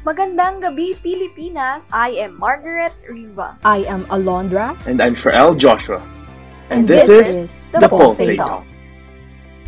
Magandang 0.00 0.64
gabi, 0.64 0.96
Pilipinas! 0.96 1.84
I 1.92 2.24
am 2.24 2.40
Margaret 2.40 2.96
Riva. 3.04 3.60
I 3.60 3.84
am 3.84 4.08
Alondra. 4.08 4.72
And 4.88 4.96
I'm 4.96 5.12
Frael 5.12 5.52
Joshua. 5.52 6.00
And, 6.72 6.88
this, 6.88 7.04
this 7.04 7.28
is, 7.28 7.36
is 7.36 7.52
the 7.68 7.84
the 7.84 7.88
Pulsate 7.92 8.40
Pulsate 8.40 8.40
Talk. 8.40 8.64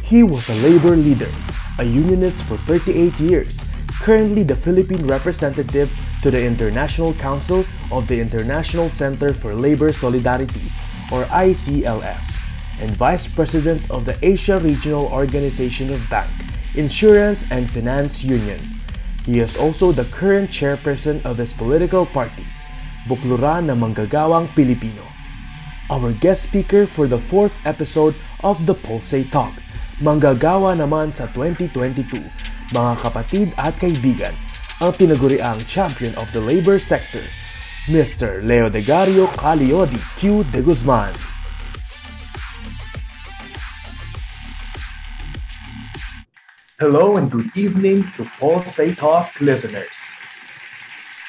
He 0.01 0.25
was 0.25 0.49
a 0.49 0.57
labor 0.65 0.97
leader, 0.97 1.29
a 1.77 1.85
unionist 1.85 2.49
for 2.49 2.57
38 2.65 3.13
years, 3.21 3.69
currently 4.01 4.41
the 4.41 4.57
Philippine 4.57 5.05
representative 5.05 5.93
to 6.25 6.33
the 6.33 6.41
International 6.41 7.12
Council 7.21 7.69
of 7.93 8.09
the 8.09 8.17
International 8.17 8.89
Center 8.89 9.37
for 9.37 9.53
Labor 9.53 9.93
Solidarity, 9.93 10.73
or 11.12 11.29
ICLS, 11.29 12.41
and 12.80 12.96
Vice 12.96 13.29
President 13.29 13.85
of 13.93 14.09
the 14.09 14.17
Asia 14.25 14.57
Regional 14.64 15.12
Organization 15.12 15.93
of 15.93 16.01
Bank, 16.09 16.33
Insurance 16.73 17.45
and 17.53 17.69
Finance 17.69 18.25
Union. 18.25 18.71
He 19.23 19.39
is 19.39 19.54
also 19.54 19.95
the 19.95 20.04
current 20.11 20.50
chairperson 20.50 21.23
of 21.23 21.38
his 21.38 21.55
political 21.55 22.02
party, 22.02 22.42
Buklura 23.06 23.62
na 23.62 23.78
Manggagawang 23.78 24.51
Pilipino. 24.51 25.06
Our 25.87 26.10
guest 26.19 26.51
speaker 26.51 26.91
for 26.91 27.06
the 27.06 27.23
fourth 27.23 27.55
episode 27.62 28.19
of 28.42 28.66
the 28.66 28.74
Pulsate 28.74 29.30
Talk. 29.30 29.55
Manggagawa 30.02 30.74
naman 30.74 31.14
sa 31.14 31.30
2022, 31.30 32.19
mga 32.74 32.92
kapatid 32.98 33.55
at 33.55 33.78
kaibigan, 33.78 34.34
ang 34.83 34.91
tinaguriang 34.98 35.62
champion 35.70 36.11
of 36.19 36.27
the 36.34 36.42
labor 36.42 36.83
sector, 36.83 37.23
Mr. 37.86 38.42
Leo 38.42 38.66
Degario 38.66 39.30
Caliodi 39.39 40.02
Q. 40.19 40.42
De 40.50 40.66
Guzman. 40.66 41.31
Hello 46.82 47.14
and 47.14 47.30
good 47.30 47.46
evening 47.54 48.02
to 48.18 48.27
Pulsate 48.42 48.98
Talk 48.98 49.30
listeners. 49.38 50.18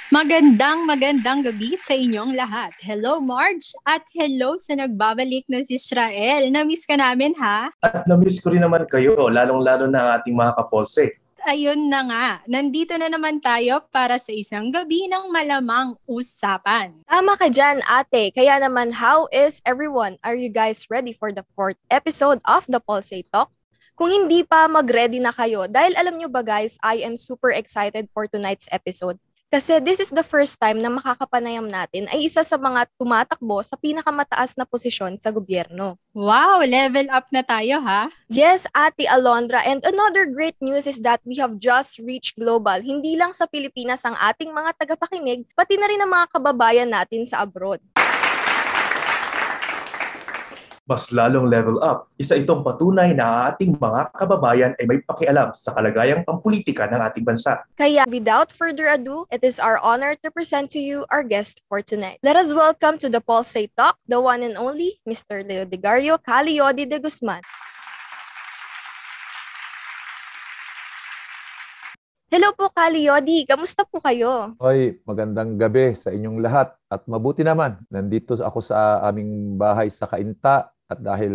Magandang 0.10 0.90
magandang 0.90 1.46
gabi 1.46 1.78
sa 1.78 1.94
inyong 1.94 2.34
lahat. 2.34 2.74
Hello 2.82 3.22
Marge 3.22 3.70
at 3.86 4.02
hello 4.18 4.58
sa 4.58 4.74
nagbabalik 4.74 5.46
na 5.46 5.62
si 5.62 5.78
Israel. 5.78 6.50
Na-miss 6.50 6.90
ka 6.90 6.98
namin 6.98 7.38
ha? 7.38 7.70
At 7.86 8.10
na-miss 8.10 8.42
ko 8.42 8.50
rin 8.50 8.66
naman 8.66 8.90
kayo, 8.90 9.14
lalong-lalo 9.30 9.86
na 9.86 10.02
ang 10.02 10.10
ating 10.18 10.34
mga 10.34 10.58
kapolse. 10.58 11.22
Ayun 11.46 11.86
na 11.86 12.02
nga, 12.02 12.28
nandito 12.50 12.98
na 12.98 13.14
naman 13.14 13.38
tayo 13.38 13.86
para 13.94 14.18
sa 14.18 14.34
isang 14.34 14.74
gabi 14.74 15.06
ng 15.06 15.30
malamang 15.30 15.94
usapan. 16.10 16.98
Tama 17.06 17.38
ka 17.38 17.54
dyan, 17.54 17.78
ate. 17.86 18.34
Kaya 18.34 18.58
naman, 18.58 18.90
how 18.90 19.30
is 19.30 19.62
everyone? 19.70 20.18
Are 20.26 20.34
you 20.34 20.50
guys 20.50 20.90
ready 20.90 21.14
for 21.14 21.30
the 21.30 21.46
fourth 21.54 21.78
episode 21.94 22.42
of 22.42 22.66
the 22.66 22.82
Pulsate 22.82 23.30
Talk? 23.30 23.54
Kung 23.94 24.10
hindi 24.10 24.42
pa, 24.42 24.66
mag-ready 24.66 25.22
na 25.22 25.30
kayo. 25.30 25.70
Dahil 25.70 25.94
alam 25.94 26.18
nyo 26.18 26.26
ba 26.26 26.42
guys, 26.42 26.82
I 26.82 27.06
am 27.06 27.14
super 27.14 27.54
excited 27.54 28.10
for 28.10 28.26
tonight's 28.26 28.66
episode. 28.74 29.22
Kasi 29.54 29.78
this 29.86 30.02
is 30.02 30.10
the 30.10 30.26
first 30.26 30.58
time 30.58 30.82
na 30.82 30.90
makakapanayam 30.90 31.70
natin 31.70 32.10
ay 32.10 32.26
isa 32.26 32.42
sa 32.42 32.58
mga 32.58 32.90
tumatakbo 32.98 33.62
sa 33.62 33.78
pinakamataas 33.78 34.58
na 34.58 34.66
posisyon 34.66 35.22
sa 35.22 35.30
gobyerno. 35.30 35.94
Wow, 36.10 36.66
level 36.66 37.06
up 37.14 37.30
na 37.30 37.46
tayo 37.46 37.78
ha? 37.86 38.10
Yes, 38.34 38.66
Ate 38.74 39.06
Alondra. 39.06 39.62
And 39.62 39.86
another 39.86 40.26
great 40.26 40.58
news 40.58 40.90
is 40.90 41.06
that 41.06 41.22
we 41.22 41.38
have 41.38 41.62
just 41.62 42.02
reached 42.02 42.34
global. 42.34 42.82
Hindi 42.82 43.14
lang 43.14 43.38
sa 43.38 43.46
Pilipinas 43.46 44.02
ang 44.10 44.18
ating 44.18 44.50
mga 44.50 44.74
tagapakinig, 44.74 45.46
pati 45.54 45.78
na 45.78 45.86
rin 45.86 46.02
ang 46.02 46.10
mga 46.10 46.34
kababayan 46.34 46.90
natin 46.90 47.22
sa 47.22 47.46
abroad. 47.46 47.78
Mas 50.84 51.08
lalong 51.16 51.48
level 51.48 51.80
up. 51.80 52.12
Isa 52.20 52.36
itong 52.36 52.60
patunay 52.60 53.16
na 53.16 53.24
ang 53.24 53.38
ating 53.56 53.80
mga 53.80 54.02
kababayan 54.20 54.72
ay 54.76 54.84
may 54.84 55.00
pakialam 55.00 55.56
sa 55.56 55.72
kalagayang 55.72 56.28
pampolitika 56.28 56.92
ng 56.92 57.00
ating 57.00 57.24
bansa. 57.24 57.64
Kaya 57.80 58.04
without 58.12 58.52
further 58.52 58.92
ado, 58.92 59.24
it 59.32 59.40
is 59.48 59.64
our 59.64 59.80
honor 59.80 60.20
to 60.20 60.28
present 60.28 60.68
to 60.76 60.84
you 60.84 61.08
our 61.08 61.24
guest 61.24 61.64
for 61.72 61.80
tonight. 61.80 62.20
Let 62.20 62.36
us 62.36 62.52
welcome 62.52 63.00
to 63.00 63.08
the 63.08 63.24
Pulsate 63.24 63.72
Talk, 63.80 63.96
the 64.12 64.20
one 64.20 64.44
and 64.44 64.60
only 64.60 65.00
Mr. 65.08 65.40
Leo 65.40 65.64
Degario 65.64 66.20
Caliodi 66.20 66.84
de 66.84 67.00
Guzman. 67.00 67.40
Hello 72.34 72.50
po, 72.58 72.66
Caliodi. 72.74 73.46
Kamusta 73.46 73.86
po 73.86 74.02
kayo? 74.02 74.58
Hoy, 74.58 74.98
magandang 75.06 75.54
gabi 75.54 75.94
sa 75.94 76.10
inyong 76.10 76.42
lahat 76.42 76.74
at 76.90 77.06
mabuti 77.06 77.46
naman. 77.46 77.78
Nandito 77.94 78.34
ako 78.34 78.58
sa 78.58 79.06
aming 79.06 79.54
bahay 79.54 79.94
sa 79.94 80.10
Kainta 80.10 80.73
at 80.92 81.00
dahil 81.00 81.34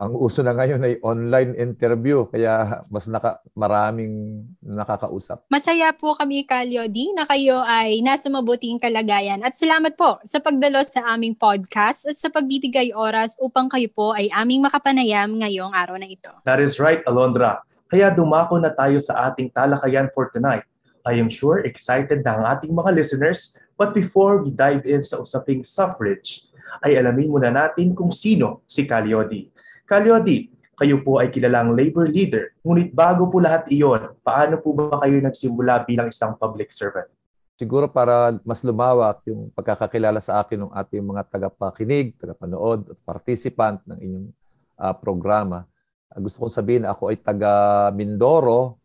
ang 0.00 0.12
uso 0.16 0.40
na 0.40 0.56
ngayon 0.56 0.80
ay 0.80 0.94
online 1.04 1.52
interview 1.54 2.24
kaya 2.26 2.80
mas 2.88 3.04
naka, 3.06 3.38
maraming 3.52 4.42
nakakausap. 4.64 5.44
Masaya 5.52 5.92
po 5.92 6.16
kami, 6.16 6.48
Kalyodi, 6.48 7.12
na 7.12 7.28
kayo 7.28 7.60
ay 7.62 8.00
nasa 8.00 8.32
mabuting 8.32 8.80
kalagayan. 8.80 9.44
At 9.44 9.54
salamat 9.54 9.94
po 9.94 10.16
sa 10.24 10.40
pagdalo 10.40 10.80
sa 10.82 11.04
aming 11.12 11.36
podcast 11.36 12.08
at 12.08 12.16
sa 12.16 12.32
pagbibigay 12.32 12.96
oras 12.96 13.36
upang 13.38 13.68
kayo 13.68 13.86
po 13.92 14.16
ay 14.16 14.32
aming 14.32 14.64
makapanayam 14.64 15.28
ngayong 15.38 15.76
araw 15.76 16.00
na 16.00 16.08
ito. 16.08 16.32
That 16.48 16.58
is 16.58 16.80
right, 16.80 17.04
Alondra. 17.04 17.60
Kaya 17.86 18.10
dumako 18.10 18.58
na 18.58 18.74
tayo 18.74 18.98
sa 18.98 19.30
ating 19.30 19.54
talakayan 19.54 20.10
for 20.10 20.32
tonight. 20.32 20.66
I 21.06 21.22
am 21.22 21.30
sure 21.30 21.62
excited 21.62 22.26
na 22.26 22.34
ang 22.34 22.44
ating 22.58 22.74
mga 22.74 22.90
listeners 22.98 23.54
but 23.78 23.94
before 23.94 24.42
we 24.42 24.50
dive 24.50 24.82
in 24.82 25.06
sa 25.06 25.22
usaping 25.22 25.62
suffrage, 25.62 26.50
ay 26.82 26.98
alamin 27.00 27.30
muna 27.30 27.48
natin 27.52 27.96
kung 27.96 28.12
sino 28.12 28.64
si 28.68 28.84
Caliodi. 28.84 29.48
Caliodi, 29.86 30.50
kayo 30.76 31.00
po 31.00 31.22
ay 31.22 31.32
kilalang 31.32 31.72
labor 31.72 32.04
leader. 32.10 32.52
Ngunit 32.60 32.92
bago 32.92 33.32
po 33.32 33.40
lahat 33.40 33.64
iyon, 33.72 34.12
paano 34.20 34.60
po 34.60 34.76
ba 34.76 35.00
kayo 35.00 35.16
nagsimula 35.24 35.88
bilang 35.88 36.12
isang 36.12 36.36
public 36.36 36.68
servant? 36.68 37.08
Siguro 37.56 37.88
para 37.88 38.36
mas 38.44 38.60
lumawak 38.60 39.24
yung 39.24 39.48
pagkakakilala 39.56 40.20
sa 40.20 40.44
akin 40.44 40.68
ng 40.68 40.72
ating 40.76 41.00
mga 41.00 41.22
tagapakinig, 41.32 42.12
tagapanood 42.20 42.92
at 42.92 42.98
participant 43.08 43.80
ng 43.88 43.96
inyong 43.96 44.28
uh, 44.76 44.92
programa. 44.92 45.64
Uh, 46.12 46.20
gusto 46.20 46.44
kong 46.44 46.52
sabihin 46.52 46.84
ako 46.84 47.08
ay 47.08 47.16
taga 47.16 47.88
Mindoro. 47.96 48.76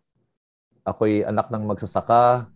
Ako 0.87 1.03
ay 1.03 1.27
anak 1.27 1.51
ng 1.51 1.67
magsasaka 1.67 2.47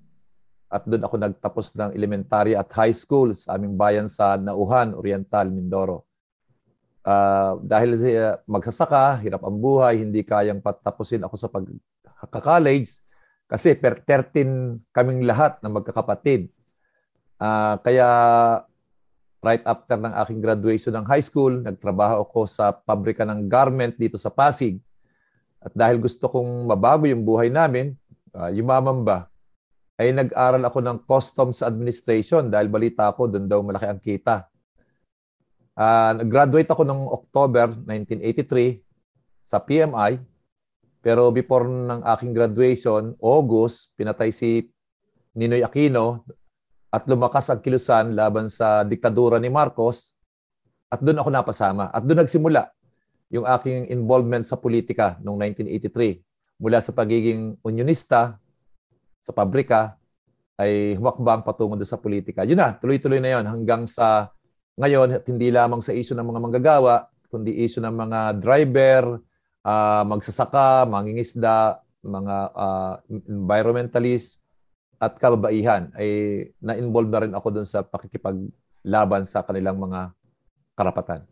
at 0.76 0.84
doon 0.84 1.08
ako 1.08 1.16
nagtapos 1.16 1.66
ng 1.80 1.92
elementary 1.96 2.52
at 2.52 2.68
high 2.76 2.92
school 2.92 3.32
sa 3.32 3.56
aming 3.56 3.80
bayan 3.80 4.12
sa 4.12 4.36
Nauhan, 4.36 4.92
Oriental, 4.92 5.48
Mindoro. 5.48 6.04
Uh, 7.00 7.64
dahil 7.64 7.96
uh, 7.96 8.36
magsasaka, 8.44 9.24
hirap 9.24 9.40
ang 9.48 9.56
buhay, 9.56 10.04
hindi 10.04 10.20
kayang 10.28 10.60
patapusin 10.60 11.24
ako 11.24 11.36
sa 11.40 11.48
pagka-college 11.48 12.92
kasi 13.48 13.72
per 13.78 14.04
13 14.04 14.92
kaming 14.92 15.24
lahat 15.24 15.64
na 15.64 15.72
magkakapatid. 15.72 16.52
Uh, 17.40 17.80
kaya 17.80 18.10
right 19.40 19.64
after 19.64 19.96
ng 19.96 20.12
aking 20.28 20.40
graduation 20.44 20.92
ng 20.92 21.06
high 21.08 21.24
school, 21.24 21.56
nagtrabaho 21.64 22.26
ako 22.26 22.52
sa 22.52 22.76
pabrika 22.76 23.24
ng 23.24 23.48
garment 23.48 23.96
dito 23.96 24.20
sa 24.20 24.34
Pasig. 24.34 24.82
At 25.64 25.72
dahil 25.72 26.04
gusto 26.04 26.28
kong 26.28 26.68
mabago 26.68 27.08
yung 27.08 27.24
buhay 27.24 27.48
namin, 27.48 27.96
uh, 28.36 28.52
yumaman 28.52 29.06
ba, 29.08 29.32
ay 29.96 30.12
nag-aral 30.12 30.64
ako 30.68 30.80
ng 30.84 30.98
Customs 31.08 31.64
Administration 31.64 32.52
dahil 32.52 32.68
balita 32.68 33.08
ko 33.16 33.32
doon 33.32 33.48
daw 33.48 33.64
malaki 33.64 33.88
ang 33.88 34.02
kita. 34.04 34.48
Uh, 35.76 36.20
nag-graduate 36.20 36.68
ako 36.68 36.84
noong 36.84 37.08
October 37.12 37.68
1983 37.88 38.84
sa 39.44 39.60
PMI. 39.64 40.20
Pero 41.00 41.30
before 41.30 41.70
ng 41.70 42.02
aking 42.02 42.34
graduation, 42.34 43.14
August, 43.22 43.94
pinatay 43.94 44.34
si 44.34 44.66
Ninoy 45.38 45.62
Aquino 45.62 46.26
at 46.90 47.06
lumakas 47.06 47.52
ang 47.52 47.62
kilusan 47.62 48.18
laban 48.18 48.50
sa 48.50 48.82
diktadura 48.88 49.38
ni 49.38 49.52
Marcos 49.52 50.16
at 50.90 51.04
doon 51.04 51.22
ako 51.22 51.30
napasama. 51.30 51.92
At 51.94 52.02
doon 52.08 52.26
nagsimula 52.26 52.72
yung 53.30 53.46
aking 53.46 53.92
involvement 53.92 54.48
sa 54.48 54.58
politika 54.58 55.20
noong 55.22 55.54
1983. 55.60 56.24
Mula 56.58 56.80
sa 56.80 56.96
pagiging 56.96 57.60
unionista 57.62 58.40
sa 59.26 59.34
pabrika 59.34 59.98
ay 60.62 60.94
humakbang 60.94 61.42
patungo 61.42 61.82
sa 61.82 61.98
politika. 61.98 62.46
Yun 62.46 62.62
na, 62.62 62.78
tuloy-tuloy 62.78 63.18
na 63.18 63.42
yon 63.42 63.46
hanggang 63.50 63.90
sa 63.90 64.30
ngayon 64.78 65.26
hindi 65.26 65.50
lamang 65.50 65.82
sa 65.82 65.98
isyu 65.98 66.14
ng 66.14 66.28
mga 66.30 66.42
manggagawa, 66.46 67.10
kundi 67.34 67.66
isyu 67.66 67.82
ng 67.82 67.96
mga 67.96 68.20
driver, 68.38 69.18
uh, 69.66 70.04
magsasaka, 70.06 70.86
mangingisda, 70.86 71.82
mga 72.06 72.38
uh, 72.54 72.94
environmentalist, 73.10 74.46
at 75.02 75.18
kababaihan 75.20 75.92
ay 75.98 76.10
na-involve 76.62 77.10
na 77.12 77.22
rin 77.26 77.34
ako 77.34 77.48
doon 77.60 77.68
sa 77.68 77.84
pakikipaglaban 77.84 79.28
sa 79.28 79.44
kanilang 79.44 79.76
mga 79.82 80.14
karapatan. 80.78 81.26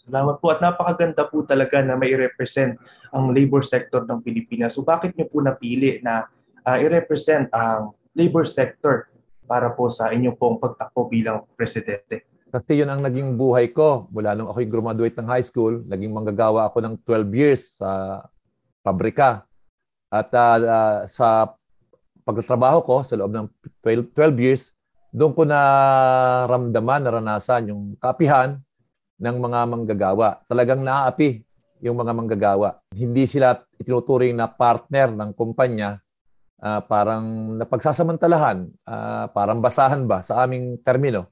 Salamat 0.00 0.40
po 0.40 0.48
at 0.48 0.62
napakaganda 0.64 1.28
po 1.28 1.44
talaga 1.44 1.82
na 1.84 1.98
may 1.98 2.14
represent 2.16 2.78
ang 3.12 3.34
labor 3.34 3.60
sector 3.66 4.06
ng 4.06 4.22
Pilipinas. 4.24 4.72
So 4.74 4.86
bakit 4.86 5.12
niyo 5.12 5.28
po 5.28 5.44
napili 5.44 6.00
na 6.00 6.30
uh, 6.64 6.78
i-represent 6.80 7.48
ang 7.52 7.94
labor 8.14 8.44
sector 8.44 9.08
para 9.46 9.72
po 9.74 9.90
sa 9.90 10.14
inyong 10.14 10.36
pong 10.38 10.58
pagtakbo 10.62 11.10
bilang 11.10 11.46
presidente? 11.58 12.30
Kasi 12.50 12.82
yun 12.82 12.90
ang 12.90 13.02
naging 13.02 13.38
buhay 13.38 13.70
ko. 13.70 14.10
Mula 14.10 14.34
nung 14.34 14.50
ako'y 14.50 14.66
graduate 14.66 15.14
ng 15.14 15.28
high 15.30 15.46
school, 15.46 15.86
naging 15.86 16.10
manggagawa 16.10 16.66
ako 16.66 16.82
ng 16.82 16.94
12 17.06 17.30
years 17.38 17.78
sa 17.78 18.22
pabrika. 18.82 19.46
At 20.10 20.34
uh, 20.34 20.58
uh, 20.58 20.98
sa 21.06 21.54
pagtatrabaho 22.26 22.82
ko 22.82 22.96
sa 23.06 23.14
loob 23.14 23.30
ng 23.30 23.46
12, 23.86 24.10
12 24.14 24.44
years, 24.44 24.62
doon 25.14 25.34
ko 25.34 25.42
naramdaman, 25.46 27.06
naranasan 27.06 27.70
yung 27.70 27.82
kapihan 27.98 28.58
ng 29.18 29.36
mga 29.38 29.60
manggagawa. 29.66 30.42
Talagang 30.46 30.82
naaapi 30.82 31.42
yung 31.82 31.98
mga 31.98 32.12
manggagawa. 32.14 32.82
Hindi 32.94 33.26
sila 33.30 33.58
itinuturing 33.78 34.34
na 34.34 34.46
partner 34.50 35.10
ng 35.14 35.30
kumpanya, 35.34 36.02
uh, 36.60 36.80
parang 36.84 37.56
napagsasamantalahan, 37.56 38.68
uh, 38.84 39.26
parang 39.32 39.58
basahan 39.58 40.04
ba 40.04 40.20
sa 40.20 40.44
aming 40.44 40.78
termino 40.84 41.26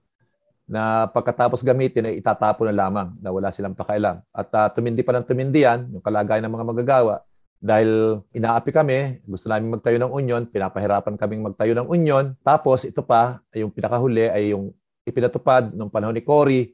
na 0.68 1.08
pagkatapos 1.08 1.64
gamitin 1.64 2.12
ay 2.12 2.20
itatapon 2.20 2.68
na 2.68 2.76
lamang 2.84 3.08
na 3.24 3.32
wala 3.32 3.48
silang 3.48 3.72
pakialam. 3.72 4.20
At 4.32 4.48
uh, 4.52 4.68
tumindi 4.72 5.00
pa 5.00 5.16
ng 5.16 5.24
tumindi 5.24 5.64
yan, 5.64 5.88
yung 5.96 6.04
kalagayan 6.04 6.44
ng 6.44 6.52
mga 6.52 6.66
magagawa, 6.68 7.14
dahil 7.58 8.22
inaapi 8.30 8.70
kami, 8.70 9.24
gusto 9.26 9.50
namin 9.50 9.74
magtayo 9.74 9.98
ng 9.98 10.12
union, 10.14 10.42
pinapahirapan 10.46 11.18
kaming 11.18 11.42
magtayo 11.42 11.72
ng 11.74 11.88
union. 11.90 12.24
Tapos 12.46 12.86
ito 12.86 13.02
pa, 13.02 13.42
yung 13.50 13.74
pinakahuli 13.74 14.30
ay 14.30 14.54
yung 14.54 14.70
ipinatupad 15.02 15.74
nung 15.74 15.90
panahon 15.90 16.14
ni 16.14 16.22
Cory, 16.22 16.70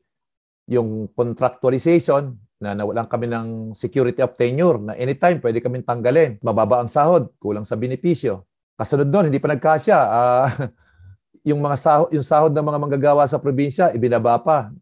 yung 0.68 1.08
contractualization 1.12 2.36
na 2.62 2.72
nawalan 2.72 3.06
kami 3.06 3.26
ng 3.26 3.46
security 3.74 4.22
of 4.22 4.34
tenure 4.38 4.78
na 4.78 4.94
anytime 4.94 5.42
pwede 5.42 5.58
kami 5.58 5.82
tanggalin. 5.82 6.38
Mababa 6.40 6.80
ang 6.80 6.90
sahod, 6.90 7.30
kulang 7.42 7.66
sa 7.66 7.74
benepisyo. 7.74 8.46
Kasunod 8.74 9.10
doon, 9.10 9.30
hindi 9.30 9.42
pa 9.42 9.50
nagkasya. 9.52 9.98
Uh, 9.98 10.46
yung 11.54 11.60
mga 11.60 11.76
sahod, 11.76 12.08
yung 12.14 12.24
sahod 12.24 12.52
ng 12.54 12.64
mga 12.64 12.78
manggagawa 12.80 13.22
sa 13.28 13.38
probinsya, 13.38 13.92
ibinaba 13.92 14.38
pa 14.40 14.72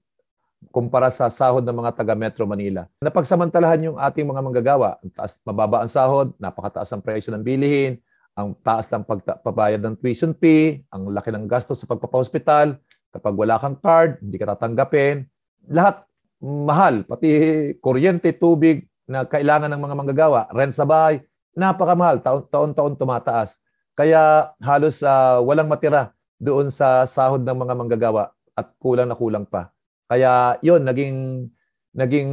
kumpara 0.71 1.11
sa 1.11 1.27
sahod 1.27 1.65
ng 1.67 1.75
mga 1.75 1.91
taga 1.97 2.15
Metro 2.15 2.47
Manila. 2.47 2.87
Napagsamantalahan 3.03 3.91
yung 3.91 3.97
ating 3.99 4.23
mga 4.23 4.41
manggagawa. 4.45 5.03
Ang 5.03 5.11
taas, 5.11 5.43
mababa 5.43 5.83
ang 5.83 5.91
sahod, 5.91 6.31
napakataas 6.39 6.93
ang 6.95 7.03
presyo 7.03 7.35
ng 7.35 7.43
bilihin, 7.43 7.99
ang 8.39 8.55
taas 8.63 8.87
ng 8.87 9.03
pagpabayad 9.03 9.83
ng 9.83 9.99
tuition 9.99 10.31
fee, 10.37 10.87
ang 10.89 11.11
laki 11.11 11.35
ng 11.35 11.51
gastos 11.51 11.83
sa 11.83 11.91
pagpapahospital, 11.91 12.79
kapag 13.11 13.35
wala 13.35 13.59
kang 13.59 13.77
card, 13.77 14.23
hindi 14.23 14.39
ka 14.39 14.55
tatanggapin. 14.55 15.27
Lahat 15.67 16.07
mahal, 16.43 17.07
pati 17.07 17.31
kuryente, 17.79 18.35
tubig 18.35 18.83
na 19.07 19.23
kailangan 19.23 19.71
ng 19.71 19.83
mga 19.83 19.95
manggagawa, 19.95 20.41
rent 20.51 20.75
sa 20.75 20.83
bahay, 20.83 21.23
napakamahal, 21.55 22.19
taon-taon 22.51 22.99
tumataas. 22.99 23.63
Kaya 23.95 24.51
halos 24.59 25.05
uh, 25.07 25.39
walang 25.45 25.71
matira 25.71 26.11
doon 26.43 26.73
sa 26.75 27.07
sahod 27.07 27.47
ng 27.47 27.55
mga 27.55 27.75
manggagawa 27.79 28.35
at 28.59 28.75
kulang 28.83 29.07
na 29.07 29.15
kulang 29.15 29.47
pa. 29.47 29.71
Kaya 30.11 30.59
yon 30.65 30.83
naging 30.83 31.47
naging 31.93 32.31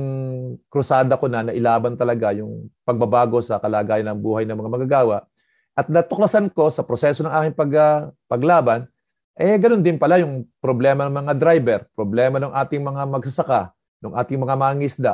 krusada 0.71 1.19
ko 1.19 1.27
na 1.27 1.45
na 1.45 1.53
ilaban 1.53 1.99
talaga 1.99 2.31
yung 2.31 2.71
pagbabago 2.87 3.43
sa 3.43 3.59
kalagayan 3.59 4.07
ng 4.15 4.19
buhay 4.23 4.47
ng 4.47 4.55
mga 4.55 4.71
magagawa. 4.71 5.17
At 5.75 5.91
natuklasan 5.91 6.49
ko 6.51 6.71
sa 6.71 6.83
proseso 6.83 7.23
ng 7.23 7.31
aking 7.31 7.55
pag, 7.55 7.71
uh, 7.75 7.99
paglaban, 8.27 8.87
eh 9.35 9.55
ganoon 9.55 9.83
din 9.83 9.99
pala 9.99 10.19
yung 10.19 10.47
problema 10.59 11.07
ng 11.07 11.15
mga 11.15 11.33
driver, 11.39 11.79
problema 11.95 12.39
ng 12.39 12.51
ating 12.51 12.83
mga 12.83 13.01
magsasaka, 13.07 13.71
ng 13.99 14.13
ating 14.15 14.39
mga 14.39 14.55
mangisda, 14.55 15.13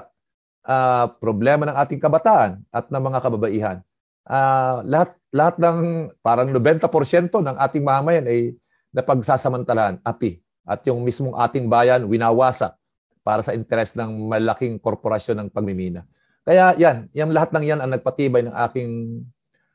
uh, 0.66 1.10
problema 1.18 1.66
ng 1.70 1.78
ating 1.78 2.02
kabataan 2.02 2.62
at 2.70 2.90
ng 2.90 3.04
mga 3.04 3.20
kababaihan. 3.22 3.78
Uh, 4.26 4.82
lahat 4.86 5.14
lahat 5.30 5.56
ng 5.62 5.78
parang 6.24 6.50
90% 6.50 7.30
ng 7.30 7.58
ating 7.60 7.84
mamayan 7.84 8.26
ay 8.26 8.56
na 8.96 9.04
pagsasamantalahan, 9.04 10.00
api. 10.02 10.40
At 10.64 10.82
yung 10.88 11.04
mismong 11.04 11.36
ating 11.36 11.68
bayan, 11.68 12.08
winawasak 12.08 12.72
para 13.20 13.44
sa 13.44 13.52
interes 13.52 13.92
ng 14.00 14.32
malaking 14.32 14.80
korporasyon 14.80 15.44
ng 15.44 15.50
pagmimina. 15.52 16.08
Kaya 16.48 16.72
yan, 16.80 17.12
yung 17.12 17.36
lahat 17.36 17.52
ng 17.52 17.66
yan 17.68 17.80
ang 17.84 17.92
nagpatibay 17.92 18.48
ng 18.48 18.56
aking 18.70 18.90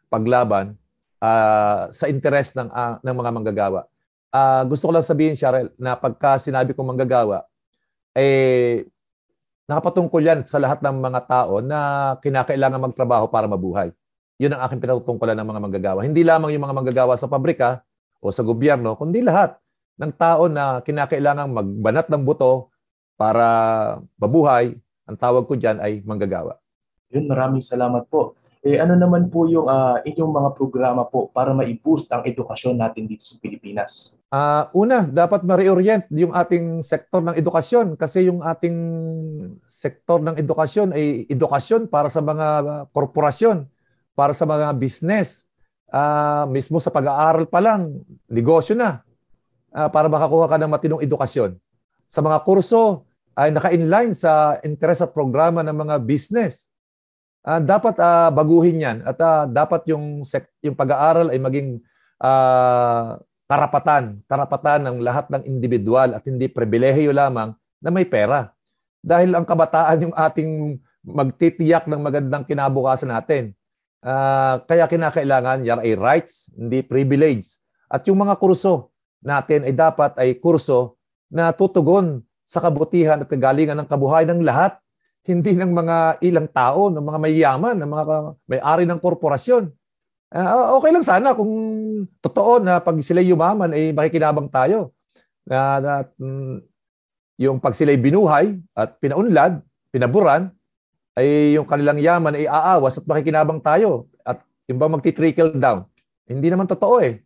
paglaban 0.09 0.79
uh, 1.21 1.93
sa 1.93 2.09
interes 2.09 2.57
ng, 2.57 2.73
uh, 2.73 2.97
ng 3.05 3.17
mga 3.21 3.31
manggagawa. 3.31 3.81
Uh, 4.31 4.63
gusto 4.71 4.89
ko 4.89 4.93
lang 4.95 5.05
sabihin, 5.05 5.37
Cheryl, 5.37 5.69
na 5.77 5.99
pagka 5.99 6.41
sinabi 6.41 6.73
kong 6.73 6.95
manggagawa, 6.97 7.45
eh, 8.15 8.87
nakapatungkol 9.71 10.19
yan 10.19 10.41
sa 10.51 10.59
lahat 10.59 10.83
ng 10.83 10.99
mga 10.99 11.21
tao 11.31 11.63
na 11.63 11.79
kinakailangan 12.19 12.91
magtrabaho 12.91 13.31
para 13.31 13.47
mabuhay. 13.47 13.95
Yun 14.43 14.59
ang 14.59 14.67
aking 14.67 14.83
pinatutungkulan 14.83 15.39
ng 15.39 15.47
mga 15.47 15.61
manggagawa. 15.63 16.01
Hindi 16.03 16.27
lamang 16.27 16.51
yung 16.51 16.67
mga 16.67 16.75
manggagawa 16.75 17.15
sa 17.15 17.31
pabrika, 17.31 17.87
o 18.21 18.29
sa 18.29 18.45
gobyerno, 18.45 18.95
kundi 18.95 19.25
lahat 19.25 19.57
ng 19.97 20.13
tao 20.13 20.47
na 20.47 20.85
kinakailangang 20.85 21.51
magbanat 21.51 22.07
ng 22.13 22.23
buto 22.25 22.69
para 23.17 23.47
mabuhay. 24.21 24.77
Ang 25.09 25.17
tawag 25.17 25.49
ko 25.49 25.57
dyan 25.57 25.81
ay 25.81 26.05
manggagawa. 26.05 26.61
Yun, 27.11 27.27
maraming 27.27 27.65
salamat 27.65 28.07
po. 28.07 28.39
Eh, 28.61 28.77
ano 28.77 28.93
naman 28.93 29.33
po 29.33 29.49
yung 29.49 29.73
uh, 29.73 30.05
inyong 30.05 30.33
mga 30.37 30.51
programa 30.53 31.09
po 31.09 31.33
para 31.33 31.57
ma-boost 31.57 32.13
ang 32.13 32.21
edukasyon 32.29 32.77
natin 32.77 33.09
dito 33.09 33.25
sa 33.25 33.41
Pilipinas? 33.41 34.21
Uh, 34.29 34.69
una, 34.77 35.09
dapat 35.09 35.41
ma-reorient 35.49 36.05
yung 36.13 36.37
ating 36.37 36.85
sektor 36.85 37.25
ng 37.25 37.41
edukasyon 37.41 37.97
kasi 37.97 38.29
yung 38.29 38.45
ating 38.45 38.77
sektor 39.65 40.21
ng 40.21 40.37
edukasyon 40.37 40.93
ay 40.93 41.25
edukasyon 41.33 41.89
para 41.89 42.13
sa 42.13 42.21
mga 42.21 42.85
korporasyon, 42.93 43.65
para 44.13 44.37
sa 44.37 44.45
mga 44.45 44.77
business, 44.77 45.49
uh, 45.89 46.45
mismo 46.45 46.77
sa 46.79 46.93
pag-aaral 46.93 47.49
pa 47.49 47.65
lang, 47.65 47.97
negosyo 48.29 48.77
na 48.77 49.01
uh, 49.75 49.89
para 49.89 50.07
makakuha 50.13 50.47
ka 50.53 50.57
ng 50.61 50.71
matinong 50.71 51.03
edukasyon. 51.03 51.57
Sa 52.13 52.21
mga 52.21 52.45
kurso 52.45 53.09
ay 53.39 53.55
naka-inline 53.55 54.13
sa 54.13 54.59
interest 54.67 55.07
at 55.07 55.15
programa 55.15 55.63
ng 55.63 55.75
mga 55.75 55.97
business. 56.03 56.70
Uh, 57.41 57.57
dapat 57.57 57.97
uh, 57.97 58.29
baguhin 58.29 58.85
yan 58.85 58.99
at 59.01 59.17
uh, 59.17 59.49
dapat 59.49 59.89
yung, 59.89 60.21
sek- 60.21 60.53
yung 60.61 60.77
pag-aaral 60.77 61.33
ay 61.33 61.41
maging 61.41 61.81
uh, 62.21 63.17
karapatan, 63.49 64.21
karapatan 64.29 64.81
ng 64.85 64.97
lahat 65.01 65.27
ng 65.33 65.43
individual 65.49 66.15
at 66.15 66.23
hindi 66.29 66.53
pribilehiyo 66.53 67.11
lamang 67.11 67.57
na 67.81 67.89
may 67.89 68.05
pera. 68.05 68.53
Dahil 69.01 69.33
ang 69.33 69.49
kabataan 69.49 70.05
yung 70.05 70.15
ating 70.15 70.77
magtitiyak 71.01 71.89
ng 71.89 72.01
magandang 72.01 72.45
kinabukasan 72.45 73.09
natin. 73.09 73.57
Uh, 74.01 74.61
kaya 74.69 74.85
kinakailangan 74.85 75.65
yan 75.65 75.81
ay 75.81 75.97
rights, 75.97 76.53
hindi 76.53 76.85
privilege. 76.85 77.61
At 77.89 78.05
yung 78.05 78.21
mga 78.21 78.37
kurso 78.37 78.93
natin 79.25 79.65
ay 79.65 79.73
dapat 79.73 80.17
ay 80.21 80.37
kurso 80.37 81.01
na 81.33 81.53
tutugon 81.53 82.21
sa 82.45 82.61
kabutihan 82.61 83.21
at 83.21 83.29
kagalingan 83.29 83.79
ng 83.81 83.89
kabuhay 83.89 84.27
ng 84.27 84.43
lahat, 84.43 84.77
hindi 85.29 85.53
ng 85.53 85.73
mga 85.73 85.97
ilang 86.25 86.49
tao, 86.49 86.89
ng 86.89 87.05
mga 87.05 87.19
mayayaman, 87.21 87.77
ng 87.77 87.91
mga 87.91 88.05
may-ari 88.49 88.85
ng 88.89 89.01
korporasyon. 89.01 89.69
Uh, 90.31 90.79
okay 90.79 90.91
lang 90.95 91.03
sana 91.03 91.35
kung 91.35 91.53
totoo 92.23 92.63
na 92.63 92.79
pag 92.79 92.97
sila 93.03 93.19
yumaman 93.21 93.75
ay 93.75 93.91
makikinabang 93.91 94.49
tayo. 94.49 94.95
Na, 95.45 95.83
na 95.83 95.93
mm, 96.17 96.63
yung 97.41 97.59
pag 97.59 97.75
sila 97.77 97.93
binuhay 97.97 98.57
at 98.73 98.97
pinaunlad, 99.03 99.61
pinaburan, 99.91 100.53
ay 101.19 101.59
yung 101.59 101.67
kanilang 101.67 101.99
yaman 101.99 102.39
ay 102.39 102.47
aawas 102.47 103.03
at 103.03 103.05
makikinabang 103.05 103.61
tayo 103.61 104.09
at 104.23 104.41
yung 104.71 104.79
magti-trickle 104.79 105.59
down. 105.59 105.85
Hindi 106.31 106.49
naman 106.49 106.71
totoo 106.71 107.03
eh. 107.03 107.21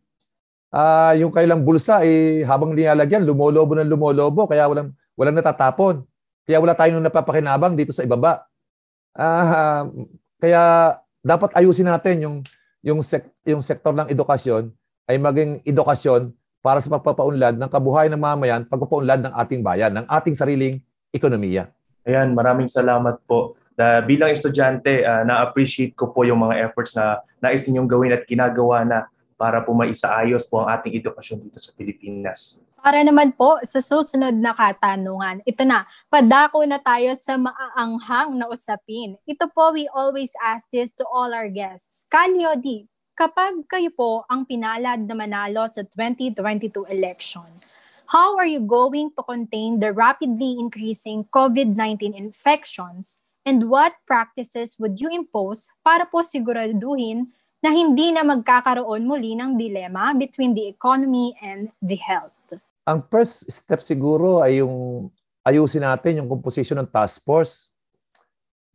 Uh, 0.75 1.15
yung 1.21 1.31
kailang 1.31 1.63
bulsa 1.63 2.03
eh, 2.03 2.43
habang 2.43 2.75
nilalagyan, 2.75 3.23
lumolobo 3.23 3.79
ng 3.79 3.87
lumolobo 3.87 4.51
kaya 4.51 4.67
walang, 4.67 4.91
walang 5.15 5.37
natatapon. 5.39 6.03
Kaya 6.45 6.61
wala 6.61 6.77
tayong 6.77 7.01
napapakinabang 7.01 7.75
dito 7.75 7.93
sa 7.93 8.05
ibaba. 8.05 8.45
Uh, 9.17 10.09
kaya 10.39 10.95
dapat 11.25 11.51
ayusin 11.57 11.89
natin 11.89 12.17
yung 12.21 12.37
yung 12.85 13.01
sek, 13.01 13.25
yung 13.49 13.65
sektor 13.65 13.97
ng 13.97 14.13
edukasyon 14.13 14.69
ay 15.09 15.17
maging 15.17 15.65
edukasyon 15.65 16.37
para 16.61 16.85
sa 16.85 16.93
pagpapaunlad 16.93 17.57
ng 17.57 17.71
kabuhayan 17.73 18.13
ng 18.13 18.21
mamayan, 18.21 18.63
pagpapaunlad 18.69 19.25
ng 19.25 19.35
ating 19.37 19.61
bayan, 19.65 19.93
ng 19.97 20.07
ating 20.09 20.37
sariling 20.37 20.81
ekonomiya. 21.13 21.73
Ayan, 22.05 22.37
maraming 22.37 22.69
salamat 22.69 23.21
po 23.25 23.57
na 23.75 24.05
bilang 24.05 24.31
estudyante, 24.31 25.03
uh, 25.03 25.25
na-appreciate 25.25 25.97
ko 25.97 26.13
po 26.13 26.29
yung 26.29 26.45
mga 26.45 26.69
efforts 26.69 26.93
na 26.95 27.25
nais 27.41 27.65
ninyong 27.65 27.89
gawin 27.89 28.13
at 28.13 28.23
ginagawa 28.29 28.85
na 28.85 29.09
para 29.35 29.63
po 29.63 29.75
maisaayos 29.75 30.47
po 30.47 30.63
ang 30.63 30.73
ating 30.75 30.99
edukasyon 31.03 31.43
dito 31.45 31.59
sa 31.59 31.75
Pilipinas. 31.75 32.63
Para 32.79 33.01
naman 33.01 33.33
po 33.33 33.59
sa 33.65 33.81
susunod 33.81 34.37
na 34.37 34.53
katanungan, 34.53 35.41
ito 35.49 35.65
na, 35.65 35.89
padako 36.13 36.63
na 36.69 36.77
tayo 36.77 37.17
sa 37.17 37.41
maaanghang 37.41 38.37
na 38.37 38.47
usapin. 38.47 39.17
Ito 39.25 39.49
po, 39.51 39.73
we 39.73 39.89
always 39.91 40.37
ask 40.45 40.69
this 40.69 40.93
to 40.93 41.05
all 41.09 41.33
our 41.33 41.49
guests. 41.49 42.05
Kanyo 42.13 42.61
D, 42.61 42.85
kapag 43.17 43.65
kayo 43.67 43.89
po 43.89 44.29
ang 44.29 44.45
pinalad 44.45 45.09
na 45.09 45.17
manalo 45.17 45.65
sa 45.65 45.81
2022 45.81 46.93
election, 46.93 47.49
how 48.13 48.37
are 48.37 48.49
you 48.49 48.61
going 48.61 49.09
to 49.17 49.25
contain 49.25 49.81
the 49.81 49.89
rapidly 49.91 50.61
increasing 50.61 51.25
COVID-19 51.33 52.13
infections 52.13 53.25
And 53.45 53.69
what 53.69 54.01
practices 54.09 54.81
would 54.81 55.05
you 55.05 55.13
impose 55.13 55.69
para 55.85 56.09
po 56.09 56.25
siguraduhin 56.25 57.29
na 57.65 57.73
hindi 57.73 58.13
na 58.13 58.21
magkakaroon 58.21 59.09
muli 59.09 59.33
ng 59.33 59.57
dilema 59.57 60.13
between 60.13 60.53
the 60.53 60.69
economy 60.69 61.33
and 61.41 61.73
the 61.81 61.97
health? 61.97 62.37
Ang 62.85 63.01
first 63.09 63.49
step 63.49 63.81
siguro 63.81 64.45
ay 64.45 64.61
yung 64.61 65.09
ayusin 65.41 65.89
natin 65.89 66.21
yung 66.21 66.29
composition 66.29 66.77
ng 66.85 66.93
task 66.93 67.25
force. 67.25 67.73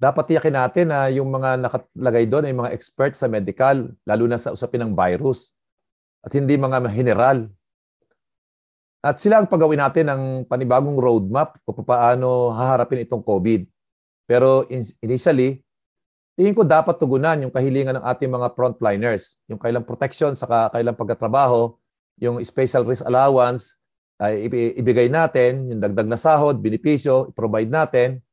Dapat 0.01 0.33
tiyakin 0.33 0.57
natin 0.57 0.85
na 0.89 1.05
yung 1.13 1.29
mga 1.29 1.61
nakalagay 1.61 2.25
doon 2.25 2.49
ay 2.49 2.53
mga 2.57 2.73
experts 2.73 3.21
sa 3.21 3.29
medical, 3.29 3.93
lalo 4.09 4.23
na 4.25 4.41
sa 4.41 4.49
usapin 4.49 4.81
ng 4.81 4.97
virus. 4.97 5.53
at 6.19 6.35
hindi 6.35 6.59
mga 6.59 6.83
general. 6.91 7.47
At 8.99 9.23
sila 9.23 9.39
ang 9.39 9.47
pagawin 9.47 9.79
natin 9.79 10.11
ng 10.11 10.23
panibagong 10.43 10.99
roadmap 10.99 11.55
kung 11.63 11.87
paano 11.87 12.51
haharapin 12.51 13.07
itong 13.07 13.23
COVID. 13.23 13.63
Pero 14.27 14.67
initially, 14.99 15.63
tingin 16.39 16.55
ko 16.55 16.63
dapat 16.63 16.95
tugunan 16.95 17.35
yung 17.43 17.51
kahilingan 17.51 17.99
ng 17.99 18.05
ating 18.15 18.31
mga 18.31 18.55
frontliners, 18.55 19.43
yung 19.51 19.59
kailang 19.59 19.83
protection 19.83 20.39
sa 20.39 20.71
kailang 20.71 20.95
pagkatrabaho, 20.95 21.75
yung 22.15 22.39
special 22.47 22.87
risk 22.87 23.03
allowance, 23.03 23.75
ay 24.15 24.47
ibigay 24.79 25.11
natin, 25.11 25.67
yung 25.67 25.83
dagdag 25.83 26.07
na 26.07 26.15
sahod, 26.15 26.55
benepisyo, 26.55 27.27
i-provide 27.35 27.67
natin. 27.67 28.23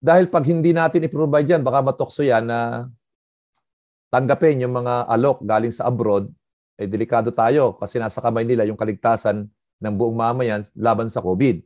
Dahil 0.00 0.32
pag 0.32 0.48
hindi 0.48 0.72
natin 0.72 1.04
i-provide 1.04 1.52
yan, 1.52 1.60
baka 1.60 1.84
matokso 1.84 2.24
yan 2.24 2.48
na 2.48 2.88
tanggapin 4.08 4.64
yung 4.64 4.72
mga 4.72 5.04
alok 5.12 5.44
galing 5.44 5.72
sa 5.72 5.92
abroad, 5.92 6.32
eh 6.80 6.88
delikado 6.88 7.28
tayo 7.28 7.76
kasi 7.76 8.00
nasa 8.00 8.24
kamay 8.24 8.48
nila 8.48 8.64
yung 8.64 8.80
kaligtasan 8.80 9.52
ng 9.84 9.94
buong 10.00 10.16
mamayan 10.16 10.64
laban 10.72 11.12
sa 11.12 11.20
COVID. 11.20 11.60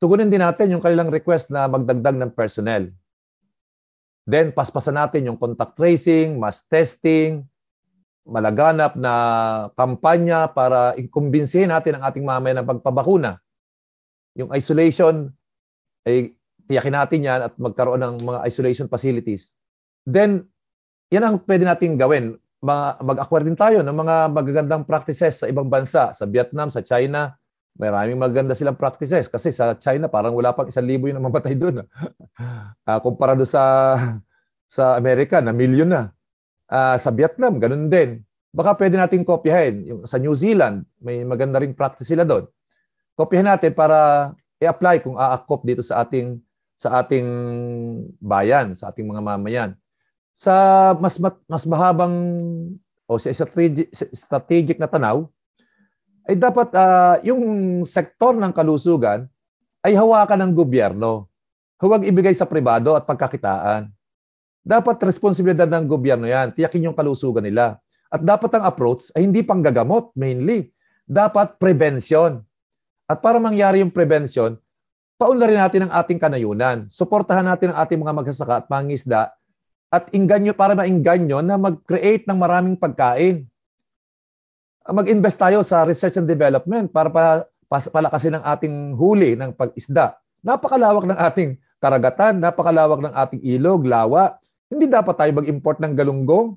Tugunin 0.00 0.32
din 0.32 0.40
natin 0.40 0.72
yung 0.72 0.80
kanilang 0.80 1.12
request 1.12 1.52
na 1.52 1.68
magdagdag 1.68 2.16
ng 2.16 2.32
personnel. 2.32 2.88
Then, 4.24 4.56
paspasan 4.56 4.96
natin 4.96 5.28
yung 5.28 5.36
contact 5.36 5.76
tracing, 5.76 6.40
mass 6.40 6.64
testing, 6.64 7.44
malaganap 8.24 8.96
na 8.96 9.12
kampanya 9.76 10.48
para 10.48 10.96
ikumbinsihin 10.96 11.68
natin 11.68 12.00
ang 12.00 12.08
ating 12.08 12.24
mamayan 12.24 12.64
ng 12.64 12.68
pagpabakuna. 12.72 13.36
Yung 14.32 14.48
isolation, 14.56 15.28
ay 16.08 16.32
tiyakin 16.64 16.96
natin 16.96 17.20
yan 17.20 17.40
at 17.44 17.52
magkaroon 17.60 18.00
ng 18.00 18.14
mga 18.24 18.38
isolation 18.48 18.88
facilities. 18.88 19.52
Then, 20.08 20.48
yan 21.12 21.24
ang 21.24 21.36
pwede 21.44 21.68
natin 21.68 22.00
gawin. 22.00 22.40
Mag-acquire 23.04 23.44
din 23.44 23.60
tayo 23.60 23.84
ng 23.84 23.92
mga 23.92 24.32
magagandang 24.32 24.88
practices 24.88 25.44
sa 25.44 25.46
ibang 25.52 25.68
bansa, 25.68 26.16
sa 26.16 26.24
Vietnam, 26.24 26.72
sa 26.72 26.80
China. 26.80 27.36
Maraming 27.74 28.18
maganda 28.18 28.54
silang 28.54 28.78
practices 28.78 29.26
kasi 29.26 29.50
sa 29.50 29.74
China 29.74 30.06
parang 30.06 30.30
wala 30.30 30.54
pang 30.54 30.70
isang 30.70 30.86
libo 30.86 31.10
yung 31.10 31.18
namamatay 31.18 31.58
doon 31.58 31.82
uh, 32.86 32.98
kumpara 33.02 33.34
do 33.34 33.42
sa 33.42 33.98
sa 34.74 34.98
Amerika 34.98 35.38
na 35.38 35.54
milyon 35.54 35.90
na. 35.90 36.10
Uh, 36.66 36.98
sa 36.98 37.14
Vietnam, 37.14 37.62
ganun 37.62 37.86
din. 37.86 38.26
Baka 38.50 38.74
pwede 38.74 38.98
nating 38.98 39.22
kopyahin. 39.22 39.76
Yung, 39.86 40.00
sa 40.02 40.18
New 40.18 40.34
Zealand, 40.34 40.82
may 40.98 41.22
maganda 41.22 41.62
ring 41.62 41.76
practice 41.76 42.10
sila 42.10 42.26
doon. 42.26 42.50
Kopyahin 43.14 43.46
natin 43.46 43.70
para 43.70 44.30
i-apply 44.58 45.02
kung 45.06 45.14
aakop 45.14 45.62
dito 45.62 45.82
sa 45.82 46.02
ating 46.02 46.42
sa 46.74 46.98
ating 46.98 47.26
bayan, 48.18 48.74
sa 48.74 48.90
ating 48.90 49.06
mga 49.06 49.22
mamayan. 49.22 49.70
Sa 50.34 50.54
mas 50.98 51.22
mas 51.46 51.62
mahabang 51.62 52.14
o 53.06 53.18
sa 53.20 53.30
strategic, 53.30 53.94
strategic 54.10 54.78
na 54.82 54.90
tanaw, 54.90 55.30
ay 56.24 56.34
dapat 56.40 56.72
uh, 56.72 57.20
yung 57.24 57.42
sektor 57.84 58.32
ng 58.32 58.52
kalusugan 58.52 59.28
ay 59.84 59.92
hawakan 59.92 60.48
ng 60.48 60.52
gobyerno. 60.56 61.28
Huwag 61.76 62.08
ibigay 62.08 62.32
sa 62.32 62.48
pribado 62.48 62.96
at 62.96 63.04
pagkakitaan. 63.04 63.92
Dapat 64.64 64.96
responsibilidad 65.04 65.68
ng 65.68 65.84
gobyerno 65.84 66.24
yan. 66.24 66.56
Tiyakin 66.56 66.88
yung 66.88 66.96
kalusugan 66.96 67.44
nila. 67.44 67.76
At 68.08 68.24
dapat 68.24 68.48
ang 68.56 68.64
approach 68.64 69.12
ay 69.12 69.28
hindi 69.28 69.44
panggagamot 69.44 70.16
mainly. 70.16 70.72
Dapat 71.04 71.60
prevention. 71.60 72.40
At 73.04 73.20
para 73.20 73.36
mangyari 73.36 73.84
yung 73.84 73.92
prevention, 73.92 74.56
paunlarin 75.20 75.60
natin 75.60 75.84
ang 75.84 75.92
ating 76.00 76.16
kanayunan. 76.16 76.88
Suportahan 76.88 77.44
natin 77.44 77.76
ang 77.76 77.84
ating 77.84 78.00
mga 78.00 78.16
magsasaka 78.16 78.64
at 78.64 78.66
pangisda 78.72 79.36
at 79.94 80.10
inganyo 80.10 80.50
para 80.58 80.74
mainganyo 80.74 81.38
na 81.38 81.54
mag-create 81.54 82.26
ng 82.26 82.34
maraming 82.34 82.74
pagkain. 82.74 83.46
Mag-invest 84.84 85.40
tayo 85.40 85.64
sa 85.64 85.88
research 85.88 86.20
and 86.20 86.28
development 86.28 86.92
para 86.92 87.08
pa, 87.08 87.48
palakasin 87.88 88.36
ang 88.36 88.44
ating 88.44 88.92
huli 88.92 89.32
ng 89.32 89.56
pag-isda. 89.56 90.20
Napakalawak 90.44 91.08
ng 91.08 91.18
ating 91.24 91.56
karagatan, 91.80 92.36
napakalawak 92.36 93.00
ng 93.00 93.14
ating 93.16 93.40
ilog, 93.56 93.88
lawa. 93.88 94.36
Hindi 94.68 94.84
dapat 94.92 95.16
tayo 95.16 95.40
mag-import 95.40 95.80
ng 95.80 95.96
galunggong. 95.96 96.52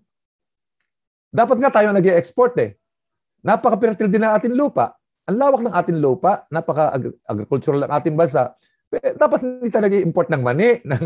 Dapat 1.32 1.58
nga 1.64 1.72
tayo 1.80 1.96
nag 1.96 2.04
export 2.20 2.60
eh. 2.60 2.76
Napaka-fertile 3.48 4.12
din 4.12 4.20
ng 4.20 4.34
ating 4.36 4.56
lupa. 4.60 5.00
Ang 5.28 5.38
lawak 5.40 5.62
ng 5.64 5.76
ating 5.76 6.00
lupa, 6.00 6.44
napaka-agricultural 6.52 7.88
ng 7.88 7.92
ating 7.96 8.16
bansa. 8.20 8.56
Dapat 8.92 9.40
hindi 9.40 9.72
talaga 9.72 9.96
import 9.96 10.28
ng 10.28 10.44
mani, 10.44 10.84
ng, 10.92 11.06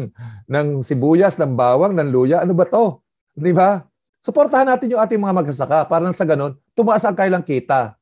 ng 0.49 0.67
sibuyas, 0.81 1.37
ng 1.37 1.53
bawang, 1.53 1.93
ng 1.93 2.09
luya. 2.09 2.41
Ano 2.41 2.57
ba 2.57 2.65
to? 2.65 2.97
Di 3.37 3.53
ba? 3.53 3.81
Suportahan 4.21 4.69
natin 4.69 4.93
yung 4.93 5.01
ating 5.01 5.17
mga 5.17 5.33
magsasaka 5.41 5.89
para 5.89 6.05
sa 6.13 6.25
ganun, 6.29 6.53
tumaas 6.77 7.01
ang 7.01 7.17
kailang 7.17 7.41
kita. 7.41 7.97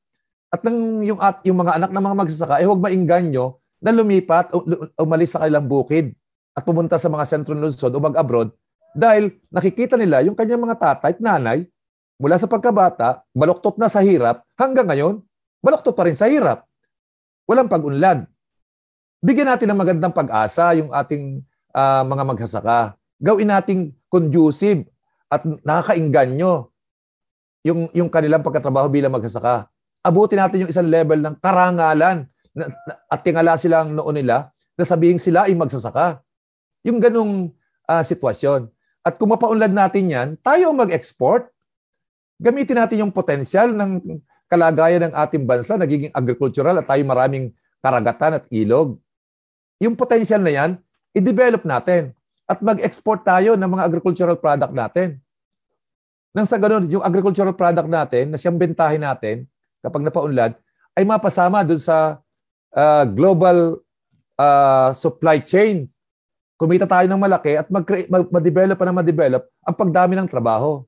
At 0.52 0.62
ng, 0.68 1.08
yung, 1.08 1.20
at, 1.24 1.40
yung 1.48 1.64
mga 1.64 1.80
anak 1.80 1.90
ng 1.96 2.04
mga 2.04 2.18
magsasaka, 2.20 2.56
eh 2.60 2.68
huwag 2.68 2.84
mainganyo 2.84 3.56
na 3.80 3.96
lumipat 3.96 4.52
o 4.52 4.68
umalis 5.00 5.32
sa 5.32 5.48
kailang 5.48 5.64
bukid 5.64 6.12
at 6.52 6.68
pumunta 6.68 7.00
sa 7.00 7.08
mga 7.08 7.24
sentro 7.24 7.56
ng 7.56 7.64
lungsod 7.64 7.96
o 7.96 8.00
mag-abroad 8.04 8.52
dahil 8.92 9.32
nakikita 9.48 9.96
nila 9.96 10.20
yung 10.26 10.36
kanyang 10.36 10.60
mga 10.60 10.76
tatay 10.76 11.16
at 11.16 11.22
nanay 11.24 11.64
mula 12.20 12.36
sa 12.36 12.52
pagkabata, 12.52 13.24
baloktot 13.32 13.80
na 13.80 13.88
sa 13.88 14.04
hirap, 14.04 14.44
hanggang 14.60 14.92
ngayon, 14.92 15.24
baloktot 15.64 15.96
pa 15.96 16.04
rin 16.04 16.20
sa 16.20 16.28
hirap. 16.28 16.68
Walang 17.48 17.72
pag-unlad. 17.72 18.28
Bigyan 19.24 19.56
natin 19.56 19.72
ng 19.72 19.80
magandang 19.80 20.12
pag-asa 20.12 20.76
yung 20.76 20.92
ating 20.92 21.40
uh, 21.72 22.04
mga 22.04 22.24
maghasaka. 22.28 22.80
Gawin 23.24 23.48
nating 23.48 23.82
conducive 24.12 24.84
at 25.30 25.46
nakakainganyo 25.46 26.74
yung, 27.62 27.88
yung 27.94 28.10
kanilang 28.10 28.42
pagkatrabaho 28.42 28.90
bilang 28.90 29.14
maghasaka. 29.14 29.70
Abutin 30.02 30.42
natin 30.42 30.66
yung 30.66 30.72
isang 30.72 30.90
level 30.90 31.20
ng 31.22 31.36
karangalan 31.38 32.26
na, 32.56 32.66
na, 32.66 32.94
at 33.06 33.20
tingala 33.22 33.54
silang 33.60 33.94
noon 33.94 34.16
nila 34.16 34.50
na 34.74 34.84
sabihin 34.84 35.22
sila 35.22 35.46
ay 35.46 35.54
magsasaka. 35.54 36.24
Yung 36.88 36.98
ganong 36.98 37.54
uh, 37.86 38.04
sitwasyon. 38.04 38.72
At 39.06 39.20
kung 39.20 39.30
mapaunlad 39.32 39.72
natin 39.72 40.12
yan, 40.12 40.28
tayo 40.40 40.72
mag-export. 40.72 41.52
Gamitin 42.40 42.80
natin 42.80 43.04
yung 43.04 43.14
potensyal 43.14 43.70
ng 43.76 44.24
kalagayan 44.50 45.12
ng 45.12 45.14
ating 45.14 45.44
bansa, 45.46 45.76
nagiging 45.76 46.16
agricultural 46.16 46.80
at 46.80 46.88
tayo 46.88 47.04
maraming 47.06 47.52
karagatan 47.84 48.42
at 48.42 48.44
ilog. 48.50 48.98
Yung 49.84 49.94
potensyal 49.94 50.42
na 50.42 50.52
yan, 50.52 50.72
i-develop 51.14 51.68
natin 51.68 52.16
at 52.50 52.60
mag-export 52.66 53.22
tayo 53.22 53.54
ng 53.54 53.70
mga 53.70 53.86
agricultural 53.86 54.38
product 54.42 54.74
natin. 54.74 55.22
Nang 56.34 56.50
sa 56.50 56.58
ganun, 56.58 56.90
yung 56.90 57.06
agricultural 57.06 57.54
product 57.54 57.86
natin, 57.86 58.34
na 58.34 58.38
siyang 58.42 58.58
bentahin 58.58 59.06
natin, 59.06 59.46
kapag 59.86 60.02
napaunlad, 60.02 60.58
ay 60.98 61.06
mapasama 61.06 61.62
dun 61.62 61.78
sa 61.78 62.18
uh, 62.74 63.06
global 63.06 63.78
uh, 64.42 64.90
supply 64.98 65.38
chain 65.46 65.86
kumita 66.60 66.84
tayo 66.84 67.08
ng 67.08 67.24
malaki 67.24 67.56
at 67.56 67.72
mag-create, 67.72 68.12
mag-develop 68.12 68.76
pa 68.76 68.84
na 68.84 68.92
ma-develop 69.00 69.48
ang 69.64 69.76
pagdami 69.80 70.20
ng 70.20 70.28
trabaho. 70.28 70.84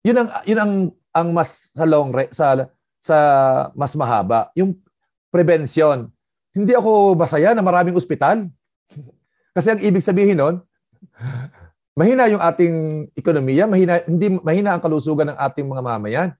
Yun 0.00 0.24
ang 0.24 0.28
yun 0.48 0.60
ang 0.60 0.72
ang 1.12 1.28
mas 1.36 1.68
sa 1.76 1.84
long 1.84 2.08
re, 2.08 2.32
sa 2.32 2.72
sa 2.96 3.16
mas 3.76 3.92
mahaba, 3.92 4.48
yung 4.56 4.72
prevention. 5.28 6.08
Hindi 6.56 6.72
ako 6.72 7.12
masaya 7.12 7.52
na 7.52 7.60
maraming 7.60 7.92
ospital. 7.92 8.48
Kasi 9.54 9.72
ang 9.72 9.80
ibig 9.80 10.02
sabihin 10.02 10.36
nun, 10.36 10.60
mahina 11.98 12.26
yung 12.26 12.42
ating 12.42 12.74
ekonomiya, 13.14 13.70
mahina 13.70 14.02
hindi 14.04 14.34
mahina 14.42 14.74
ang 14.74 14.82
kalusugan 14.82 15.32
ng 15.32 15.38
ating 15.38 15.64
mga 15.64 15.82
mamayan. 15.82 16.30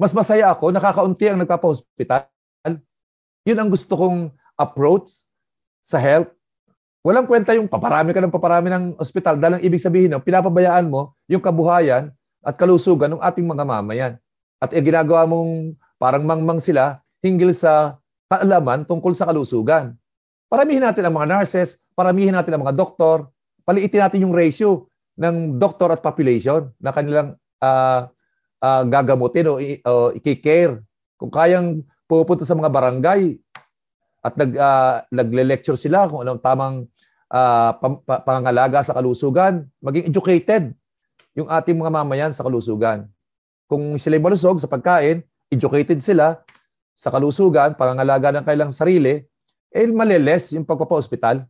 Mas 0.00 0.16
masaya 0.16 0.48
ako 0.48 0.72
nakakaunti 0.72 1.28
ang 1.28 1.38
nagpapa-hospital. 1.44 2.26
Yun 3.44 3.58
ang 3.60 3.70
gusto 3.70 3.94
kong 3.94 4.32
approach 4.56 5.28
sa 5.84 6.00
health 6.00 6.32
Walang 7.02 7.26
kwenta 7.26 7.50
yung 7.58 7.66
paparami 7.66 8.14
ka 8.14 8.22
ng 8.22 8.30
paparami 8.30 8.70
ng 8.70 8.84
ospital 8.94 9.34
dahil 9.34 9.58
ang 9.58 9.62
ibig 9.66 9.82
sabihin 9.82 10.14
no, 10.14 10.22
pinapabayaan 10.22 10.86
mo 10.86 11.18
yung 11.26 11.42
kabuhayan 11.42 12.14
at 12.46 12.54
kalusugan 12.54 13.18
ng 13.18 13.22
ating 13.26 13.42
mga 13.42 13.66
mamayan. 13.66 14.12
At 14.62 14.70
eh, 14.70 14.78
ginagawa 14.78 15.26
mong 15.26 15.74
parang 15.98 16.22
mangmang 16.22 16.62
sila 16.62 17.02
hinggil 17.18 17.50
sa 17.58 17.98
kaalaman 18.30 18.86
tungkol 18.86 19.18
sa 19.18 19.26
kalusugan. 19.26 19.98
Paramihin 20.52 20.84
natin 20.84 21.08
ang 21.08 21.16
mga 21.16 21.32
nurses, 21.32 21.80
paramihin 21.96 22.36
natin 22.36 22.52
ang 22.52 22.68
mga 22.68 22.76
doktor, 22.76 23.32
paliitin 23.64 24.04
natin 24.04 24.28
yung 24.28 24.36
ratio 24.36 24.84
ng 25.16 25.56
doktor 25.56 25.96
at 25.96 26.04
population 26.04 26.68
na 26.76 26.92
kanilang 26.92 27.40
uh, 27.64 28.04
uh, 28.60 28.82
gagamutin 28.84 29.48
o, 29.48 29.56
o 29.56 30.12
i-care. 30.12 30.84
Kung 31.16 31.32
kayang 31.32 31.80
pupunta 32.04 32.44
sa 32.44 32.52
mga 32.52 32.68
barangay 32.68 33.40
at 34.20 34.36
nag, 34.36 34.52
uh, 34.52 35.00
nagle-lecture 35.08 35.80
sila 35.80 36.04
kung 36.04 36.20
anong 36.20 36.44
tamang 36.44 36.84
uh, 37.32 37.72
pangangalaga 38.20 38.84
sa 38.84 38.92
kalusugan, 38.92 39.64
maging 39.80 40.12
educated 40.12 40.76
yung 41.32 41.48
ating 41.48 41.80
mga 41.80 41.96
mamayan 41.96 42.32
sa 42.36 42.44
kalusugan. 42.44 43.08
Kung 43.64 43.96
sila 43.96 44.20
malusog 44.20 44.60
sa 44.60 44.68
pagkain, 44.68 45.24
educated 45.48 46.04
sila 46.04 46.44
sa 46.92 47.08
kalusugan, 47.08 47.72
pangangalaga 47.72 48.36
ng 48.36 48.44
kailang 48.44 48.68
sarili, 48.68 49.31
eh 49.72 49.88
maliles 49.88 50.52
yung 50.52 50.68
pagpapa-hospital. 50.68 51.48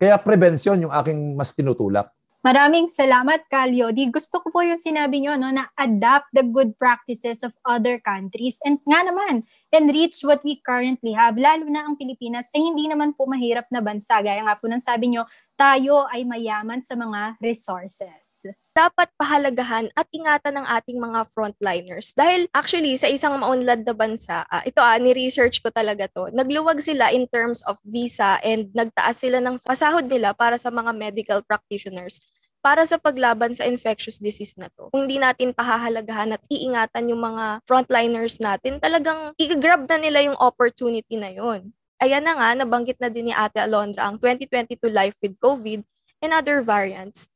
Kaya 0.00 0.16
prevention 0.16 0.88
yung 0.88 0.94
aking 0.94 1.36
mas 1.36 1.52
tinutulak. 1.52 2.08
Maraming 2.38 2.86
salamat, 2.86 3.50
Kalyo. 3.50 3.90
Di 3.90 4.08
gusto 4.14 4.38
ko 4.38 4.54
po 4.54 4.62
yung 4.62 4.78
sinabi 4.78 5.20
nyo, 5.20 5.34
no, 5.34 5.50
na 5.50 5.68
adapt 5.74 6.30
the 6.30 6.46
good 6.46 6.78
practices 6.78 7.42
of 7.42 7.50
other 7.66 7.98
countries 7.98 8.62
and 8.62 8.78
nga 8.86 9.02
naman, 9.02 9.42
enrich 9.72 10.24
what 10.24 10.40
we 10.44 10.60
currently 10.64 11.12
have. 11.12 11.36
Lalo 11.36 11.68
na 11.68 11.84
ang 11.84 11.94
Pilipinas 11.96 12.48
ay 12.56 12.64
hindi 12.64 12.88
naman 12.88 13.12
po 13.12 13.28
mahirap 13.28 13.68
na 13.68 13.84
bansa. 13.84 14.20
Gaya 14.24 14.40
nga 14.44 14.56
po 14.56 14.64
ng 14.68 14.80
sabi 14.80 15.12
nyo, 15.12 15.28
tayo 15.58 16.06
ay 16.08 16.22
mayaman 16.24 16.80
sa 16.80 16.94
mga 16.94 17.36
resources. 17.42 18.46
Dapat 18.72 19.10
pahalagahan 19.18 19.90
at 19.92 20.06
ingatan 20.14 20.62
ng 20.62 20.66
ating 20.70 20.98
mga 21.02 21.26
frontliners. 21.34 22.14
Dahil 22.14 22.46
actually, 22.54 22.94
sa 22.94 23.10
isang 23.10 23.34
maunlad 23.34 23.82
na 23.82 23.90
bansa, 23.90 24.46
uh, 24.46 24.62
ito 24.62 24.78
ah, 24.78 24.94
ni-research 25.02 25.58
ko 25.58 25.68
talaga 25.74 26.06
to, 26.06 26.30
nagluwag 26.30 26.78
sila 26.78 27.10
in 27.10 27.26
terms 27.26 27.58
of 27.66 27.74
visa 27.82 28.38
and 28.46 28.70
nagtaas 28.70 29.18
sila 29.18 29.42
ng 29.42 29.58
pasahod 29.66 30.06
nila 30.06 30.30
para 30.30 30.54
sa 30.56 30.70
mga 30.70 30.94
medical 30.94 31.42
practitioners 31.42 32.22
para 32.62 32.84
sa 32.84 32.98
paglaban 32.98 33.54
sa 33.54 33.64
infectious 33.64 34.18
disease 34.18 34.54
na 34.58 34.68
to. 34.74 34.90
Kung 34.90 35.06
hindi 35.06 35.22
natin 35.22 35.54
pahahalagahan 35.54 36.36
at 36.36 36.42
iingatan 36.50 37.10
yung 37.10 37.22
mga 37.22 37.62
frontliners 37.64 38.42
natin, 38.42 38.82
talagang 38.82 39.32
i-grab 39.38 39.86
na 39.86 39.98
nila 39.98 40.24
yung 40.26 40.38
opportunity 40.38 41.14
na 41.14 41.30
yon 41.30 41.72
ayan 41.98 42.22
na 42.22 42.34
nga, 42.38 42.48
nabanggit 42.54 42.98
na 43.02 43.10
din 43.10 43.30
ni 43.30 43.34
Ate 43.34 43.58
Alondra 43.58 44.06
ang 44.06 44.16
2022 44.22 44.78
Life 44.90 45.18
with 45.18 45.34
COVID 45.42 45.82
and 46.22 46.30
other 46.30 46.62
variants. 46.62 47.26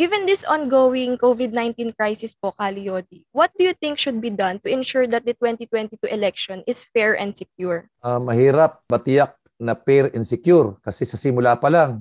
Given 0.00 0.24
this 0.24 0.48
ongoing 0.48 1.20
COVID-19 1.20 1.92
crisis 1.92 2.32
po, 2.32 2.56
Kaliodi, 2.56 3.28
what 3.36 3.52
do 3.60 3.68
you 3.68 3.76
think 3.76 4.00
should 4.00 4.16
be 4.16 4.32
done 4.32 4.56
to 4.64 4.72
ensure 4.72 5.04
that 5.04 5.28
the 5.28 5.36
2022 5.36 6.08
election 6.08 6.64
is 6.64 6.88
fair 6.88 7.12
and 7.12 7.36
secure? 7.36 7.92
Uh, 8.00 8.16
mahirap, 8.16 8.80
batiyak 8.88 9.36
na 9.60 9.76
fair 9.76 10.08
and 10.16 10.24
secure 10.24 10.80
kasi 10.80 11.04
sa 11.04 11.20
simula 11.20 11.52
pa 11.52 11.68
lang, 11.68 12.00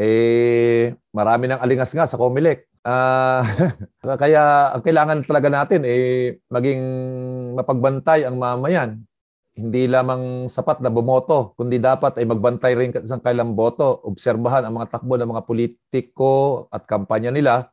eh, 0.00 0.96
marami 1.12 1.52
ng 1.52 1.60
alingas 1.60 1.92
nga 1.92 2.08
sa 2.08 2.16
COMELEC. 2.16 2.64
Uh, 2.80 3.44
kaya 4.24 4.72
ang 4.72 4.80
kailangan 4.80 5.20
talaga 5.28 5.52
natin 5.52 5.84
eh 5.84 6.40
maging 6.48 6.80
mapagbantay 7.60 8.24
ang 8.24 8.40
mamayan 8.40 9.04
hindi 9.60 9.84
lamang 9.90 10.48
sapat 10.48 10.80
na 10.80 10.88
bumoto, 10.88 11.52
kundi 11.58 11.76
dapat 11.76 12.16
ay 12.16 12.24
magbantay 12.24 12.72
rin 12.72 12.90
sa 13.04 13.20
kailang 13.20 13.52
boto, 13.52 14.00
obserbahan 14.08 14.64
ang 14.64 14.80
mga 14.80 14.96
takbo 14.96 15.20
ng 15.20 15.30
mga 15.36 15.44
politiko 15.44 16.32
at 16.72 16.88
kampanya 16.88 17.28
nila 17.28 17.68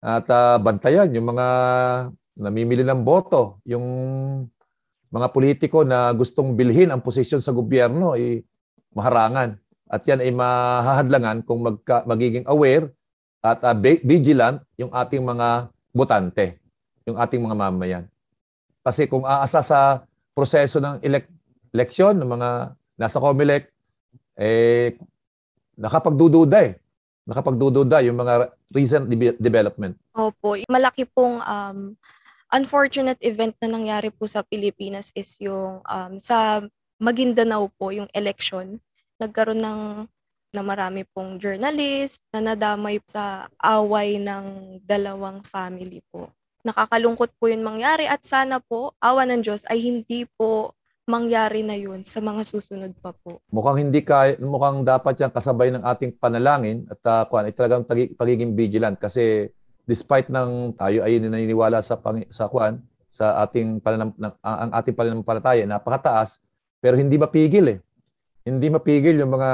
at 0.00 0.24
uh, 0.32 0.56
bantayan 0.60 1.12
yung 1.12 1.36
mga 1.36 1.46
namimili 2.40 2.84
ng 2.84 3.04
boto, 3.04 3.60
yung 3.68 3.86
mga 5.12 5.28
politiko 5.30 5.84
na 5.84 6.10
gustong 6.16 6.56
bilhin 6.56 6.90
ang 6.90 7.04
posisyon 7.04 7.38
sa 7.38 7.54
gobyerno 7.54 8.16
ay 8.16 8.42
maharangan. 8.94 9.60
At 9.88 10.02
yan 10.08 10.24
ay 10.24 10.32
mahahadlangan 10.32 11.44
kung 11.44 11.60
magka, 11.60 12.02
magiging 12.08 12.48
aware 12.48 12.88
at 13.44 13.60
uh, 13.60 13.76
vigilant 14.00 14.64
yung 14.80 14.88
ating 14.88 15.20
mga 15.20 15.68
botante, 15.92 16.56
yung 17.04 17.20
ating 17.20 17.40
mga 17.44 17.56
mamayan. 17.56 18.04
Kasi 18.80 19.04
kung 19.04 19.24
aasa 19.28 19.60
sa 19.60 19.80
proseso 20.32 20.80
ng 20.80 21.00
elek- 21.04 21.30
eleksyon 21.72 22.16
ng 22.16 22.28
mga 22.28 22.50
nasa 22.96 23.20
COMELEC, 23.20 23.68
eh, 24.40 24.96
nakapagdududa 25.78 26.58
eh. 26.64 26.72
Nakapagdududa 27.24 28.04
yung 28.04 28.20
mga 28.20 28.52
recent 28.68 29.08
de- 29.08 29.38
development. 29.40 29.96
Opo. 30.12 30.60
Malaki 30.68 31.08
pong 31.08 31.40
um, 31.40 31.96
unfortunate 32.52 33.18
event 33.24 33.56
na 33.62 33.68
nangyari 33.72 34.12
po 34.12 34.28
sa 34.28 34.44
Pilipinas 34.44 35.08
is 35.16 35.40
yung 35.40 35.80
um, 35.84 36.12
sa 36.20 36.60
Maguindanao 37.00 37.68
po, 37.74 37.90
yung 37.90 38.06
election. 38.14 38.78
Nagkaroon 39.24 39.60
ng 39.60 39.80
na 40.54 40.62
marami 40.62 41.02
pong 41.10 41.42
journalist 41.42 42.22
na 42.30 42.54
nadamay 42.54 43.02
sa 43.10 43.50
away 43.58 44.22
ng 44.22 44.78
dalawang 44.86 45.42
family 45.42 45.98
po 46.14 46.30
nakakalungkot 46.64 47.30
po 47.36 47.52
yun 47.52 47.60
mangyari 47.60 48.08
at 48.08 48.24
sana 48.24 48.58
po, 48.58 48.96
awa 48.96 49.28
ng 49.28 49.44
Diyos, 49.44 49.62
ay 49.68 49.84
hindi 49.84 50.24
po 50.24 50.72
mangyari 51.04 51.60
na 51.60 51.76
yun 51.76 52.00
sa 52.00 52.24
mga 52.24 52.40
susunod 52.48 52.96
pa 53.04 53.12
po. 53.12 53.44
Mukhang 53.52 53.84
hindi 53.84 54.00
kaya, 54.00 54.40
mukhang 54.40 54.80
dapat 54.88 55.20
yan 55.20 55.28
kasabay 55.28 55.68
ng 55.76 55.84
ating 55.84 56.16
panalangin 56.16 56.88
at 56.88 57.00
uh, 57.04 57.22
kuan, 57.28 57.44
ay 57.44 57.52
talagang 57.52 57.84
tagi, 57.84 58.16
pagiging 58.16 58.56
vigilant 58.56 58.96
kasi 58.96 59.52
despite 59.84 60.32
ng 60.32 60.72
tayo 60.80 61.04
ay 61.04 61.20
naniniwala 61.20 61.84
sa 61.84 62.00
pang, 62.00 62.24
sa 62.32 62.48
kuan 62.48 62.80
sa 63.12 63.44
ating 63.44 63.84
pananam, 63.84 64.16
ng, 64.16 64.34
ang 64.40 64.70
ating 64.72 64.96
pananampalataya 64.96 65.68
napakataas 65.68 66.40
pero 66.80 66.96
hindi 66.96 67.20
mapigil 67.20 67.76
eh. 67.76 67.78
Hindi 68.44 68.68
mapigil 68.68 69.16
yung 69.24 69.32
mga 69.40 69.50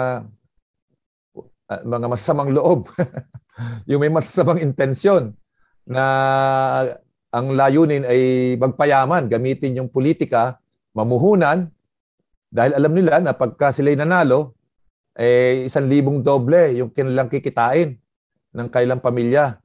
uh, 1.70 1.82
mga 1.86 2.06
masasamang 2.10 2.50
loob. 2.50 2.90
yung 3.90 4.02
may 4.02 4.10
masasamang 4.10 4.58
intensyon 4.58 5.38
na 5.86 6.04
ang 7.30 7.54
layunin 7.54 8.02
ay 8.02 8.54
magpayaman, 8.58 9.30
gamitin 9.30 9.78
yung 9.78 9.90
politika, 9.90 10.58
mamuhunan, 10.90 11.70
dahil 12.50 12.74
alam 12.74 12.92
nila 12.92 13.22
na 13.22 13.30
pagka 13.30 13.70
sila'y 13.70 13.94
nanalo, 13.94 14.58
eh, 15.14 15.62
isang 15.70 15.86
libong 15.86 16.18
doble 16.26 16.74
yung 16.74 16.90
kanilang 16.90 17.30
kikitain 17.30 17.94
ng 18.50 18.68
kailang 18.70 18.98
pamilya. 18.98 19.62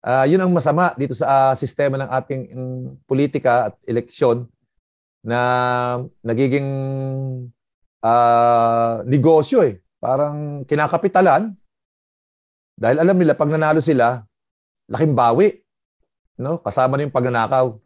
Uh, 0.00 0.24
yun 0.24 0.40
ang 0.40 0.48
masama 0.48 0.96
dito 0.96 1.12
sa 1.12 1.52
uh, 1.52 1.52
sistema 1.52 2.00
ng 2.00 2.08
ating 2.08 2.42
um, 2.56 2.96
politika 3.04 3.68
at 3.68 3.74
eleksyon 3.84 4.48
na 5.20 5.40
nagiging 6.24 6.64
uh, 8.04 9.04
negosyo 9.04 9.64
eh. 9.64 9.80
Parang 10.00 10.64
kinakapitalan 10.64 11.52
dahil 12.80 12.96
alam 12.96 13.16
nila 13.20 13.36
pag 13.36 13.52
nanalo 13.52 13.84
sila, 13.84 14.24
laking 14.88 15.12
bawi. 15.12 15.60
No? 16.40 16.56
Kasama 16.64 16.96
na 16.96 17.04
yung 17.04 17.12
pagnanakaw. 17.12 17.76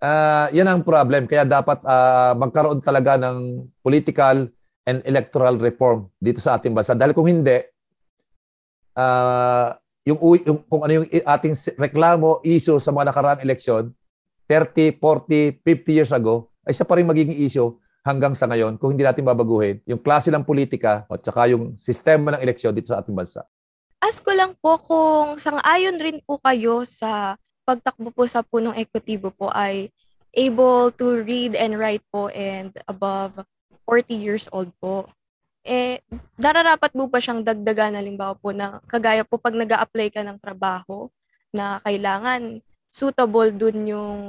Uh, 0.00 0.46
yan 0.56 0.64
ang 0.64 0.80
problem. 0.80 1.28
Kaya 1.28 1.44
dapat 1.44 1.84
uh, 1.84 2.32
magkaroon 2.32 2.80
talaga 2.80 3.20
ng 3.20 3.68
political 3.84 4.48
and 4.88 5.04
electoral 5.04 5.60
reform 5.60 6.08
dito 6.16 6.40
sa 6.40 6.56
ating 6.56 6.72
bansa. 6.72 6.96
Dahil 6.96 7.12
kung 7.12 7.28
hindi, 7.28 7.60
uh, 8.96 9.76
yung, 10.08 10.18
yung, 10.48 10.58
kung 10.64 10.80
ano 10.80 10.92
yung 11.04 11.08
ating 11.12 11.52
reklamo, 11.76 12.40
issue 12.40 12.80
sa 12.80 12.96
mga 12.96 13.12
nakaraang 13.12 13.44
eleksyon, 13.44 13.92
30, 14.48 14.96
40, 14.96 15.60
50 15.60 15.92
years 15.92 16.12
ago, 16.14 16.48
ay 16.64 16.72
isa 16.72 16.88
pa 16.88 16.96
rin 16.96 17.04
magiging 17.04 17.36
issue 17.36 17.76
hanggang 18.06 18.38
sa 18.38 18.46
ngayon 18.46 18.78
kung 18.78 18.94
hindi 18.94 19.02
natin 19.02 19.26
babaguhin 19.26 19.82
yung 19.82 19.98
klase 19.98 20.30
ng 20.30 20.46
politika 20.46 21.02
at 21.10 21.26
saka 21.26 21.50
yung 21.50 21.74
sistema 21.74 22.38
ng 22.38 22.42
eleksyon 22.46 22.70
dito 22.70 22.94
sa 22.94 23.02
ating 23.02 23.18
bansa 23.18 23.42
ask 23.98 24.22
ko 24.22 24.30
lang 24.30 24.54
po 24.62 24.78
kung 24.78 25.42
sang-ayon 25.42 25.98
rin 25.98 26.22
po 26.22 26.38
kayo 26.38 26.86
sa 26.86 27.34
pagtakbo 27.66 28.14
po 28.14 28.22
sa 28.30 28.46
punong 28.46 28.78
ekutibo 28.78 29.34
po 29.34 29.50
ay 29.50 29.90
able 30.36 30.92
to 30.94 31.24
read 31.26 31.58
and 31.58 31.74
write 31.74 32.04
po 32.12 32.30
and 32.30 32.70
above 32.86 33.42
40 33.88 34.14
years 34.14 34.46
old 34.52 34.70
po. 34.78 35.08
Eh, 35.66 35.98
nararapat 36.38 36.94
po 36.94 37.10
pa 37.10 37.18
siyang 37.18 37.42
dagdagan 37.42 37.98
halimbawa 37.98 38.38
po 38.38 38.54
na 38.54 38.78
kagaya 38.86 39.26
po 39.26 39.34
pag 39.40 39.56
nag 39.56 39.66
apply 39.66 40.14
ka 40.14 40.22
ng 40.22 40.38
trabaho 40.38 41.10
na 41.50 41.82
kailangan 41.82 42.62
suitable 42.86 43.50
dun 43.50 43.82
yung 43.82 44.20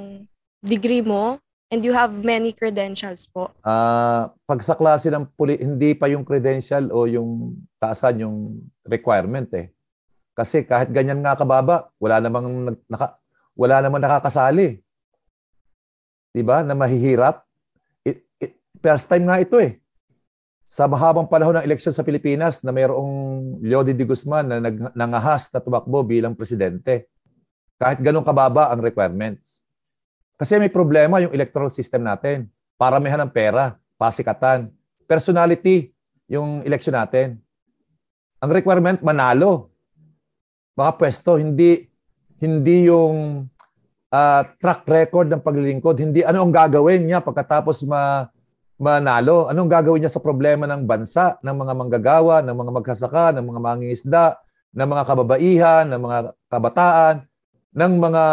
degree 0.66 1.06
mo 1.06 1.38
and 1.68 1.84
you 1.84 1.92
have 1.92 2.12
many 2.12 2.56
credentials 2.56 3.28
po. 3.28 3.52
Uh, 3.64 4.32
pag 4.48 4.60
sa 4.64 4.76
klase 4.76 5.12
ng 5.12 5.28
puli, 5.36 5.60
hindi 5.60 5.92
pa 5.96 6.08
yung 6.08 6.24
credential 6.24 6.88
o 6.92 7.08
yung 7.08 7.60
taasan 7.80 8.24
yung 8.24 8.38
requirement 8.88 9.48
eh. 9.56 9.72
Kasi 10.38 10.64
kahit 10.64 10.94
ganyan 10.94 11.20
nga 11.20 11.36
kababa, 11.36 11.92
wala 11.98 12.22
namang 12.22 12.78
naka, 12.88 13.18
wala 13.58 13.82
namang 13.82 14.04
nakakasali. 14.06 14.80
'Di 16.32 16.44
ba? 16.46 16.62
Na 16.62 16.78
mahihirap. 16.78 17.42
It, 18.06 18.22
it, 18.38 18.54
first 18.78 19.10
time 19.10 19.26
nga 19.26 19.42
ito 19.42 19.58
eh. 19.58 19.82
Sa 20.68 20.86
mahabang 20.86 21.32
panahon 21.32 21.58
ng 21.58 21.66
eleksyon 21.66 21.96
sa 21.96 22.04
Pilipinas 22.04 22.62
na 22.62 22.76
mayroong 22.76 23.12
Leody 23.64 23.96
de 23.96 24.04
Guzman 24.04 24.46
na 24.46 24.58
nag, 24.60 24.94
nangahas 24.94 25.48
na 25.50 25.64
tumakbo 25.64 26.04
bilang 26.04 26.36
presidente. 26.36 27.08
Kahit 27.80 28.04
ganun 28.04 28.28
kababa 28.28 28.70
ang 28.70 28.84
requirements. 28.84 29.64
Kasi 30.38 30.62
may 30.62 30.69
problema 30.69 31.17
yung 31.17 31.34
electoral 31.34 31.73
system 31.73 32.06
natin. 32.06 32.45
Paramihan 32.78 33.17
ng 33.26 33.34
pera, 33.34 33.73
pasikatan, 33.97 34.69
personality 35.10 35.89
yung 36.30 36.62
election 36.62 36.93
natin. 36.93 37.41
Ang 38.38 38.54
requirement 38.54 39.02
manalo. 39.02 39.73
Mga 40.78 40.91
pwesto, 40.93 41.41
hindi 41.41 41.89
hindi 42.38 42.86
yung 42.86 43.50
uh, 44.13 44.41
track 44.62 44.86
record 44.86 45.28
ng 45.34 45.41
paglilingkod, 45.41 45.97
hindi 45.97 46.21
ano 46.21 46.45
ang 46.45 46.54
gagawin 46.54 47.02
niya 47.10 47.26
pagkatapos 47.26 47.82
ma 47.89 48.30
manalo, 48.78 49.50
anong 49.50 49.73
gagawin 49.73 50.06
niya 50.06 50.13
sa 50.13 50.21
problema 50.21 50.69
ng 50.69 50.86
bansa, 50.86 51.41
ng 51.41 51.56
mga 51.65 51.73
manggagawa, 51.73 52.45
ng 52.45 52.54
mga 52.54 52.71
magsasaka, 52.78 53.26
ng 53.34 53.45
mga 53.50 53.60
mangingisda, 53.65 54.26
ng 54.69 54.86
mga 54.86 55.04
kababaihan, 55.10 55.84
ng 55.89 55.97
mga 55.97 56.17
kabataan, 56.45 57.15
ng 57.73 57.93
mga 57.97 58.23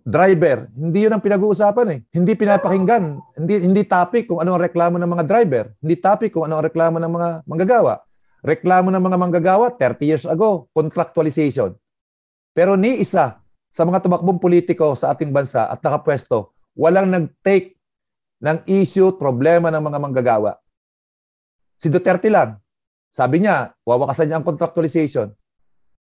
driver, 0.00 0.72
hindi 0.72 1.04
yun 1.04 1.12
ang 1.12 1.20
pinag-uusapan 1.20 1.86
eh. 1.92 1.98
Hindi 2.14 2.32
pinapakinggan. 2.32 3.04
Hindi 3.36 3.54
hindi 3.60 3.82
topic 3.84 4.32
kung 4.32 4.40
ano 4.40 4.56
ang 4.56 4.62
reklamo 4.64 4.96
ng 4.96 5.10
mga 5.12 5.24
driver. 5.28 5.64
Hindi 5.84 5.96
topic 6.00 6.32
kung 6.32 6.48
ano 6.48 6.60
ang 6.60 6.64
reklamo 6.64 6.96
ng 6.96 7.12
mga 7.12 7.28
manggagawa. 7.44 7.94
reklamo 8.42 8.90
ng 8.90 8.98
mga 8.98 9.18
manggagawa 9.22 9.70
30 9.78 10.02
years 10.02 10.26
ago, 10.26 10.66
contractualization. 10.74 11.78
Pero 12.50 12.74
ni 12.74 12.98
isa 12.98 13.38
sa 13.70 13.82
mga 13.86 14.02
tumakbong 14.02 14.42
politiko 14.42 14.98
sa 14.98 15.14
ating 15.14 15.30
bansa 15.30 15.70
at 15.70 15.78
nakapwesto, 15.78 16.50
walang 16.74 17.06
nag-take 17.06 17.78
ng 18.42 18.66
issue, 18.66 19.14
problema 19.14 19.70
ng 19.70 19.78
mga 19.78 19.98
manggagawa. 20.02 20.58
Si 21.78 21.86
Duterte 21.86 22.26
lang. 22.26 22.58
Sabi 23.14 23.46
niya, 23.46 23.70
wawakasan 23.86 24.26
niya 24.26 24.42
ang 24.42 24.46
contractualization. 24.46 25.30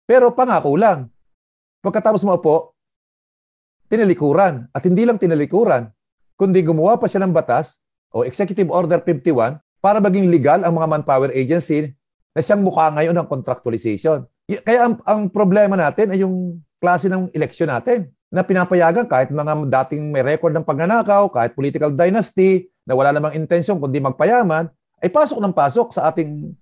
Pero 0.04 0.36
pangako 0.36 0.76
lang. 0.76 1.08
Pagkatapos 1.80 2.21
mo 2.28 2.36
po, 2.43 2.75
tinalikuran. 3.91 4.69
At 4.71 4.84
hindi 4.86 5.06
lang 5.06 5.21
tinalikuran, 5.21 5.89
kundi 6.36 6.62
gumawa 6.65 6.98
pa 7.00 7.08
siya 7.10 7.24
ng 7.26 7.34
batas 7.34 7.82
o 8.12 8.24
Executive 8.24 8.69
Order 8.71 9.02
51 9.04 9.60
para 9.84 10.02
maging 10.02 10.32
legal 10.32 10.65
ang 10.65 10.74
mga 10.76 10.88
manpower 10.89 11.32
agency 11.36 11.93
na 12.36 12.41
siyang 12.41 12.65
mukha 12.65 12.91
ngayon 12.91 13.15
ng 13.15 13.28
contractualization. 13.30 14.26
Kaya 14.45 14.89
ang, 14.89 15.00
ang 15.06 15.21
problema 15.30 15.78
natin 15.78 16.13
ay 16.13 16.21
yung 16.21 16.62
klase 16.82 17.10
ng 17.10 17.34
eleksyon 17.34 17.71
natin 17.71 18.12
na 18.30 18.43
pinapayagan 18.43 19.08
kahit 19.08 19.32
mga 19.32 19.69
dating 19.69 20.12
may 20.12 20.21
record 20.21 20.52
ng 20.54 20.65
pagnanakaw, 20.65 21.32
kahit 21.32 21.56
political 21.56 21.89
dynasty, 21.93 22.67
na 22.86 22.93
wala 22.93 23.10
namang 23.10 23.34
intensyon 23.34 23.82
kundi 23.82 23.98
magpayaman, 23.98 24.69
ay 25.02 25.10
pasok 25.10 25.41
ng 25.41 25.54
pasok 25.54 25.91
sa 25.91 26.13
ating 26.13 26.54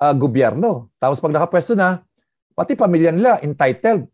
uh, 0.00 0.14
gobyerno. 0.16 0.88
Tapos 0.96 1.20
pag 1.20 1.32
nakapwesto 1.36 1.76
na, 1.76 2.00
pati 2.56 2.74
pamilya 2.74 3.12
nila 3.12 3.38
entitled. 3.44 4.08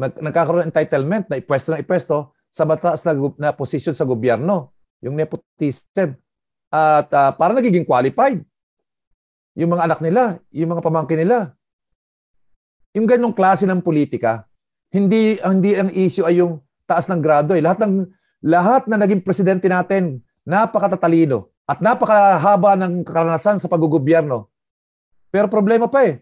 Nagkakaroon 0.00 0.64
ng 0.64 0.70
entitlement 0.72 1.28
na 1.28 1.36
ipwesto 1.36 1.76
ng 1.76 1.82
ipwesto 1.84 2.32
sa 2.48 2.64
mataas 2.64 3.04
na, 3.04 3.12
na 3.36 3.50
position 3.52 3.92
sa 3.92 4.08
gobyerno. 4.08 4.72
Yung 5.04 5.14
nepotism. 5.14 6.16
At 6.72 7.12
uh, 7.12 7.30
para 7.36 7.52
nagiging 7.52 7.84
qualified. 7.84 8.40
Yung 9.58 9.76
mga 9.76 9.84
anak 9.84 10.00
nila, 10.00 10.40
yung 10.54 10.72
mga 10.72 10.82
pamangkin 10.82 11.20
nila. 11.20 11.52
Yung 12.96 13.06
ganong 13.06 13.36
klase 13.36 13.68
ng 13.68 13.84
politika, 13.84 14.48
hindi 14.90 15.38
hindi 15.38 15.78
ang 15.78 15.94
issue 15.94 16.26
ay 16.26 16.42
yung 16.42 16.58
taas 16.88 17.06
ng 17.06 17.22
grado 17.22 17.54
eh. 17.54 17.62
Lahat 17.62 17.78
ng 17.86 18.08
lahat 18.42 18.90
na 18.90 18.98
naging 18.98 19.22
presidente 19.22 19.70
natin 19.70 20.24
napakatatalino 20.42 21.52
at 21.68 21.78
napakahaba 21.78 22.74
ng 22.74 23.06
karanasan 23.06 23.62
sa 23.62 23.70
paggogobyerno. 23.70 24.50
Pero 25.30 25.46
problema 25.46 25.86
pa 25.86 26.02
eh. 26.02 26.18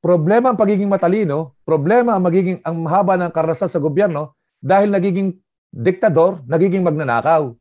Problema 0.00 0.52
ang 0.52 0.58
pagiging 0.58 0.88
matalino, 0.88 1.60
problema 1.62 2.16
ang 2.16 2.24
magiging 2.24 2.58
ang 2.64 2.76
mahaba 2.80 3.20
ng 3.20 3.30
karanasan 3.32 3.68
sa 3.68 3.80
gobyerno 3.80 4.36
dahil 4.56 4.88
nagiging 4.88 5.36
diktador, 5.68 6.40
nagiging 6.48 6.80
magnanakaw. 6.80 7.52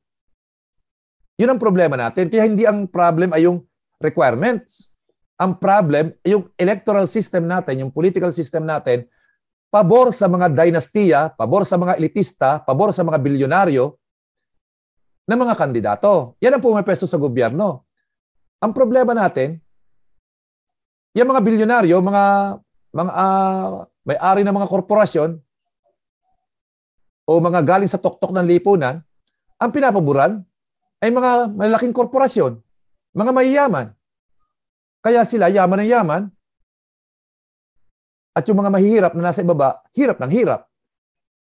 Yun 1.39 1.51
ang 1.51 1.59
problema 1.59 1.99
natin. 1.99 2.31
Kaya 2.31 2.47
hindi 2.47 2.63
ang 2.63 2.87
problem 2.87 3.35
ay 3.35 3.47
yung 3.47 3.63
requirements. 3.99 4.87
Ang 5.39 5.55
problem 5.59 6.15
ay 6.23 6.35
yung 6.35 6.47
electoral 6.55 7.07
system 7.07 7.47
natin, 7.47 7.83
yung 7.83 7.91
political 7.91 8.31
system 8.31 8.67
natin 8.67 9.07
pabor 9.69 10.09
sa 10.09 10.25
mga 10.25 10.49
dynastiya, 10.49 11.31
pabor 11.37 11.63
sa 11.63 11.77
mga 11.77 12.01
elitista, 12.01 12.59
pabor 12.65 12.89
sa 12.91 13.05
mga 13.05 13.21
bilyonaryo 13.21 13.93
na 15.29 15.37
mga 15.37 15.53
kandidato. 15.53 16.35
Yan 16.41 16.57
ang 16.57 16.63
pumapesto 16.65 17.05
sa 17.05 17.21
gobyerno. 17.21 17.85
Ang 18.59 18.73
problema 18.73 19.13
natin, 19.13 19.61
yung 21.19 21.31
mga 21.35 21.43
bilyonaryo, 21.43 21.99
mga 21.99 22.23
mga 22.89 23.11
uh, 23.13 23.85
may-ari 24.07 24.41
ng 24.41 24.55
mga 24.55 24.71
korporasyon 24.71 25.37
o 27.29 27.31
mga 27.37 27.61
galing 27.61 27.91
sa 27.91 28.01
tuktok 28.01 28.33
ng 28.33 28.47
lipunan, 28.47 29.03
ang 29.61 29.69
pinapaboran 29.69 30.41
ay 31.03 31.13
mga 31.13 31.53
malaking 31.53 31.93
korporasyon, 31.93 32.57
mga 33.13 33.31
mayayaman. 33.35 33.87
Kaya 35.05 35.21
sila 35.23 35.53
yaman 35.53 35.85
ng 35.85 35.91
yaman, 35.93 36.21
at 38.33 38.47
yung 38.47 38.59
mga 38.63 38.71
mahihirap 38.71 39.11
na 39.13 39.29
nasa 39.29 39.43
ibaba, 39.43 39.83
hirap 39.91 40.17
ng 40.23 40.31
hirap. 40.31 40.63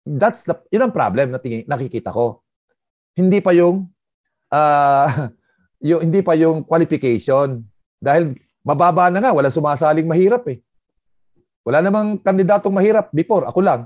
That's 0.09 0.49
the, 0.49 0.57
yun 0.73 0.89
ang 0.89 0.95
problem 0.97 1.37
na 1.37 1.39
tingin, 1.43 1.69
nakikita 1.69 2.09
ko. 2.09 2.41
Hindi 3.13 3.45
pa 3.45 3.53
yung, 3.53 3.93
uh, 4.49 5.09
yung, 5.89 6.01
hindi 6.09 6.25
pa 6.25 6.33
yung 6.33 6.65
qualification. 6.65 7.61
Dahil 8.01 8.33
mababa 8.63 9.11
na 9.13 9.23
nga, 9.23 9.33
wala 9.35 9.51
sumasaling 9.53 10.07
mahirap 10.07 10.45
eh. 10.51 10.59
Wala 11.67 11.85
namang 11.85 12.23
kandidatong 12.25 12.73
mahirap 12.73 13.13
before, 13.13 13.45
ako 13.45 13.61
lang. 13.61 13.81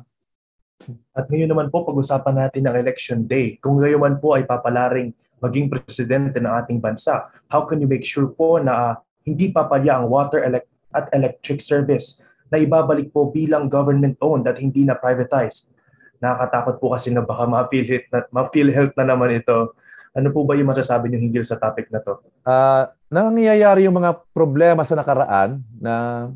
At 1.15 1.27
ngayon 1.31 1.51
naman 1.51 1.69
po, 1.71 1.87
pag-usapan 1.87 2.47
natin 2.47 2.67
ang 2.67 2.77
election 2.79 3.27
day. 3.27 3.59
Kung 3.59 3.79
ngayon 3.79 4.01
man 4.03 4.17
po 4.19 4.35
ay 4.35 4.47
papalaring 4.47 5.15
maging 5.43 5.67
presidente 5.71 6.39
ng 6.39 6.51
ating 6.63 6.79
bansa, 6.79 7.27
how 7.51 7.67
can 7.67 7.83
you 7.83 7.91
make 7.91 8.07
sure 8.07 8.31
po 8.31 8.63
na 8.63 8.73
uh, 8.73 8.93
hindi 9.27 9.51
papalya 9.51 9.99
ang 9.99 10.11
water 10.11 10.43
elect 10.43 10.71
at 10.95 11.11
electric 11.11 11.59
service 11.63 12.23
na 12.53 12.61
ibabalik 12.61 13.11
po 13.11 13.33
bilang 13.33 13.67
government-owned 13.67 14.45
at 14.45 14.61
hindi 14.61 14.85
na 14.85 14.95
privatized. 14.95 15.73
Nakakatakot 16.21 16.77
po 16.79 16.93
kasi 16.93 17.11
na 17.11 17.25
baka 17.25 17.49
ma-feel, 17.49 18.07
na, 18.13 18.29
ma-feel 18.29 18.69
health 18.71 18.95
na 18.95 19.09
naman 19.09 19.41
ito. 19.41 19.75
Ano 20.13 20.29
po 20.29 20.45
ba 20.45 20.53
yung 20.53 20.69
masasabi 20.69 21.09
niyo 21.09 21.25
hinggil 21.25 21.45
sa 21.45 21.57
topic 21.57 21.89
na 21.89 22.05
to? 22.05 22.21
Uh, 22.45 22.85
nangyayari 23.09 23.89
yung 23.89 23.97
mga 23.97 24.21
problema 24.37 24.85
sa 24.85 24.93
nakaraan 24.93 25.65
na 25.81 26.29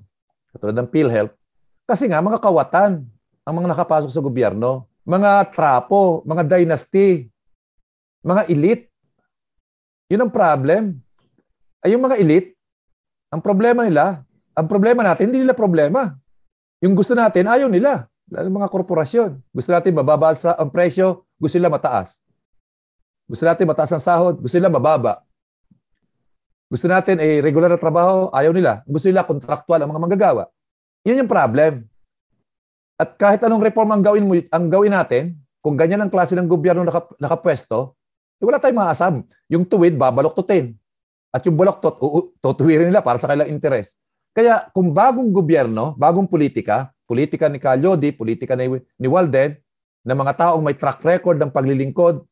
katulad 0.57 0.77
ng 0.81 0.89
PhilHealth 0.89 1.37
kasi 1.85 2.09
nga 2.09 2.25
mga 2.25 2.41
kawatan 2.41 3.05
ang 3.47 3.55
mga 3.55 3.71
nakapasok 3.77 4.11
sa 4.11 4.25
gobyerno. 4.25 4.91
Mga 5.07 5.55
trapo, 5.55 6.27
mga 6.27 6.43
dynasty, 6.43 7.31
mga 8.27 8.51
elite. 8.51 8.91
Yun 10.11 10.27
ang 10.27 10.33
problem. 10.35 10.99
Ay 11.79 11.95
yung 11.95 12.03
mga 12.03 12.19
elite, 12.19 12.59
ang 13.31 13.39
problema 13.39 13.87
nila, 13.87 14.27
ang 14.51 14.67
problema 14.67 15.07
natin, 15.07 15.31
hindi 15.31 15.47
nila 15.47 15.55
problema. 15.55 16.19
Yung 16.83 16.99
gusto 16.99 17.15
natin, 17.15 17.47
ayaw 17.47 17.71
nila. 17.71 18.11
Lalo 18.27 18.51
mga 18.51 18.73
korporasyon. 18.73 19.39
Gusto 19.55 19.71
natin 19.71 19.95
mababa 19.95 20.35
ang 20.35 20.71
presyo, 20.75 21.23
gusto 21.39 21.55
nila 21.55 21.71
mataas. 21.71 22.26
Gusto 23.27 23.43
natin 23.43 23.67
mataas 23.67 23.91
ang 23.91 24.03
sahod, 24.03 24.39
gusto 24.39 24.55
nila 24.55 24.71
mababa. 24.71 25.27
Gusto 26.71 26.87
natin 26.87 27.19
eh, 27.23 27.43
regular 27.43 27.71
na 27.71 27.79
trabaho, 27.79 28.31
ayaw 28.31 28.55
nila. 28.55 28.83
Gusto 28.87 29.11
nila 29.11 29.27
contractual 29.27 29.83
ang 29.83 29.91
mga 29.91 30.03
manggagawa. 30.03 30.45
Yun 31.07 31.23
yung 31.23 31.31
problem. 31.31 31.87
At 32.99 33.15
kahit 33.19 33.43
anong 33.43 33.63
reform 33.63 33.91
ang 33.95 34.03
gawin 34.03 34.25
mo, 34.27 34.35
ang 34.35 34.67
gawin 34.67 34.95
natin, 34.95 35.39
kung 35.63 35.75
ganyan 35.75 36.03
ang 36.03 36.11
klase 36.11 36.39
ng 36.39 36.47
gobyerno 36.47 36.87
naka, 36.87 37.07
nakapwesto, 37.19 37.99
eh 38.39 38.45
wala 38.47 38.63
tayong 38.63 38.79
maasam. 38.79 39.15
Yung 39.51 39.67
tuwid, 39.67 39.99
babaloktutin. 39.99 40.75
At 41.35 41.43
yung 41.47 41.59
baloktot, 41.59 41.99
tutuwirin 42.39 42.91
nila 42.91 43.03
para 43.03 43.19
sa 43.19 43.31
kailang 43.31 43.51
interes. 43.51 43.99
Kaya 44.31 44.71
kung 44.71 44.95
bagong 44.95 45.35
gobyerno, 45.35 45.99
bagong 45.99 46.31
politika, 46.31 46.95
politika 47.07 47.51
ni 47.51 47.59
Calyodi, 47.59 48.15
politika 48.15 48.55
ni, 48.55 48.79
ni 48.79 49.07
Walden, 49.11 49.59
na 50.07 50.15
mga 50.15 50.33
taong 50.39 50.63
may 50.63 50.79
track 50.79 51.03
record 51.03 51.35
ng 51.43 51.51
paglilingkod 51.51 52.23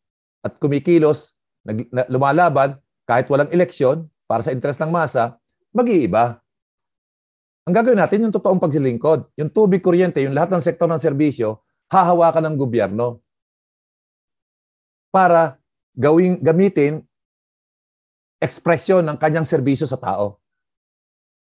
at 0.45 0.61
kumikilos, 0.61 1.33
nag, 1.65 1.89
na, 1.89 2.05
lumalaban 2.13 2.77
kahit 3.09 3.25
walang 3.33 3.49
eleksyon 3.49 4.05
para 4.29 4.45
sa 4.45 4.53
interes 4.53 4.77
ng 4.77 4.93
masa, 4.93 5.41
mag-iiba. 5.73 6.45
Ang 7.65 7.73
gagawin 7.73 7.97
natin 7.97 8.29
yung 8.29 8.35
totoong 8.35 8.61
paglilingkod. 8.61 9.33
Yung 9.41 9.49
tubig, 9.49 9.81
kuryente, 9.81 10.21
yung 10.21 10.37
lahat 10.37 10.53
ng 10.53 10.61
sektor 10.61 10.85
ng 10.85 11.01
serbisyo, 11.01 11.65
hahawakan 11.89 12.53
ng 12.53 12.57
gobyerno 12.61 13.25
para 15.09 15.57
gawing 15.97 16.43
gamitin 16.45 17.01
ekspresyon 18.43 19.07
ng 19.07 19.17
kanyang 19.17 19.49
serbisyo 19.49 19.89
sa 19.89 19.97
tao 19.97 20.43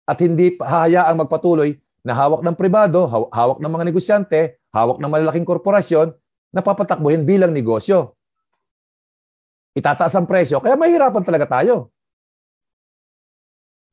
at 0.10 0.18
hindi 0.26 0.58
hahayaang 0.58 1.22
magpatuloy 1.22 1.78
na 2.02 2.18
hawak 2.18 2.42
ng 2.42 2.58
pribado, 2.58 3.06
hawak 3.30 3.62
ng 3.62 3.70
mga 3.70 3.86
negosyante, 3.86 4.40
hawak 4.74 4.98
ng 4.98 5.06
malalaking 5.12 5.46
korporasyon 5.46 6.18
na 6.50 6.66
papatakbuhin 6.66 7.30
bilang 7.30 7.54
negosyo. 7.54 8.18
Itataas 9.78 10.14
ang 10.18 10.26
presyo, 10.26 10.58
kaya 10.60 10.76
mahirapan 10.76 11.24
talaga 11.24 11.46
tayo. 11.60 11.94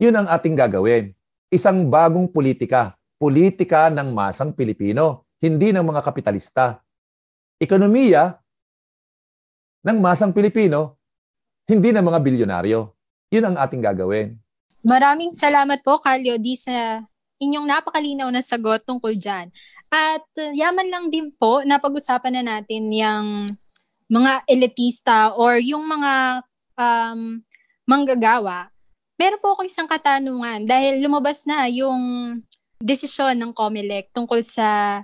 Yun 0.01 0.13
ang 0.13 0.29
ating 0.29 0.57
gagawin. 0.57 1.13
Isang 1.49 1.89
bagong 1.89 2.29
politika. 2.29 2.97
Politika 3.17 3.89
ng 3.89 4.13
masang 4.13 4.53
Pilipino, 4.53 5.25
hindi 5.41 5.73
ng 5.73 5.85
mga 5.85 6.05
kapitalista. 6.05 6.85
Ekonomiya 7.57 8.37
ng 9.89 9.99
masang 10.01 10.37
Pilipino, 10.37 11.01
hindi 11.65 11.93
ng 11.93 12.05
mga 12.05 12.21
bilyonaryo. 12.21 12.93
Yun 13.33 13.45
ang 13.53 13.57
ating 13.57 13.81
gagawin. 13.81 14.37
Maraming 14.85 15.33
salamat 15.33 15.81
po, 15.81 15.97
Kalyo, 15.97 16.37
di 16.37 16.61
sa 16.61 17.01
inyong 17.41 17.65
napakalinaw 17.65 18.29
na 18.29 18.45
sagot 18.45 18.85
tungkol 18.85 19.17
dyan. 19.17 19.49
At 19.89 20.27
yaman 20.37 20.91
lang 20.91 21.05
din 21.09 21.33
po 21.33 21.63
na 21.63 21.81
pag-usapan 21.81 22.43
na 22.43 22.43
natin 22.59 22.91
yung 22.91 23.27
mga 24.07 24.47
elitista 24.47 25.35
or 25.35 25.59
yung 25.59 25.83
mga 25.87 26.43
um, 26.79 27.43
manggagawa. 27.87 28.71
Meron 29.17 29.41
po 29.41 29.57
ako 29.57 29.65
isang 29.65 29.89
katanungan 29.89 30.67
dahil 30.69 31.01
lumabas 31.01 31.43
na 31.49 31.67
yung 31.73 32.39
desisyon 32.77 33.35
ng 33.41 33.51
COMELEC 33.57 34.13
tungkol 34.13 34.45
sa 34.45 35.01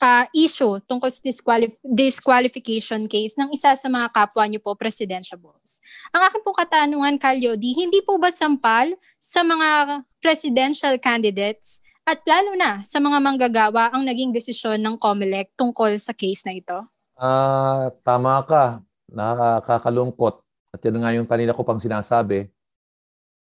uh, 0.00 0.24
issue 0.32 0.78
tungkol 0.86 1.10
sa 1.10 1.20
disqualif- 1.20 1.80
disqualification 1.82 3.04
case 3.10 3.34
ng 3.36 3.50
isa 3.52 3.74
sa 3.74 3.88
mga 3.90 4.08
kapwa 4.14 4.44
niyo 4.46 4.62
po 4.62 4.72
presidentiables. 4.78 5.82
Ang 6.14 6.22
aking 6.28 6.42
po 6.44 6.54
katanungan, 6.54 7.20
Kalyo, 7.20 7.58
di 7.58 7.74
hindi 7.76 8.00
po 8.00 8.16
ba 8.16 8.30
sampal 8.32 8.94
sa 9.18 9.42
mga 9.42 10.02
presidential 10.22 10.94
candidates 10.96 11.82
at 12.08 12.24
lalo 12.24 12.56
na 12.56 12.80
sa 12.86 12.96
mga 13.02 13.20
manggagawa 13.20 13.92
ang 13.92 14.08
naging 14.08 14.32
desisyon 14.32 14.80
ng 14.80 14.96
COMELEC 14.96 15.52
tungkol 15.58 15.92
sa 16.00 16.16
case 16.16 16.46
na 16.48 16.56
ito? 16.56 16.78
Ah, 17.18 17.90
tama 18.06 18.38
ka. 18.46 18.78
Nakakalungkot. 19.10 20.38
At 20.70 20.78
yun 20.86 21.02
nga 21.02 21.10
yung 21.10 21.26
kanina 21.26 21.50
ko 21.50 21.66
pang 21.66 21.82
sinasabi 21.82 22.46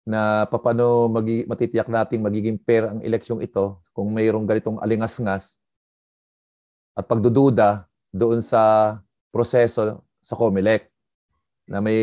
na 0.06 0.46
paano 0.46 1.10
magi, 1.10 1.50
matitiyak 1.50 1.90
nating 1.90 2.22
magiging 2.22 2.62
fair 2.62 2.86
ang 2.86 3.02
eleksyong 3.02 3.42
ito 3.42 3.82
kung 3.90 4.14
mayroong 4.14 4.46
ganitong 4.46 4.78
alingas-ngas 4.78 5.58
at 6.94 7.10
pagdududa 7.10 7.90
doon 8.14 8.46
sa 8.46 8.96
proseso 9.34 10.06
sa 10.22 10.38
COMELEC 10.38 10.86
na 11.66 11.82
may 11.82 11.98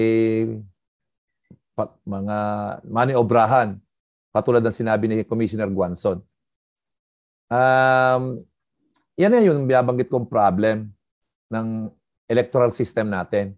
mga 2.02 2.38
maniobrahan 2.90 3.78
katulad 4.34 4.66
ng 4.66 4.74
sinabi 4.74 5.06
ni 5.06 5.22
Commissioner 5.22 5.70
Guanson. 5.70 6.18
Um, 7.46 8.42
yan 9.14 9.30
na 9.30 9.46
yung 9.46 9.70
biyabanggit 9.70 10.10
kong 10.10 10.26
problem 10.26 10.90
ng 11.52 11.92
electoral 12.32 12.72
system 12.72 13.12
natin 13.12 13.52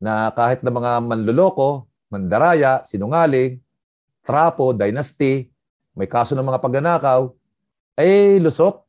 na 0.00 0.32
kahit 0.32 0.64
na 0.64 0.72
mga 0.72 1.04
manluloko, 1.04 1.84
mandaraya, 2.08 2.80
sinungaling, 2.88 3.60
trapo, 4.24 4.72
dynasty, 4.72 5.52
may 5.92 6.08
kaso 6.08 6.32
ng 6.32 6.44
mga 6.48 6.60
pagnanakaw, 6.64 7.28
ay 8.00 8.40
lusot 8.40 8.80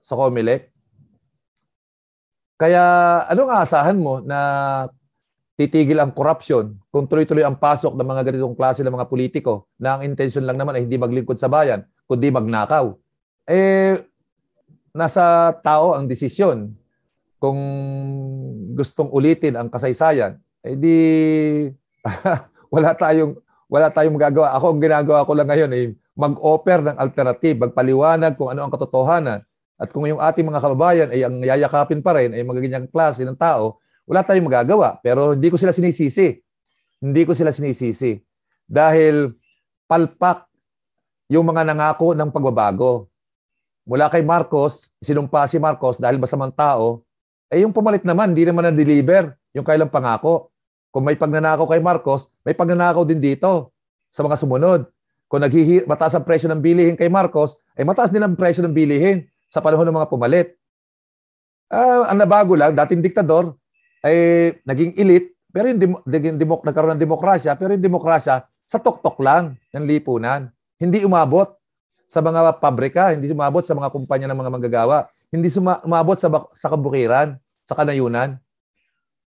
sa 0.00 0.16
COMELEC 0.16 0.72
kaya 2.58 2.82
anong 3.30 3.54
aasahan 3.54 3.94
mo 3.94 4.18
na 4.18 4.38
titigil 5.54 6.02
ang 6.02 6.10
corruption 6.10 6.74
kung 6.90 7.06
tuloy-tuloy 7.06 7.46
ang 7.46 7.54
pasok 7.54 7.94
ng 7.94 8.02
mga 8.02 8.22
ganitong 8.26 8.58
klase 8.58 8.82
ng 8.82 8.90
mga 8.90 9.06
politiko 9.06 9.70
na 9.78 9.94
ang 9.94 10.02
intention 10.02 10.42
lang 10.42 10.58
naman 10.58 10.74
ay 10.74 10.82
hindi 10.82 10.98
maglingkod 10.98 11.38
sa 11.38 11.46
bayan, 11.46 11.86
kundi 12.10 12.34
magnakaw? 12.34 12.98
Eh, 13.46 14.02
nasa 14.90 15.54
tao 15.62 15.94
ang 15.94 16.10
desisyon. 16.10 16.74
Kung 17.38 17.58
gustong 18.74 19.10
ulitin 19.14 19.54
ang 19.54 19.70
kasaysayan, 19.70 20.42
eh 20.66 20.74
di 20.74 20.96
wala 22.74 22.92
tayong 22.98 23.38
wala 23.70 23.88
tayong 23.94 24.18
magagawa. 24.18 24.58
Ako 24.58 24.74
ang 24.74 24.80
ginagawa 24.82 25.26
ko 25.26 25.32
lang 25.38 25.48
ngayon 25.48 25.70
ay 25.70 25.82
mag-offer 26.18 26.82
ng 26.82 26.96
alternative, 26.98 27.56
magpaliwanag 27.62 28.34
kung 28.34 28.50
ano 28.50 28.66
ang 28.66 28.72
katotohanan 28.74 29.46
at 29.78 29.94
kung 29.94 30.10
yung 30.10 30.18
ating 30.18 30.42
mga 30.42 30.58
kababayan 30.58 31.08
ay 31.14 31.22
ang 31.22 31.38
yayakapin 31.38 32.02
pa 32.02 32.18
rin 32.18 32.34
ay 32.34 32.42
mga 32.42 32.90
klase 32.90 33.22
ng 33.22 33.38
tao, 33.38 33.78
wala 34.02 34.26
tayong 34.26 34.50
magagawa. 34.50 34.98
Pero 34.98 35.38
hindi 35.38 35.46
ko 35.46 35.54
sila 35.54 35.70
sinisisi. 35.70 36.34
Hindi 36.98 37.22
ko 37.22 37.30
sila 37.30 37.54
sinisisi. 37.54 38.18
Dahil 38.66 39.30
palpak 39.86 40.50
yung 41.30 41.46
mga 41.46 41.62
nangako 41.62 42.18
ng 42.18 42.34
pagbabago. 42.34 43.06
Mula 43.86 44.10
kay 44.10 44.26
Marcos, 44.26 44.90
sinumpa 44.98 45.46
si 45.46 45.62
Marcos 45.62 45.96
dahil 45.96 46.18
masamang 46.18 46.52
tao, 46.52 47.06
eh 47.48 47.64
yung 47.64 47.72
pumalit 47.72 48.04
naman, 48.04 48.36
hindi 48.36 48.44
naman 48.44 48.68
na-deliver 48.68 49.32
yung 49.56 49.64
kailang 49.64 49.88
pangako. 49.88 50.52
Kung 50.92 51.04
may 51.04 51.16
pagnanakaw 51.16 51.64
kay 51.68 51.80
Marcos, 51.80 52.28
may 52.44 52.52
pagnanakaw 52.52 53.04
din 53.08 53.20
dito 53.20 53.72
sa 54.12 54.24
mga 54.24 54.36
sumunod. 54.36 54.88
Kung 55.28 55.44
naghihi, 55.44 55.84
mataas 55.84 56.16
ang 56.16 56.24
presyo 56.24 56.48
ng 56.48 56.60
bilihin 56.60 56.96
kay 56.96 57.12
Marcos, 57.12 57.60
ay 57.76 57.84
mataas 57.84 58.08
din 58.08 58.24
ang 58.24 58.32
presyo 58.36 58.64
ng 58.64 58.72
bilihin 58.72 59.28
sa 59.52 59.60
panahon 59.60 59.84
ng 59.84 59.96
mga 59.96 60.08
pumalit. 60.08 60.48
Uh, 61.68 62.08
ang 62.08 62.16
nabago 62.16 62.56
lang, 62.56 62.72
dating 62.72 63.04
diktador 63.04 63.52
ay 64.00 64.56
naging 64.64 64.96
elite, 64.96 65.36
pero 65.52 65.68
yung 65.68 65.80
dem- 65.80 66.04
naging 66.08 66.36
demok- 66.40 66.64
nagkaroon 66.64 66.96
ng 66.96 67.02
demokrasya, 67.04 67.52
pero 67.60 67.76
yung 67.76 67.84
demokrasya 67.84 68.48
sa 68.64 68.78
tuktok 68.80 69.20
lang 69.20 69.56
ng 69.72 69.84
lipunan. 69.84 70.48
Hindi 70.80 71.04
umabot 71.04 71.52
sa 72.08 72.24
mga 72.24 72.56
pabrika, 72.56 73.12
hindi 73.12 73.28
umabot 73.28 73.60
sa 73.64 73.76
mga 73.76 73.92
kumpanya 73.92 74.32
ng 74.32 74.38
mga 74.40 74.52
manggagawa, 74.52 74.98
hindi 75.28 75.48
suma- 75.52 75.80
umabot 75.84 76.16
sa, 76.16 76.28
sa 76.56 76.68
kabukiran, 76.72 77.36
sa 77.68 77.74
kanayunan. 77.76 78.40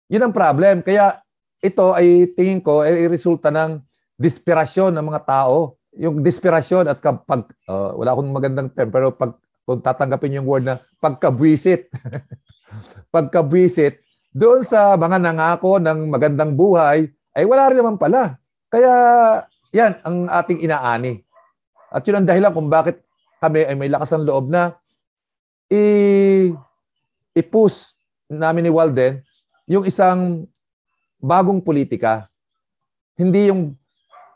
Yun 0.09 0.29
ang 0.29 0.35
problem. 0.35 0.81
Kaya 0.81 1.21
ito 1.61 1.93
ay 1.93 2.33
tingin 2.33 2.61
ko 2.65 2.85
ay 2.85 3.07
resulta 3.09 3.53
ng 3.53 3.81
desperasyon 4.17 4.93
ng 4.97 5.05
mga 5.05 5.23
tao. 5.25 5.77
Yung 5.97 6.25
desperasyon 6.25 6.89
at 6.89 6.99
kapag, 7.05 7.45
uh, 7.69 7.93
wala 7.97 8.17
akong 8.17 8.33
magandang 8.33 8.69
term, 8.73 8.89
pero 8.89 9.13
pag 9.13 9.37
kung 9.63 9.79
tatanggapin 9.79 10.43
yung 10.43 10.49
word 10.49 10.67
na 10.67 10.77
pagkabwisit. 10.99 11.87
pagkabwisit, 13.15 14.03
doon 14.33 14.65
sa 14.65 14.97
mga 14.97 15.21
nangako 15.23 15.79
ng 15.79 16.09
magandang 16.09 16.57
buhay, 16.57 17.07
ay 17.37 17.45
wala 17.47 17.71
rin 17.71 17.79
naman 17.79 17.97
pala. 18.01 18.41
Kaya 18.73 18.93
yan 19.71 20.01
ang 20.03 20.27
ating 20.29 20.65
inaani. 20.65 21.21
At 21.93 22.03
yun 22.09 22.21
ang 22.21 22.27
dahilan 22.27 22.53
kung 22.57 22.73
bakit 22.73 23.05
kami 23.39 23.69
ay 23.69 23.77
may 23.77 23.93
lakas 23.93 24.17
ng 24.17 24.25
loob 24.25 24.49
na 24.49 24.73
i 25.73 25.83
i-push 27.33 27.97
namin 28.29 28.69
ni 28.69 28.73
Walden 28.73 29.25
yung 29.65 29.89
isang 29.89 30.45
bagong 31.17 31.65
politika. 31.65 32.29
Hindi 33.17 33.49
yung 33.49 33.73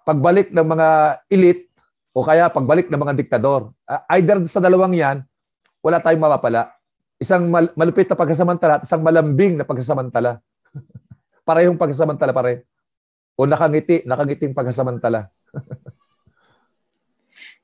pagbalik 0.08 0.54
ng 0.54 0.64
mga 0.64 0.88
elite 1.28 1.68
o 2.16 2.24
kaya 2.24 2.48
pagbalik 2.48 2.88
ng 2.88 2.96
mga 2.96 3.16
diktador. 3.20 3.74
Uh, 3.84 4.00
either 4.16 4.40
sa 4.48 4.62
dalawang 4.62 4.96
yan, 4.96 5.20
wala 5.84 6.00
tayong 6.00 6.22
mapapala. 6.22 6.72
Isang 7.20 7.52
mal- 7.52 7.74
malupit 7.76 8.08
na 8.08 8.16
pagkasamantala 8.16 8.80
at 8.80 8.84
isang 8.88 9.04
malambing 9.04 9.60
na 9.60 9.68
pagkasamantala. 9.68 10.40
Parehong 11.48 11.76
pagkasamantala 11.76 12.32
pare. 12.32 12.64
O 13.36 13.44
nakangiti, 13.44 14.00
nakangiting 14.08 14.56
pagkasamantala. 14.56 15.28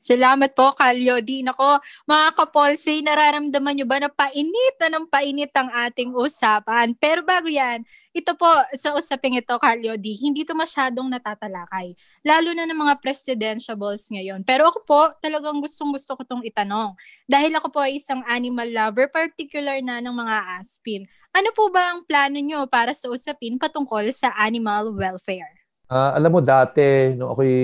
Salamat 0.02 0.50
po, 0.58 0.74
Kalyo. 0.74 1.22
Di 1.22 1.46
nako, 1.46 1.78
mga 2.10 2.34
kapolsay, 2.34 3.06
nararamdaman 3.06 3.78
nyo 3.78 3.86
ba 3.86 4.02
na 4.02 4.10
painit 4.10 4.74
na 4.82 4.98
ng 4.98 5.06
painit 5.06 5.54
ang 5.54 5.70
ating 5.70 6.10
usapan? 6.10 6.90
Pero 6.98 7.22
bago 7.22 7.46
yan, 7.46 7.86
ito 8.10 8.34
po, 8.34 8.50
sa 8.74 8.98
usaping 8.98 9.38
ito, 9.38 9.54
Kalyo, 9.54 9.94
di, 9.94 10.18
hindi 10.18 10.42
to 10.42 10.58
masyadong 10.58 11.06
natatalakay. 11.06 11.94
Lalo 12.26 12.50
na 12.50 12.66
ng 12.66 12.74
mga 12.74 12.98
presidentiables 12.98 14.10
ngayon. 14.10 14.42
Pero 14.42 14.74
ako 14.74 14.82
po, 14.82 15.14
talagang 15.22 15.62
gustong 15.62 15.94
gusto 15.94 16.18
ko 16.18 16.26
itong 16.26 16.42
itanong. 16.50 16.98
Dahil 17.30 17.54
ako 17.54 17.70
po 17.70 17.86
ay 17.86 18.02
isang 18.02 18.26
animal 18.26 18.74
lover, 18.74 19.06
particular 19.06 19.78
na 19.86 20.02
ng 20.02 20.18
mga 20.18 20.58
aspin. 20.58 21.06
Ano 21.30 21.54
po 21.54 21.70
ba 21.70 21.94
ang 21.94 22.02
plano 22.02 22.42
nyo 22.42 22.66
para 22.66 22.90
sa 22.90 23.06
usapin 23.06 23.54
patungkol 23.54 24.10
sa 24.10 24.34
animal 24.34 24.90
welfare? 24.98 25.62
Uh, 25.86 26.10
alam 26.18 26.34
mo 26.34 26.42
dati 26.42 27.14
nung 27.14 27.30
ako'y 27.30 27.54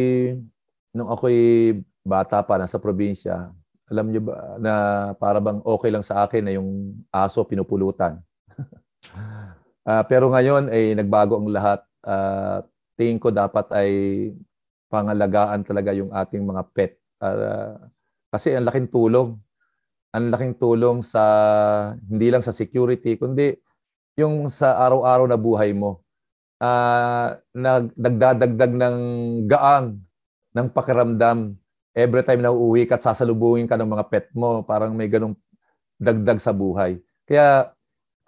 nung 0.94 1.10
ako'y 1.10 1.74
bata 2.08 2.40
pa, 2.40 2.56
nasa 2.56 2.80
probinsya, 2.80 3.52
alam 3.88 4.12
niyo 4.12 4.28
ba 4.28 4.56
na 4.60 4.72
para 5.16 5.40
bang 5.40 5.60
okay 5.64 5.88
lang 5.88 6.04
sa 6.04 6.24
akin 6.24 6.44
na 6.44 6.52
yung 6.56 6.96
aso 7.08 7.40
pinupulutan. 7.44 8.20
uh, 9.84 10.04
pero 10.10 10.28
ngayon 10.28 10.68
ay 10.68 10.92
nagbago 10.92 11.40
ang 11.40 11.48
lahat. 11.48 11.80
Uh, 12.04 12.64
tingin 13.00 13.20
ko 13.20 13.32
dapat 13.32 13.64
ay 13.72 13.90
pangalagaan 14.92 15.64
talaga 15.64 15.96
yung 15.96 16.12
ating 16.12 16.44
mga 16.44 16.62
pet. 16.72 17.00
Uh, 17.20 17.80
kasi 18.28 18.52
ang 18.52 18.68
laking 18.68 18.92
tulong. 18.92 19.40
Ang 20.12 20.32
laking 20.32 20.56
tulong 20.56 21.04
sa 21.04 21.24
hindi 21.96 22.28
lang 22.32 22.44
sa 22.44 22.52
security 22.52 23.16
kundi 23.16 23.56
yung 24.20 24.48
sa 24.52 24.76
araw-araw 24.84 25.28
na 25.28 25.40
buhay 25.40 25.72
mo. 25.72 26.04
Uh, 26.58 27.38
nagdadagdag 27.54 28.72
ng 28.74 28.98
gaang 29.46 30.02
ng 30.58 30.68
pakiramdam 30.74 31.54
every 31.96 32.22
time 32.24 32.42
na 32.44 32.52
uuwi 32.54 32.88
ka 32.88 32.96
at 32.96 33.04
sasalubungin 33.04 33.68
ka 33.68 33.76
ng 33.76 33.88
mga 33.88 34.04
pet 34.08 34.26
mo, 34.32 34.62
parang 34.64 34.92
may 34.92 35.08
ganong 35.10 35.36
dagdag 35.98 36.38
sa 36.38 36.54
buhay. 36.54 37.00
Kaya 37.26 37.74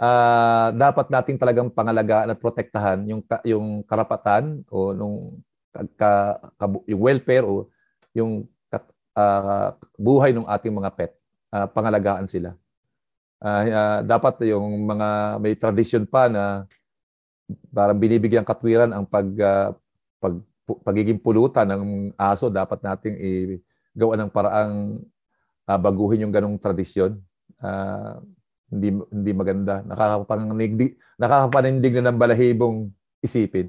uh, 0.00 0.68
dapat 0.74 1.06
nating 1.08 1.38
talagang 1.38 1.68
pangalagaan 1.70 2.32
at 2.32 2.38
protektahan 2.40 2.98
yung 3.06 3.22
yung 3.46 3.66
karapatan 3.86 4.64
o 4.68 4.92
nung 4.96 5.16
ka, 5.94 6.36
ka, 6.58 6.66
yung 6.90 7.02
welfare 7.02 7.46
o 7.46 7.70
yung 8.16 8.44
uh, 9.14 9.70
buhay 9.94 10.34
ng 10.34 10.46
ating 10.46 10.74
mga 10.74 10.90
pet. 10.94 11.12
Uh, 11.50 11.66
pangalagaan 11.66 12.30
sila. 12.30 12.54
Uh, 13.40 13.64
uh, 13.66 13.98
dapat 14.04 14.52
yung 14.52 14.86
mga 14.86 15.08
may 15.40 15.54
tradition 15.56 16.04
pa 16.04 16.28
na 16.30 16.68
parang 17.74 17.98
binibigyan 17.98 18.46
katwiran 18.46 18.92
ang 18.94 19.02
pag 19.08 19.26
uh, 19.26 19.68
pag 20.20 20.34
pagiging 20.80 21.18
pulutan 21.18 21.68
ng 21.68 22.14
aso, 22.14 22.48
dapat 22.48 22.80
nating 22.80 23.16
i-gawa 23.18 24.14
ng 24.16 24.30
paraang 24.30 25.02
uh, 25.68 25.78
baguhin 25.78 26.24
yung 26.24 26.34
ganong 26.34 26.56
tradisyon. 26.56 27.20
Uh, 27.60 28.22
hindi 28.70 28.94
hindi 29.10 29.30
maganda. 29.36 29.82
Nakakapanindig 29.84 30.96
nakakapanindig 31.20 31.92
na 32.00 32.08
ng 32.08 32.16
balahibong 32.16 32.88
isipin. 33.20 33.68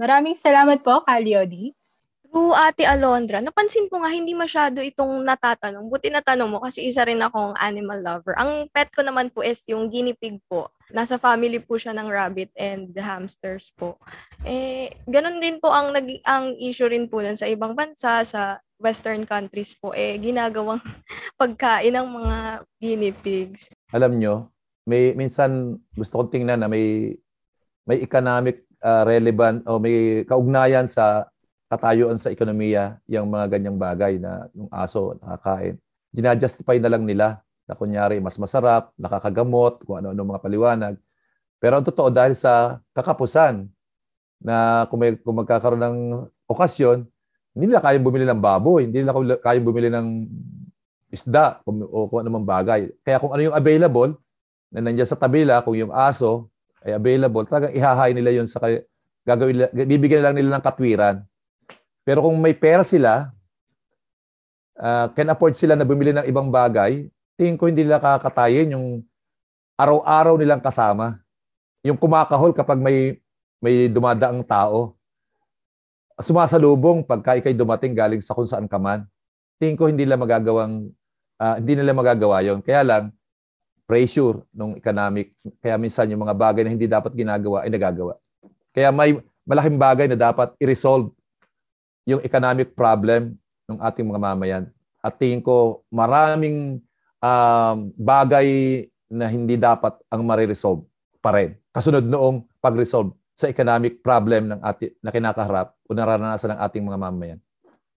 Maraming 0.00 0.36
salamat 0.36 0.80
po, 0.80 1.04
Kalyodi. 1.04 1.75
To 2.36 2.52
Ate 2.52 2.84
Alondra, 2.84 3.40
napansin 3.40 3.88
ko 3.88 4.04
nga 4.04 4.12
hindi 4.12 4.36
masyado 4.36 4.84
itong 4.84 5.24
natatanong. 5.24 5.88
Buti 5.88 6.12
natanong 6.12 6.52
mo 6.52 6.58
kasi 6.60 6.84
isa 6.84 7.00
rin 7.08 7.16
akong 7.24 7.56
animal 7.56 7.96
lover. 8.04 8.36
Ang 8.36 8.68
pet 8.68 8.92
ko 8.92 9.00
naman 9.00 9.32
po 9.32 9.40
is 9.40 9.64
yung 9.72 9.88
guinea 9.88 10.12
pig 10.12 10.36
po. 10.44 10.68
Nasa 10.92 11.16
family 11.16 11.64
po 11.64 11.80
siya 11.80 11.96
ng 11.96 12.04
rabbit 12.12 12.52
and 12.52 12.92
hamsters 12.92 13.72
po. 13.72 13.96
Eh, 14.44 14.92
ganun 15.08 15.40
din 15.40 15.56
po 15.64 15.72
ang, 15.72 15.96
nag, 15.96 16.04
ang 16.28 16.52
issue 16.60 16.84
rin 16.84 17.08
po 17.08 17.24
nun 17.24 17.40
sa 17.40 17.48
ibang 17.48 17.72
bansa, 17.72 18.20
sa 18.20 18.60
western 18.76 19.24
countries 19.24 19.72
po, 19.72 19.96
eh, 19.96 20.20
ginagawang 20.20 20.84
pagkain 21.40 21.96
ng 21.96 22.08
mga 22.20 22.36
guinea 22.76 23.16
pigs. 23.16 23.72
Alam 23.96 24.20
nyo, 24.20 24.52
may 24.84 25.16
minsan 25.16 25.80
gusto 25.96 26.20
kong 26.20 26.28
tingnan 26.36 26.60
na 26.60 26.68
may 26.68 27.16
may 27.88 28.04
economic 28.04 28.68
uh, 28.84 29.08
relevant 29.08 29.64
o 29.64 29.80
may 29.80 30.20
kaugnayan 30.28 30.84
sa 30.84 31.24
katayuan 31.66 32.18
sa 32.18 32.30
ekonomiya 32.30 33.02
yung 33.10 33.26
mga 33.26 33.58
ganyang 33.58 33.78
bagay 33.78 34.22
na 34.22 34.46
yung 34.54 34.70
aso 34.70 35.18
nakakain. 35.18 35.74
Ginajustify 36.14 36.78
na 36.78 36.90
lang 36.90 37.02
nila 37.02 37.42
na 37.66 37.74
kunyari 37.74 38.22
mas 38.22 38.38
masarap, 38.38 38.94
nakakagamot, 38.94 39.82
kung 39.82 39.98
ano-ano 39.98 40.22
mga 40.22 40.42
paliwanag. 40.42 40.94
Pero 41.58 41.82
ang 41.82 41.86
totoo 41.86 42.08
dahil 42.14 42.38
sa 42.38 42.78
kakapusan 42.94 43.66
na 44.38 44.86
kung, 44.86 45.02
may, 45.02 45.18
kung 45.18 45.34
magkakaroon 45.42 45.82
ng 45.82 45.98
okasyon, 46.46 47.02
hindi 47.56 47.64
nila 47.72 47.82
kayang 47.82 48.06
bumili 48.06 48.24
ng 48.28 48.38
baboy, 48.38 48.86
hindi 48.86 49.02
nila 49.02 49.16
kayang 49.42 49.66
bumili 49.66 49.88
ng 49.90 50.06
isda 51.10 51.58
o 51.66 52.06
kung 52.06 52.22
anumang 52.22 52.46
bagay. 52.46 52.86
Kaya 53.02 53.18
kung 53.18 53.32
ano 53.34 53.42
yung 53.50 53.56
available, 53.56 54.14
na 54.70 54.82
nandiyan 54.82 55.08
sa 55.08 55.18
tabila, 55.18 55.64
kung 55.64 55.74
yung 55.74 55.90
aso 55.90 56.52
ay 56.86 56.94
available, 56.94 57.42
talagang 57.48 57.74
ihahay 57.74 58.14
nila 58.14 58.30
yun 58.30 58.46
sa 58.46 58.62
gagawin, 59.26 59.72
bibigyan 59.74 60.22
lang 60.22 60.34
nila 60.38 60.58
ng 60.58 60.64
katwiran 60.64 61.26
pero 62.06 62.22
kung 62.22 62.38
may 62.38 62.54
pera 62.54 62.86
sila, 62.86 63.34
uh, 64.78 65.10
can 65.10 65.26
afford 65.34 65.58
sila 65.58 65.74
na 65.74 65.82
bumili 65.82 66.14
ng 66.14 66.22
ibang 66.30 66.54
bagay, 66.54 67.10
tingin 67.34 67.58
ko 67.58 67.66
hindi 67.66 67.82
nila 67.82 67.98
kakatayin 67.98 68.78
yung 68.78 69.02
araw-araw 69.74 70.38
nilang 70.38 70.62
kasama. 70.62 71.18
Yung 71.82 71.98
kumakahol 71.98 72.54
kapag 72.54 72.78
may 72.78 73.18
may 73.58 73.90
dumadaang 73.90 74.46
tao. 74.46 74.94
Sumasalubong 76.22 77.02
pagka 77.02 77.42
ikay 77.42 77.58
dumating 77.58 77.92
galing 77.92 78.22
sa 78.22 78.38
kung 78.38 78.46
saan 78.46 78.70
ka 78.70 78.78
man. 78.78 79.02
Tingin 79.58 79.74
ko 79.74 79.90
hindi 79.90 80.06
nila 80.06 80.14
magagawang 80.14 80.94
uh, 81.42 81.54
hindi 81.58 81.74
nila 81.74 81.90
magagawa 81.90 82.38
yon. 82.46 82.62
Kaya 82.62 82.86
lang 82.86 83.04
pressure 83.82 84.46
ng 84.54 84.78
economic. 84.78 85.34
Kaya 85.58 85.74
minsan 85.74 86.06
yung 86.06 86.22
mga 86.22 86.38
bagay 86.38 86.62
na 86.62 86.70
hindi 86.70 86.86
dapat 86.86 87.10
ginagawa 87.18 87.66
ay 87.66 87.70
nagagawa. 87.74 88.14
Kaya 88.70 88.94
may 88.94 89.18
malaking 89.42 89.78
bagay 89.78 90.06
na 90.06 90.18
dapat 90.18 90.54
i-resolve 90.62 91.15
yung 92.06 92.22
economic 92.22 92.72
problem 92.72 93.34
ng 93.66 93.78
ating 93.82 94.06
mga 94.06 94.22
mamayan. 94.22 94.64
At 95.02 95.18
tingin 95.18 95.42
ko 95.42 95.82
maraming 95.90 96.78
um, 97.18 97.76
bagay 97.98 98.46
na 99.10 99.26
hindi 99.26 99.58
dapat 99.58 99.98
ang 100.06 100.22
mariresolve 100.22 100.86
pa 101.18 101.34
rin. 101.34 101.58
Kasunod 101.74 102.06
noong 102.06 102.46
pag-resolve 102.62 103.12
sa 103.36 103.50
economic 103.50 104.00
problem 104.00 104.48
ng 104.54 104.60
ating 104.62 104.96
na 105.02 105.10
kinakaharap 105.12 105.74
o 105.84 105.92
nararanasan 105.92 106.56
ng 106.56 106.60
ating 106.62 106.84
mga 106.86 106.98
mamayan. 106.98 107.40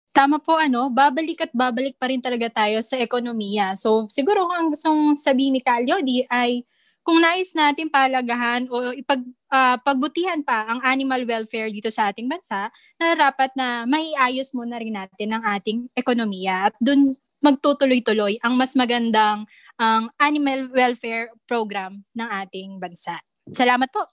Tama 0.10 0.41
po 0.41 0.58
ano, 0.58 0.89
babalik 0.89 1.48
at 1.48 1.54
babalik 1.54 1.95
pa 1.95 2.10
rin 2.10 2.19
talaga 2.19 2.50
tayo 2.50 2.82
sa 2.82 2.98
ekonomiya. 3.00 3.78
So 3.78 4.10
siguro 4.10 4.50
kung 4.50 4.58
ang 4.58 4.69
gustong 4.74 5.15
sabihin 5.15 5.56
ni 5.56 5.62
Calio 5.62 6.02
di 6.02 6.26
ay 6.28 6.65
kung 7.10 7.26
nais 7.26 7.58
natin 7.58 7.89
palagahan 7.89 8.69
o 8.69 8.93
ipag, 8.93 9.26
uh, 9.50 9.82
pagbutihan 9.82 10.45
pa 10.45 10.69
ang 10.69 10.78
animal 10.86 11.26
welfare 11.26 11.74
dito 11.74 11.89
sa 11.89 12.13
ating 12.13 12.30
bansa, 12.30 12.69
na 13.02 13.17
dapat 13.17 13.50
na 13.58 13.89
maiayos 13.89 14.54
muna 14.54 14.78
rin 14.78 14.93
natin 14.93 15.34
ang 15.34 15.41
ating 15.41 15.89
ekonomiya 15.98 16.69
at 16.69 16.78
dun 16.78 17.17
magtutuloy-tuloy 17.41 18.38
ang 18.45 18.54
mas 18.54 18.78
magandang 18.78 19.50
ang 19.82 20.12
um, 20.12 20.19
animal 20.22 20.69
welfare 20.69 21.34
program 21.50 22.06
ng 22.13 22.30
ating 22.45 22.78
bansa. 22.78 23.17
Salamat 23.50 23.89
po. 23.89 24.06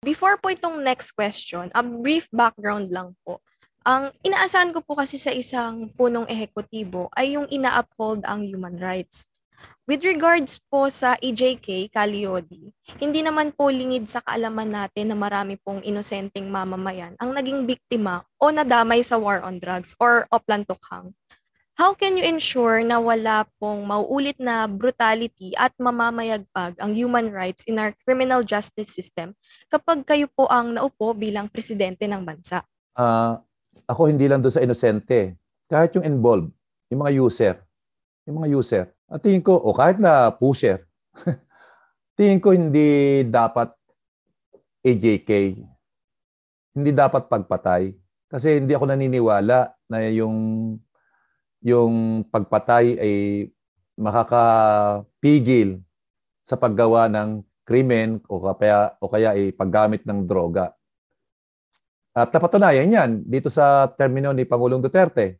Before 0.00 0.40
po 0.40 0.48
itong 0.48 0.80
next 0.80 1.12
question, 1.12 1.68
a 1.76 1.84
brief 1.84 2.32
background 2.32 2.88
lang 2.88 3.12
po. 3.26 3.44
Ang 3.82 4.14
inaasahan 4.24 4.70
ko 4.72 4.80
po 4.80 4.94
kasi 4.94 5.18
sa 5.18 5.34
isang 5.34 5.90
punong 5.98 6.30
ehekutibo 6.30 7.10
ay 7.12 7.34
yung 7.34 7.50
ina-uphold 7.50 8.24
ang 8.24 8.46
human 8.46 8.78
rights. 8.78 9.26
With 9.82 10.06
regards 10.06 10.62
po 10.70 10.86
sa 10.94 11.18
EJK, 11.18 11.90
Kaliodi, 11.90 12.70
hindi 13.02 13.18
naman 13.18 13.50
po 13.50 13.66
lingid 13.66 14.06
sa 14.06 14.22
kaalaman 14.22 14.70
natin 14.70 15.10
na 15.10 15.18
marami 15.18 15.58
pong 15.58 15.82
inosenteng 15.82 16.46
mamamayan 16.46 17.18
ang 17.18 17.34
naging 17.34 17.66
biktima 17.66 18.22
o 18.38 18.54
nadamay 18.54 19.02
sa 19.02 19.18
war 19.18 19.42
on 19.42 19.58
drugs 19.58 19.98
or 19.98 20.30
oplantukhang. 20.30 21.10
How 21.74 21.98
can 21.98 22.14
you 22.14 22.22
ensure 22.22 22.86
na 22.86 23.02
wala 23.02 23.42
pong 23.58 23.82
mauulit 23.82 24.38
na 24.38 24.70
brutality 24.70 25.50
at 25.58 25.74
mamamayagpag 25.82 26.78
ang 26.78 26.94
human 26.94 27.34
rights 27.34 27.66
in 27.66 27.82
our 27.82 27.90
criminal 28.06 28.46
justice 28.46 28.94
system 28.94 29.34
kapag 29.66 30.06
kayo 30.06 30.30
po 30.30 30.46
ang 30.46 30.78
naupo 30.78 31.10
bilang 31.10 31.50
presidente 31.50 32.06
ng 32.06 32.22
bansa? 32.22 32.62
Uh, 32.94 33.34
ako 33.90 34.06
hindi 34.06 34.30
lang 34.30 34.46
doon 34.46 34.54
sa 34.54 34.62
inosente. 34.62 35.34
Kahit 35.66 35.98
yung 35.98 36.06
involved, 36.06 36.54
yung 36.86 37.02
mga 37.02 37.12
user, 37.18 37.54
yung 38.30 38.38
mga 38.38 38.48
user, 38.54 38.84
at 39.12 39.20
tingin 39.20 39.44
ko, 39.44 39.60
o 39.60 39.76
kahit 39.76 40.00
na 40.00 40.32
pusher, 40.32 40.88
tingin 42.16 42.40
ko 42.40 42.56
hindi 42.56 43.20
dapat 43.28 43.68
AJK, 44.80 45.30
hindi 46.72 46.90
dapat 46.96 47.28
pagpatay. 47.28 47.92
Kasi 48.32 48.64
hindi 48.64 48.72
ako 48.72 48.88
naniniwala 48.88 49.68
na 49.92 49.96
yung 50.08 50.36
yung 51.60 52.24
pagpatay 52.32 52.96
ay 52.96 53.16
makakapigil 54.00 55.84
sa 56.40 56.56
paggawa 56.56 57.06
ng 57.12 57.44
krimen 57.68 58.18
o 58.26 58.40
kaya 58.56 58.96
o 58.98 59.12
kaya 59.12 59.36
ay 59.36 59.52
paggamit 59.52 60.08
ng 60.08 60.24
droga. 60.24 60.72
At 62.16 62.32
napatunayan 62.32 62.88
yan 62.88 63.10
dito 63.28 63.52
sa 63.52 63.92
termino 63.92 64.32
ni 64.32 64.48
Pangulong 64.48 64.80
Duterte. 64.80 65.36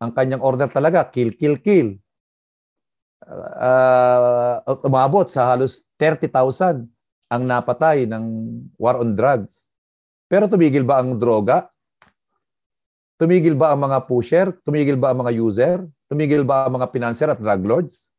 Ang 0.00 0.16
kanyang 0.16 0.42
order 0.42 0.72
talaga, 0.72 1.12
kill, 1.12 1.36
kill, 1.36 1.60
kill 1.60 2.00
uh, 3.28 4.62
umabot 4.86 5.26
sa 5.30 5.54
halos 5.54 5.86
30,000 5.98 6.86
ang 7.32 7.42
napatay 7.48 8.04
ng 8.04 8.24
war 8.76 9.00
on 9.00 9.16
drugs. 9.16 9.70
Pero 10.28 10.48
tumigil 10.48 10.84
ba 10.84 11.00
ang 11.00 11.16
droga? 11.16 11.68
Tumigil 13.16 13.56
ba 13.56 13.72
ang 13.72 13.80
mga 13.88 13.98
pusher? 14.04 14.52
Tumigil 14.66 14.98
ba 14.98 15.12
ang 15.14 15.24
mga 15.24 15.32
user? 15.38 15.78
Tumigil 16.10 16.44
ba 16.44 16.66
ang 16.66 16.76
mga 16.76 16.90
financer 16.92 17.28
at 17.30 17.40
drug 17.40 17.62
lords? 17.64 18.12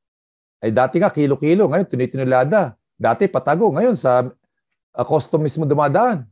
Ay 0.63 0.71
dati 0.71 0.97
nga 0.97 1.11
kilo-kilo, 1.11 1.67
ngayon 1.67 1.89
tinitinulada. 1.89 2.79
Dati 2.95 3.27
patago, 3.27 3.69
ngayon 3.75 3.99
sa 3.99 4.23
uh, 4.23 5.05
custom 5.05 5.43
mismo 5.43 5.67
dumadaan. 5.67 6.23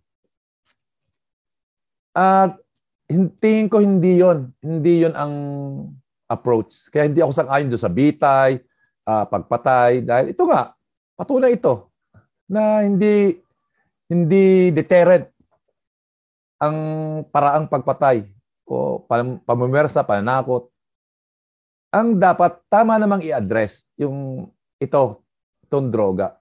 At 2.15 2.55
uh, 2.55 3.29
tingin 3.43 3.67
ko 3.67 3.83
hindi 3.83 4.23
yon 4.23 4.55
Hindi 4.63 5.03
yon 5.03 5.13
ang 5.15 5.33
approach. 6.31 6.87
Kaya 6.87 7.11
hindi 7.11 7.19
ako 7.19 7.31
sang-ayon 7.35 7.67
doon 7.67 7.83
sa 7.83 7.91
bitay, 7.91 8.63
uh, 9.03 9.27
pagpatay. 9.27 10.07
Dahil 10.07 10.31
ito 10.31 10.43
nga, 10.47 10.71
patunay 11.19 11.59
ito 11.59 11.91
na 12.47 12.87
hindi 12.87 13.35
hindi 14.07 14.71
deterrent 14.71 15.27
ang 16.61 16.77
paraang 17.31 17.67
pagpatay 17.67 18.27
o 18.67 19.03
pamumersa, 19.43 20.07
pananakot. 20.07 20.71
Ang 21.91 22.15
dapat 22.15 22.59
tama 22.71 22.95
namang 22.95 23.23
i-address 23.23 23.83
yung 23.99 24.47
ito, 24.79 25.23
itong 25.67 25.91
droga. 25.91 26.39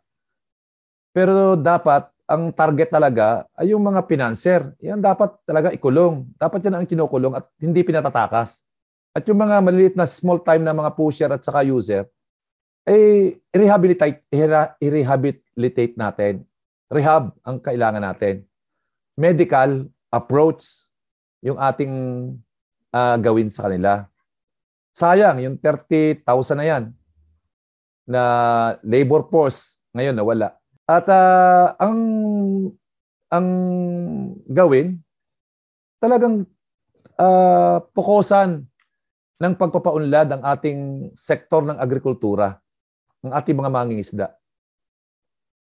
Pero 1.11 1.59
dapat 1.59 2.07
ang 2.31 2.55
target 2.55 2.95
talaga 2.95 3.43
ay 3.59 3.75
yung 3.75 3.83
mga 3.83 4.07
financer. 4.07 4.71
Yan 4.79 5.03
dapat 5.03 5.35
talaga 5.43 5.75
ikulong. 5.75 6.31
Dapat 6.39 6.71
yan 6.71 6.75
ang 6.79 6.87
kinukulong 6.87 7.35
at 7.35 7.51
hindi 7.59 7.83
pinatatakas. 7.83 8.63
At 9.11 9.27
yung 9.27 9.43
mga 9.43 9.59
maliliit 9.59 9.97
na 9.99 10.07
small 10.07 10.39
time 10.39 10.63
na 10.63 10.77
mga 10.77 10.95
pusher 10.95 11.31
at 11.31 11.43
saka 11.43 11.67
user, 11.67 12.07
eh, 12.87 13.43
i-rehabilitate, 13.51 14.23
i-rehabilitate 14.79 15.95
natin. 15.99 16.47
Rehab 16.91 17.35
ang 17.43 17.59
kailangan 17.59 18.03
natin. 18.03 18.47
Medical 19.19 19.91
approach 20.11 20.91
yung 21.43 21.59
ating 21.59 21.93
uh, 22.95 23.17
gawin 23.19 23.51
sa 23.51 23.67
kanila. 23.67 24.07
Sayang, 24.95 25.43
yung 25.43 25.57
30,000 25.59 26.23
na 26.59 26.67
yan 26.67 26.85
na 28.11 28.23
labor 28.83 29.27
force 29.31 29.79
ngayon 29.95 30.15
nawala. 30.19 30.59
At 30.87 31.07
uh, 31.07 31.79
ang 31.79 31.99
ang 33.31 33.47
gawin 34.51 34.99
talagang 36.03 36.43
uh, 37.15 37.79
pukosan 37.95 38.70
ng 39.41 39.55
pagpapaunlad 39.57 40.29
ang 40.37 40.43
ating 40.45 41.11
sektor 41.17 41.65
ng 41.65 41.81
agrikultura, 41.81 42.61
ng 43.25 43.33
ating 43.33 43.57
mga 43.57 43.73
mangingisda. 43.73 44.27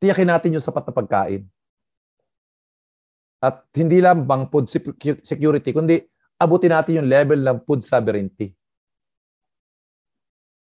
Tiyakin 0.03 0.28
natin 0.28 0.59
yung 0.59 0.65
sapat 0.65 0.84
na 0.84 0.93
pagkain. 0.93 1.43
At 3.41 3.63
hindi 3.74 4.03
lang 4.03 4.28
bang 4.28 4.51
food 4.51 4.67
security, 5.24 5.72
kundi 5.72 6.03
abutin 6.36 6.76
natin 6.76 7.01
yung 7.01 7.09
level 7.09 7.39
ng 7.41 7.57
food 7.63 7.82
sovereignty. 7.88 8.51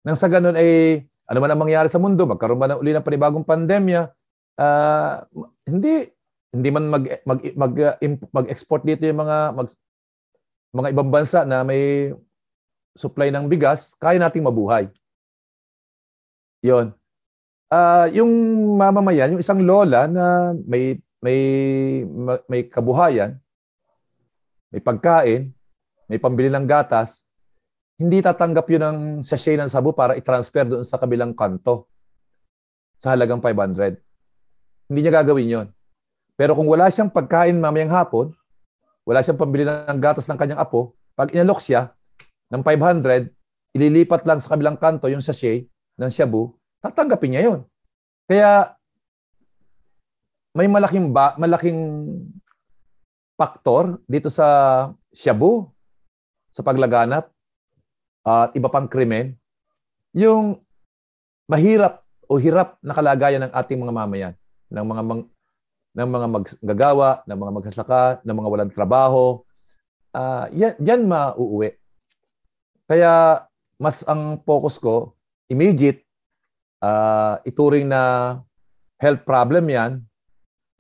Nang 0.05 0.15
sa 0.15 0.29
ganun 0.31 0.55
ay 0.55 1.03
ano 1.29 1.39
man 1.43 1.51
ang 1.51 1.61
mangyari 1.65 1.89
sa 1.91 1.99
mundo, 1.99 2.29
magkaroon 2.29 2.61
man 2.61 2.79
uli 2.79 2.93
ng 2.93 3.03
panibagong 3.03 3.45
pandemya, 3.45 4.09
uh, 4.61 5.15
hindi 5.67 6.07
hindi 6.55 6.69
man 6.73 6.85
mag 6.89 7.05
mag 7.25 7.41
mag, 7.57 7.73
mag-export 8.33 8.85
dito 8.85 9.05
yung 9.05 9.21
mga 9.21 9.37
mag, 9.53 9.69
mga 10.73 10.89
ibang 10.93 11.11
bansa 11.11 11.43
na 11.45 11.67
may 11.67 12.15
supply 12.99 13.31
ng 13.31 13.47
bigas, 13.47 13.95
kaya 13.95 14.19
nating 14.19 14.43
mabuhay. 14.43 14.91
'Yon. 16.59 16.91
Uh, 17.71 18.11
yung 18.11 18.33
mamamayan, 18.75 19.39
yung 19.39 19.43
isang 19.45 19.63
lola 19.63 20.11
na 20.11 20.57
may 20.67 20.99
may 21.23 21.41
may 22.51 22.67
kabuhayan, 22.67 23.39
may 24.75 24.83
pagkain, 24.83 25.55
may 26.11 26.19
pambili 26.19 26.51
ng 26.51 26.67
gatas, 26.67 27.23
hindi 27.99 28.23
tatanggap 28.23 28.67
yun 28.71 28.83
ng 28.83 28.99
sachet 29.27 29.59
ng 29.59 29.71
sabu 29.71 29.91
para 29.91 30.15
i-transfer 30.15 30.63
doon 30.63 30.87
sa 30.87 30.97
kabilang 31.03 31.35
kanto 31.35 31.91
sa 32.99 33.15
halagang 33.15 33.43
500. 33.43 33.99
Hindi 34.89 35.01
niya 35.03 35.19
gagawin 35.23 35.51
yon. 35.51 35.69
Pero 36.39 36.55
kung 36.55 36.71
wala 36.71 36.87
siyang 36.89 37.11
pagkain 37.11 37.59
mamayang 37.59 37.91
hapon, 37.91 38.31
wala 39.03 39.19
siyang 39.19 39.39
pambili 39.39 39.67
ng 39.67 39.99
gatas 39.99 40.31
ng 40.31 40.39
kanyang 40.39 40.63
apo, 40.63 40.95
pag 41.19 41.35
inalok 41.35 41.59
siya 41.59 41.91
ng 42.49 42.63
500, 42.65 43.31
ililipat 43.77 44.25
lang 44.25 44.41
sa 44.41 44.57
kabilang 44.57 44.81
kanto 44.81 45.07
yung 45.13 45.25
sachet 45.25 45.69
ng 46.01 46.11
shabu, 46.11 46.57
tatanggapin 46.81 47.37
niya 47.37 47.43
yon. 47.53 47.61
Kaya 48.29 48.73
may 50.57 50.67
malaking 50.67 51.13
ba, 51.13 51.37
malaking 51.39 51.81
faktor 53.39 54.03
dito 54.11 54.33
sa 54.33 54.49
shabu 55.15 55.71
sa 56.51 56.67
paglaganap 56.67 57.31
at 58.27 58.51
iba 58.59 58.67
pang 58.67 58.91
krimen, 58.91 59.39
yung 60.11 60.59
mahirap 61.47 62.03
o 62.27 62.37
hirap 62.37 62.77
na 62.83 62.93
kalagayan 62.93 63.47
ng 63.47 63.53
ating 63.55 63.79
mga 63.79 63.95
mamayan, 63.95 64.35
ng 64.69 64.85
mga 64.85 65.03
mang, 65.07 65.23
ng 65.97 66.09
mga 66.11 66.27
maggagawa, 66.29 67.11
ng 67.25 67.39
mga 67.39 67.53
magsasaka, 67.55 68.05
ng 68.27 68.37
mga 68.37 68.51
walang 68.51 68.73
trabaho, 68.75 69.41
uh, 70.13 70.45
yan, 70.53 70.75
yan 70.83 71.07
mauuwi. 71.07 71.78
Kaya 72.89 73.45
mas 73.77 74.03
ang 74.09 74.41
focus 74.43 74.81
ko, 74.81 75.15
immediate, 75.47 76.03
uh, 76.81 77.39
ituring 77.45 77.87
na 77.87 78.35
health 78.99 79.23
problem 79.23 79.69
yan, 79.69 80.03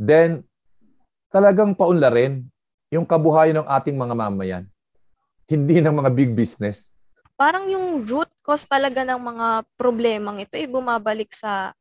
then 0.00 0.42
talagang 1.30 1.76
paunlarin 1.76 2.48
yung 2.88 3.04
kabuhayan 3.04 3.60
ng 3.62 3.68
ating 3.68 3.94
mga 3.94 4.14
mamayan 4.16 4.64
hindi 5.48 5.80
ng 5.80 5.96
mga 5.96 6.10
big 6.12 6.30
business. 6.36 6.92
Parang 7.34 7.64
yung 7.72 8.04
root 8.04 8.28
cause 8.44 8.68
talaga 8.68 9.02
ng 9.02 9.16
mga 9.16 9.64
problemang 9.80 10.44
ito 10.44 10.54
ay 10.60 10.68
bumabalik 10.68 11.32
sa 11.32 11.72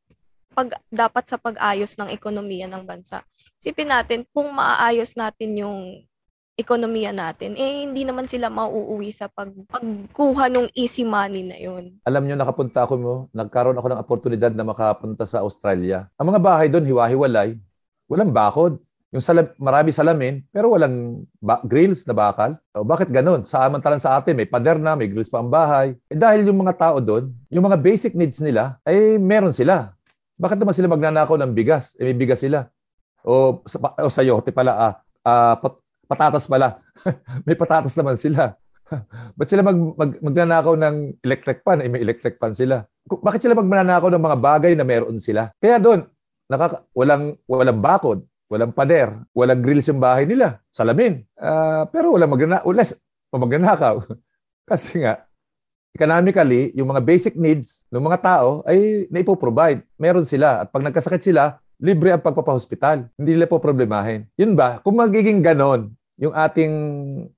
pag 0.56 0.80
dapat 0.88 1.24
sa 1.28 1.36
pag-ayos 1.36 1.94
ng 2.00 2.08
ekonomiya 2.08 2.66
ng 2.66 2.82
bansa. 2.82 3.22
Sipin 3.60 3.92
natin 3.92 4.24
kung 4.32 4.48
maaayos 4.50 5.12
natin 5.14 5.50
yung 5.54 5.78
ekonomiya 6.58 7.14
natin, 7.14 7.54
eh 7.54 7.86
hindi 7.86 8.02
naman 8.02 8.26
sila 8.26 8.50
mauuwi 8.50 9.14
sa 9.14 9.30
pag, 9.30 9.54
pagkuha 9.70 10.50
ng 10.50 10.66
easy 10.74 11.06
money 11.06 11.46
na 11.46 11.54
yon. 11.54 11.94
Alam 12.02 12.26
nyo, 12.26 12.34
nakapunta 12.34 12.82
ako 12.82 12.94
mo, 12.98 13.14
nagkaroon 13.30 13.78
ako 13.78 13.86
ng 13.94 14.02
oportunidad 14.02 14.50
na 14.50 14.66
makapunta 14.66 15.22
sa 15.22 15.46
Australia. 15.46 16.10
Ang 16.18 16.34
mga 16.34 16.42
bahay 16.42 16.66
doon, 16.66 16.82
hiwa-hiwalay, 16.82 17.54
walang 18.10 18.34
bakod. 18.34 18.82
Yung 19.14 19.22
salam, 19.22 19.46
marami 19.56 19.94
salamin, 19.94 20.42
pero 20.50 20.74
walang 20.74 21.22
ba- 21.38 21.62
grills 21.62 22.02
na 22.04 22.12
bakal. 22.12 22.58
O, 22.74 22.82
bakit 22.82 23.08
ganun? 23.08 23.46
Sa 23.46 23.62
amantalan 23.62 24.02
sa 24.02 24.18
atin, 24.18 24.34
may 24.34 24.44
pader 24.44 24.82
na, 24.82 24.98
may 24.98 25.06
grills 25.06 25.30
pa 25.30 25.38
ang 25.38 25.48
bahay. 25.48 25.94
Eh, 26.10 26.18
dahil 26.18 26.42
yung 26.44 26.58
mga 26.58 26.74
tao 26.74 26.98
doon, 26.98 27.30
yung 27.48 27.64
mga 27.64 27.78
basic 27.78 28.18
needs 28.18 28.42
nila, 28.42 28.82
ay 28.82 29.16
meron 29.16 29.54
sila. 29.54 29.94
Bakit 30.36 30.58
naman 30.58 30.74
sila 30.74 30.90
magnanakaw 30.90 31.38
ng 31.38 31.54
bigas? 31.54 31.94
Eh, 32.02 32.10
may 32.10 32.18
bigas 32.18 32.42
sila. 32.42 32.66
O, 33.22 33.62
sa, 33.64 33.78
o 33.96 34.10
sayote 34.10 34.50
pala, 34.50 34.74
ah, 34.76 34.94
ah, 35.24 35.56
patatas 36.08 36.48
pala. 36.48 36.80
may 37.46 37.54
patatas 37.54 37.92
naman 37.94 38.16
sila. 38.16 38.56
Ba't 39.38 39.46
sila 39.46 39.60
mag, 39.60 39.76
mag, 39.76 40.10
magnanakaw 40.24 40.74
ng 40.74 40.96
electric 41.20 41.60
pan? 41.60 41.84
Eh, 41.84 41.92
may 41.92 42.00
electric 42.00 42.40
pan 42.40 42.56
sila. 42.56 42.88
Bakit 43.04 43.44
sila 43.44 43.54
magnanakaw 43.54 44.08
ng 44.08 44.24
mga 44.24 44.38
bagay 44.40 44.72
na 44.72 44.88
meron 44.88 45.20
sila? 45.20 45.52
Kaya 45.60 45.76
doon, 45.76 46.08
nakaka, 46.48 46.88
walang, 46.96 47.36
walang 47.44 47.80
bakod 47.84 48.24
walang 48.48 48.72
pader, 48.72 49.12
walang 49.36 49.60
grills 49.60 49.86
yung 49.92 50.00
bahay 50.00 50.24
nila, 50.24 50.58
salamin. 50.72 51.20
Uh, 51.36 51.84
pero 51.92 52.16
walang 52.16 52.32
magnana, 52.32 52.64
ulas, 52.64 52.96
magnanakaw. 53.28 54.08
Kasi 54.68 55.04
nga, 55.04 55.28
economically, 55.92 56.72
yung 56.72 56.88
mga 56.88 57.04
basic 57.04 57.36
needs 57.36 57.84
ng 57.92 58.00
mga 58.00 58.18
tao 58.24 58.64
ay 58.64 59.06
naipoprovide. 59.12 59.84
Meron 60.00 60.24
sila. 60.24 60.64
At 60.64 60.72
pag 60.72 60.84
nagkasakit 60.84 61.20
sila, 61.20 61.60
libre 61.76 62.12
ang 62.12 62.24
pagpapahospital. 62.24 63.08
Hindi 63.20 63.36
nila 63.36 63.48
po 63.48 63.60
problemahin. 63.60 64.24
Yun 64.40 64.56
ba? 64.56 64.80
Kung 64.80 64.96
magiging 64.96 65.44
ganon, 65.44 65.92
yung 66.18 66.34
ating 66.34 66.74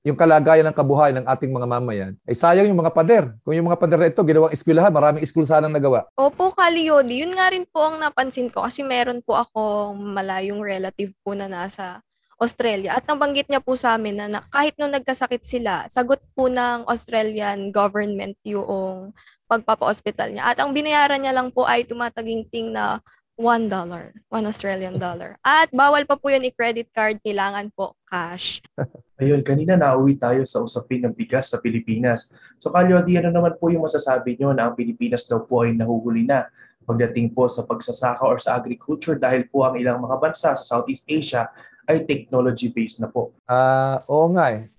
yung 0.01 0.17
kalagayan 0.17 0.65
ng 0.65 0.73
kabuhayan 0.73 1.21
ng 1.21 1.29
ating 1.29 1.53
mga 1.53 1.67
mamayan 1.69 2.13
ay 2.25 2.33
sayang 2.33 2.65
yung 2.65 2.81
mga 2.81 2.91
pader. 2.91 3.25
Kung 3.45 3.53
yung 3.53 3.69
mga 3.69 3.77
pader 3.77 3.99
na 4.01 4.09
ito 4.09 4.25
ginawang 4.25 4.53
eskwelahan, 4.57 4.89
maraming 4.89 5.21
school 5.29 5.45
sanang 5.45 5.69
nagawa. 5.69 6.09
Opo, 6.17 6.49
Kaliodi. 6.57 7.21
Yun 7.21 7.37
nga 7.37 7.53
rin 7.53 7.69
po 7.69 7.85
ang 7.85 8.01
napansin 8.01 8.49
ko 8.49 8.65
kasi 8.65 8.81
meron 8.81 9.21
po 9.21 9.37
akong 9.37 10.01
malayong 10.01 10.65
relative 10.65 11.13
po 11.21 11.37
na 11.37 11.45
nasa 11.45 12.01
Australia. 12.41 12.97
At 12.97 13.05
nabanggit 13.05 13.45
niya 13.53 13.61
po 13.61 13.77
sa 13.77 13.93
amin 13.93 14.17
na, 14.17 14.25
na 14.25 14.39
kahit 14.49 14.73
nung 14.81 14.89
nagkasakit 14.89 15.45
sila, 15.45 15.85
sagot 15.85 16.17
po 16.33 16.49
ng 16.49 16.89
Australian 16.89 17.69
government 17.69 18.33
yung 18.41 19.13
pagpapa-hospital 19.45 20.33
niya. 20.33 20.49
At 20.49 20.57
ang 20.57 20.73
binayaran 20.73 21.21
niya 21.21 21.37
lang 21.37 21.53
po 21.53 21.69
ay 21.69 21.85
tumataginting 21.85 22.73
na 22.73 22.97
$1 23.41 23.65
dollar, 23.65 24.13
1 24.29 24.45
Australian 24.45 25.01
dollar. 25.01 25.41
At 25.41 25.73
bawal 25.73 26.05
pa 26.05 26.13
po 26.13 26.29
yun 26.29 26.45
i-credit 26.45 26.93
card, 26.93 27.17
kailangan 27.25 27.73
po 27.73 27.97
cash. 28.05 28.61
Ayun, 29.21 29.41
kanina 29.41 29.73
nauwi 29.73 30.17
tayo 30.21 30.45
sa 30.45 30.61
usapin 30.61 31.01
ng 31.05 31.13
bigas 31.17 31.49
sa 31.49 31.57
Pilipinas. 31.57 32.29
So 32.61 32.69
Kalyo, 32.69 33.01
di 33.01 33.17
ano 33.17 33.33
naman 33.33 33.57
po 33.57 33.73
yung 33.73 33.85
masasabi 33.85 34.37
nyo 34.37 34.53
na 34.53 34.69
ang 34.69 34.77
Pilipinas 34.77 35.25
daw 35.25 35.41
po 35.41 35.65
ay 35.65 35.73
nahuhuli 35.73 36.29
na 36.29 36.45
pagdating 36.85 37.33
po 37.33 37.49
sa 37.49 37.65
pagsasaka 37.65 38.25
or 38.25 38.37
sa 38.37 38.57
agriculture 38.57 39.17
dahil 39.17 39.45
po 39.49 39.65
ang 39.65 39.77
ilang 39.77 40.01
mga 40.01 40.17
bansa 40.17 40.53
sa 40.53 40.65
Southeast 40.65 41.05
Asia 41.09 41.49
ay 41.85 42.05
technology-based 42.05 43.01
na 43.01 43.09
po. 43.09 43.33
Ah, 43.49 44.01
uh, 44.05 44.13
oo 44.13 44.29
nga 44.37 44.53
eh. 44.53 44.69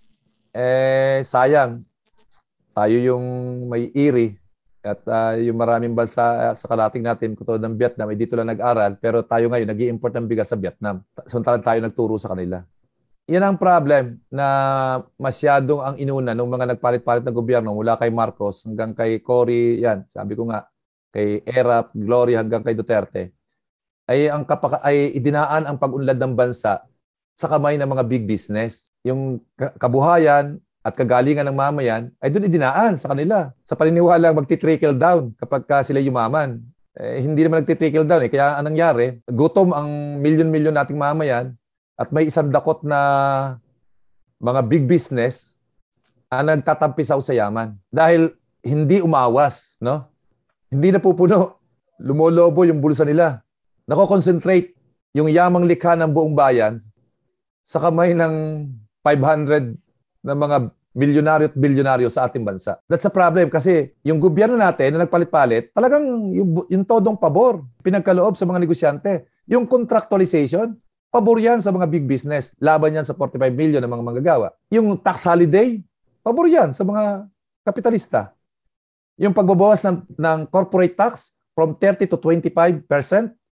Eh, 0.53 1.21
sayang. 1.25 1.83
Tayo 2.73 2.97
yung 2.99 3.25
may 3.69 3.93
iri 3.93 4.42
at 4.83 4.99
uh, 5.07 5.39
yung 5.39 5.55
maraming 5.55 5.95
bansa 5.95 6.51
uh, 6.51 6.55
sa 6.59 6.67
kalating 6.67 7.07
natin, 7.07 7.39
katulad 7.39 7.63
ng 7.63 7.79
Vietnam, 7.79 8.11
ay 8.11 8.19
dito 8.19 8.35
lang 8.35 8.51
nag-aral, 8.51 8.99
pero 8.99 9.23
tayo 9.23 9.47
ngayon, 9.47 9.71
nag 9.71 9.81
import 9.87 10.11
ng 10.19 10.27
bigas 10.27 10.51
sa 10.51 10.59
Vietnam. 10.59 11.07
Samantalang 11.31 11.63
tayo 11.63 11.79
nagturo 11.79 12.19
sa 12.19 12.35
kanila. 12.35 12.67
Yan 13.31 13.47
ang 13.47 13.55
problem 13.55 14.19
na 14.27 14.47
masyadong 15.15 15.79
ang 15.79 15.95
inuna 15.95 16.35
ng 16.35 16.51
mga 16.51 16.75
nagpalit-palit 16.75 17.23
na 17.23 17.31
gobyerno 17.31 17.79
mula 17.79 17.95
kay 17.95 18.11
Marcos 18.11 18.67
hanggang 18.67 18.91
kay 18.91 19.23
Cory, 19.23 19.79
yan, 19.79 20.03
sabi 20.11 20.35
ko 20.35 20.51
nga, 20.51 20.67
kay 21.15 21.47
Erap, 21.47 21.95
Glory 21.95 22.35
hanggang 22.35 22.67
kay 22.67 22.75
Duterte, 22.75 23.31
ay 24.11 24.27
ang 24.27 24.43
kapaka 24.43 24.83
ay 24.83 25.15
idinaan 25.15 25.71
ang 25.71 25.79
pag-unlad 25.79 26.19
ng 26.19 26.35
bansa 26.35 26.83
sa 27.39 27.47
kamay 27.47 27.79
ng 27.79 27.87
mga 27.87 28.05
big 28.11 28.27
business. 28.27 28.91
Yung 29.07 29.39
kabuhayan, 29.79 30.59
at 30.83 30.93
kagalingan 30.99 31.47
ng 31.47 31.57
mamayan 31.57 32.11
ay 32.19 32.29
doon 32.35 32.51
idinaan 32.51 32.99
sa 32.99 33.15
kanila. 33.15 33.55
Sa 33.63 33.79
paniniwala 33.79 34.35
magti-trickle 34.35 34.99
down 34.99 35.31
kapag 35.39 35.63
ka 35.63 35.87
sila 35.87 36.03
yumaman. 36.03 36.59
Eh, 36.99 37.23
hindi 37.23 37.47
naman 37.47 37.63
nagti-trickle 37.63 38.05
down 38.05 38.27
eh. 38.27 38.31
Kaya 38.31 38.59
anong 38.59 38.69
nangyari, 38.75 39.07
gutom 39.31 39.71
ang 39.73 40.19
milyon-milyon 40.19 40.75
nating 40.75 40.99
mamayan 40.99 41.55
at 41.95 42.11
may 42.11 42.27
isang 42.27 42.51
dakot 42.51 42.83
na 42.83 42.99
mga 44.43 44.61
big 44.67 44.85
business 44.91 45.55
ang 46.27 46.51
nagtatampisaw 46.51 47.23
sa 47.23 47.33
yaman. 47.33 47.79
Dahil 47.89 48.35
hindi 48.67 48.99
umawas, 48.99 49.79
no? 49.79 50.07
Hindi 50.67 50.91
na 50.91 50.99
pupuno. 50.99 51.63
Lumolobo 52.03 52.67
yung 52.67 52.83
bulsa 52.83 53.07
nila. 53.07 53.45
Nako-concentrate 53.87 54.75
yung 55.13 55.29
yamang 55.29 55.69
likha 55.69 55.93
ng 55.95 56.11
buong 56.11 56.33
bayan 56.33 56.81
sa 57.63 57.79
kamay 57.79 58.17
ng 58.17 58.67
500 59.05 59.77
ng 60.23 60.39
mga 60.39 60.57
milyonaryo 60.93 61.47
at 61.49 61.57
bilyonaryo 61.57 62.09
sa 62.13 62.29
ating 62.29 62.45
bansa. 62.45 62.77
That's 62.85 63.09
a 63.09 63.13
problem 63.13 63.49
kasi 63.49 63.97
yung 64.05 64.21
gobyerno 64.21 64.61
natin 64.61 64.97
na 64.97 65.09
nagpalit-palit, 65.09 65.73
talagang 65.73 66.05
yung, 66.37 66.69
yung 66.69 66.85
todong 66.85 67.17
pabor, 67.17 67.65
pinagkaloob 67.81 68.37
sa 68.37 68.45
mga 68.45 68.61
negosyante. 68.61 69.27
Yung 69.49 69.65
contractualization, 69.65 70.77
pabor 71.09 71.41
yan 71.41 71.65
sa 71.65 71.73
mga 71.73 71.89
big 71.89 72.05
business. 72.05 72.53
Laban 72.61 72.93
yan 72.93 73.07
sa 73.09 73.17
45 73.17 73.41
million 73.57 73.81
ng 73.81 73.93
mga 73.93 74.05
manggagawa. 74.05 74.49
Yung 74.69 74.95
tax 75.01 75.25
holiday, 75.25 75.81
pabor 76.21 76.47
yan 76.47 76.77
sa 76.77 76.85
mga 76.85 77.27
kapitalista. 77.65 78.37
Yung 79.17 79.33
pagbabawas 79.33 79.81
ng, 79.85 80.07
ng 80.17 80.39
corporate 80.53 80.97
tax 80.97 81.33
from 81.57 81.77
30 81.77 82.09
to 82.09 82.17
25 82.21 82.85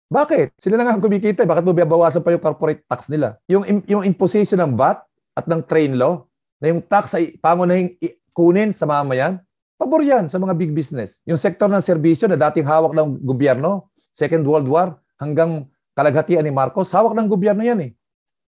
bakit? 0.09 0.57
Sila 0.57 0.73
na 0.73 0.89
nga 0.89 0.93
ang 0.97 1.03
kumikita. 1.05 1.45
Bakit 1.45 1.61
mo 1.61 1.69
babawasan 1.69 2.25
pa 2.25 2.33
yung 2.33 2.41
corporate 2.41 2.81
tax 2.89 3.13
nila? 3.13 3.37
Yung, 3.45 3.61
yung 3.85 4.01
imposition 4.01 4.57
ng 4.57 4.73
VAT 4.73 5.05
at 5.37 5.45
ng 5.45 5.61
train 5.69 5.93
law, 5.93 6.25
na 6.59 6.65
yung 6.75 6.83
tax 6.83 7.15
ay 7.15 7.39
pangunahing 7.39 7.95
kunin 8.35 8.75
sa 8.75 8.87
mamayan, 8.87 9.39
pabor 9.79 10.03
yan 10.03 10.27
sa 10.27 10.37
mga 10.39 10.53
big 10.59 10.71
business. 10.75 11.23
Yung 11.23 11.39
sektor 11.39 11.71
ng 11.71 11.79
serbisyo 11.79 12.27
na 12.27 12.35
dating 12.35 12.67
hawak 12.67 12.91
ng 12.91 13.23
gobyerno, 13.23 13.91
Second 14.11 14.43
World 14.43 14.67
War, 14.67 14.99
hanggang 15.15 15.67
kalaghatian 15.95 16.43
ni 16.43 16.51
Marcos, 16.51 16.91
hawak 16.91 17.15
ng 17.15 17.27
gobyerno 17.31 17.63
yan 17.63 17.79
eh. 17.87 17.91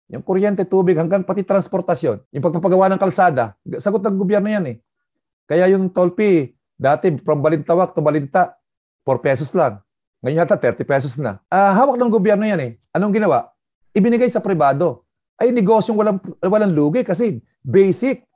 Yung 0.08 0.24
kuryente, 0.24 0.64
tubig, 0.64 0.96
hanggang 0.96 1.20
pati 1.20 1.44
transportasyon. 1.44 2.24
Yung 2.32 2.44
pagpapagawa 2.44 2.88
ng 2.92 3.00
kalsada, 3.00 3.52
sagot 3.76 4.00
ng 4.00 4.16
gobyerno 4.16 4.48
yan 4.48 4.64
eh. 4.72 4.76
Kaya 5.44 5.68
yung 5.68 5.92
toll 5.92 6.16
fee, 6.16 6.56
dati 6.76 7.12
from 7.20 7.44
Balintawak 7.44 7.92
to 7.92 8.00
Balinta, 8.00 8.56
4 9.04 9.24
pesos 9.24 9.52
lang. 9.56 9.80
Ngayon 10.20 10.44
yata 10.44 10.56
30 10.56 10.84
pesos 10.84 11.16
na. 11.16 11.40
Uh, 11.48 11.72
hawak 11.76 11.96
ng 11.96 12.12
gobyerno 12.12 12.44
yan 12.44 12.60
eh. 12.60 12.72
Anong 12.92 13.16
ginawa? 13.16 13.52
Ibinigay 13.96 14.28
sa 14.28 14.44
pribado. 14.44 15.07
Ay 15.38 15.54
negosyong 15.54 15.94
walang, 15.94 16.18
walang 16.42 16.74
lugi 16.74 17.06
kasi 17.06 17.38
basic. 17.62 18.26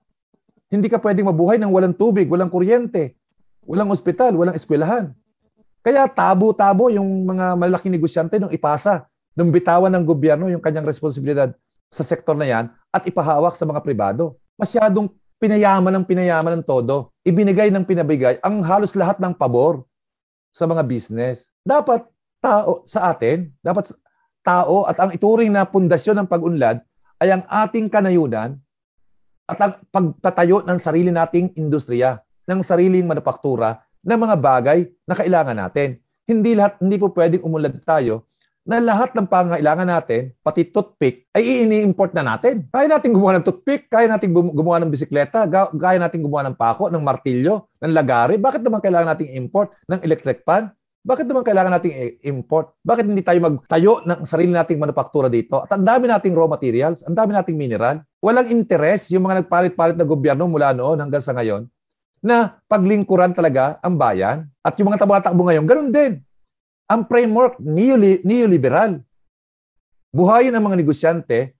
Hindi 0.71 0.87
ka 0.87 1.03
pwedeng 1.03 1.29
mabuhay 1.29 1.59
ng 1.59 1.69
walang 1.69 1.93
tubig, 1.93 2.31
walang 2.31 2.49
kuryente, 2.49 3.19
walang 3.67 3.91
ospital, 3.91 4.33
walang 4.39 4.55
eskwelahan. 4.57 5.11
Kaya 5.83 6.07
tabo-tabo 6.07 6.95
yung 6.95 7.27
mga 7.27 7.59
malaking 7.59 7.93
negosyante 7.93 8.39
nung 8.39 8.55
ipasa, 8.55 9.11
nung 9.35 9.51
bitawan 9.51 9.91
ng 9.91 10.07
gobyerno 10.07 10.47
yung 10.47 10.63
kanyang 10.63 10.87
responsibilidad 10.87 11.51
sa 11.91 12.07
sektor 12.07 12.39
na 12.39 12.47
yan 12.47 12.65
at 12.95 13.03
ipahawak 13.05 13.59
sa 13.59 13.67
mga 13.67 13.83
pribado. 13.83 14.39
Masyadong 14.57 15.11
pinayaman 15.43 15.91
ng 15.99 16.05
pinayaman 16.07 16.63
ng 16.63 16.65
todo. 16.65 17.11
Ibinigay 17.27 17.75
ng 17.75 17.83
pinabigay 17.83 18.39
ang 18.47 18.63
halos 18.63 18.95
lahat 18.95 19.19
ng 19.19 19.35
pabor 19.35 19.83
sa 20.55 20.71
mga 20.71 20.87
business. 20.87 21.51
Dapat 21.67 22.07
tao 22.39 22.87
sa 22.87 23.11
atin, 23.11 23.51
dapat 23.59 23.91
tao 24.47 24.87
at 24.87 24.95
ang 25.03 25.11
ituring 25.11 25.51
na 25.51 25.67
pundasyon 25.67 26.23
ng 26.23 26.31
pag-unlad 26.31 26.79
ay 27.23 27.31
ang 27.31 27.47
ating 27.47 27.87
kanayunan 27.87 28.59
at 29.47 29.59
ang 29.63 29.79
pagtatayo 29.95 30.67
ng 30.67 30.79
sarili 30.83 31.15
nating 31.15 31.55
industriya, 31.55 32.19
ng 32.51 32.59
sariling 32.67 33.07
manufaktura 33.07 33.79
ng 34.03 34.19
mga 34.19 34.37
bagay 34.43 34.79
na 35.07 35.15
kailangan 35.15 35.55
natin. 35.55 36.03
Hindi 36.27 36.59
lahat 36.59 36.83
hindi 36.83 36.99
po 36.99 37.15
pwedeng 37.15 37.47
umunlad 37.47 37.79
tayo 37.87 38.27
na 38.63 38.79
lahat 38.79 39.15
ng 39.15 39.27
pangailangan 39.27 39.87
natin, 39.87 40.35
pati 40.39 40.67
toothpick, 40.71 41.27
ay 41.35 41.67
ini-import 41.67 42.15
na 42.15 42.23
natin. 42.23 42.67
Kaya 42.71 42.87
natin 42.87 43.11
gumawa 43.11 43.39
ng 43.39 43.47
toothpick, 43.47 43.91
kaya 43.91 44.07
natin 44.07 44.31
gumawa 44.31 44.79
ng 44.83 44.91
bisikleta, 44.91 45.47
kaya 45.51 45.99
natin 45.99 46.23
gumawa 46.23 46.47
ng 46.47 46.59
pako, 46.59 46.87
ng 46.91 47.03
martilyo, 47.03 47.67
ng 47.83 47.91
lagari. 47.91 48.39
Bakit 48.39 48.63
naman 48.63 48.79
kailangan 48.79 49.19
nating 49.19 49.35
import 49.35 49.75
ng 49.91 49.99
electric 50.07 50.47
pan? 50.47 50.71
Bakit 51.03 51.27
naman 51.27 51.43
kailangan 51.43 51.75
nating 51.75 52.23
import? 52.23 52.79
Bakit 52.87 53.11
hindi 53.11 53.27
tayo 53.27 53.43
magtayo 53.43 54.07
ng 54.07 54.23
sarili 54.23 54.55
nating 54.55 54.79
manufaktura 54.79 55.27
dito? 55.27 55.59
At 55.59 55.75
ang 55.75 55.83
dami 55.83 56.07
nating 56.07 56.31
raw 56.31 56.47
materials, 56.47 57.03
ang 57.03 57.19
dami 57.19 57.35
nating 57.35 57.59
mineral. 57.59 58.07
Walang 58.23 58.55
interes 58.55 59.11
yung 59.11 59.27
mga 59.27 59.43
nagpalit-palit 59.43 59.99
na 59.99 60.07
gobyerno 60.07 60.47
mula 60.47 60.71
noon 60.71 61.03
hanggang 61.03 61.19
sa 61.19 61.35
ngayon 61.35 61.67
na 62.23 62.55
paglingkuran 62.71 63.35
talaga 63.35 63.83
ang 63.83 63.99
bayan. 63.99 64.47
At 64.63 64.79
yung 64.79 64.95
mga 64.95 65.03
tabatakbo 65.03 65.43
ngayon, 65.43 65.67
ganun 65.67 65.91
din. 65.91 66.13
Ang 66.87 67.03
framework, 67.11 67.59
neoli- 67.59 68.23
neoliberal. 68.23 69.03
Buhayin 70.15 70.55
ang 70.55 70.71
mga 70.71 70.79
negosyante 70.79 71.51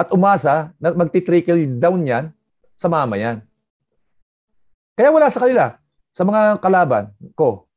at 0.00 0.08
umasa 0.16 0.72
na 0.80 0.96
magti-trickle 0.96 1.76
down 1.76 2.08
yan 2.08 2.24
sa 2.72 2.88
mamayan. 2.88 3.44
Kaya 4.96 5.12
wala 5.12 5.28
sa 5.28 5.44
kanila, 5.44 5.76
sa 6.16 6.24
mga 6.24 6.56
kalaban 6.56 7.12
ko, 7.36 7.68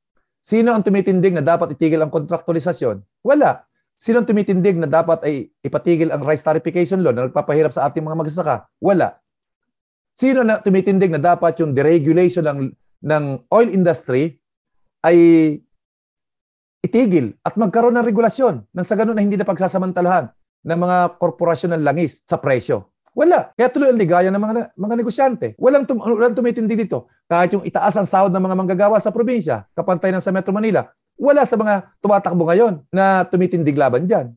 Sino 0.46 0.78
ang 0.78 0.86
tumitindig 0.86 1.34
na 1.34 1.42
dapat 1.42 1.74
itigil 1.74 1.98
ang 2.06 2.14
kontraktualisasyon? 2.14 3.02
Wala. 3.26 3.66
Sino 3.98 4.22
ang 4.22 4.30
tumitindig 4.30 4.78
na 4.78 4.86
dapat 4.86 5.26
ay 5.26 5.50
ipatigil 5.66 6.14
ang 6.14 6.22
rice 6.22 6.46
tarification 6.46 7.02
law 7.02 7.10
na 7.10 7.26
nagpapahirap 7.26 7.74
sa 7.74 7.90
ating 7.90 8.06
mga 8.06 8.14
magsasaka? 8.14 8.70
Wala. 8.78 9.18
Sino 10.14 10.46
na 10.46 10.62
tumitindig 10.62 11.10
na 11.10 11.18
dapat 11.18 11.58
yung 11.58 11.74
deregulation 11.74 12.46
ng, 12.46 12.60
ng 13.02 13.24
oil 13.50 13.70
industry 13.74 14.38
ay 15.02 15.18
itigil 16.86 17.34
at 17.42 17.58
magkaroon 17.58 17.98
ng 17.98 18.06
regulasyon 18.06 18.70
nang 18.70 18.86
sa 18.86 18.94
ganun 18.94 19.18
na 19.18 19.26
hindi 19.26 19.42
na 19.42 19.50
pagsasamantalahan 19.50 20.30
ng 20.62 20.78
mga 20.78 20.98
korporasyon 21.18 21.74
ng 21.74 21.82
langis 21.82 22.22
sa 22.22 22.38
presyo. 22.38 22.94
Wala. 23.16 23.56
Kaya 23.56 23.72
tuloy 23.72 23.96
ang 23.96 24.00
ligaya 24.00 24.28
ng 24.28 24.44
mga, 24.44 24.76
mga 24.76 24.96
negosyante. 25.00 25.48
Walang, 25.56 25.88
tum- 25.88 26.04
walang 26.04 26.36
tumitindi 26.36 26.76
dito. 26.76 27.08
Kahit 27.32 27.56
yung 27.56 27.64
itaas 27.64 27.96
ang 27.96 28.04
sahod 28.04 28.30
ng 28.30 28.44
mga 28.44 28.56
manggagawa 28.60 29.00
sa 29.00 29.10
probinsya, 29.16 29.64
kapantay 29.72 30.12
ng 30.12 30.20
sa 30.20 30.36
Metro 30.36 30.52
Manila, 30.52 30.92
wala 31.16 31.48
sa 31.48 31.56
mga 31.56 31.96
tumatakbo 32.04 32.44
ngayon 32.44 32.84
na 32.92 33.24
tumitindig 33.24 33.80
laban 33.80 34.04
dyan. 34.04 34.36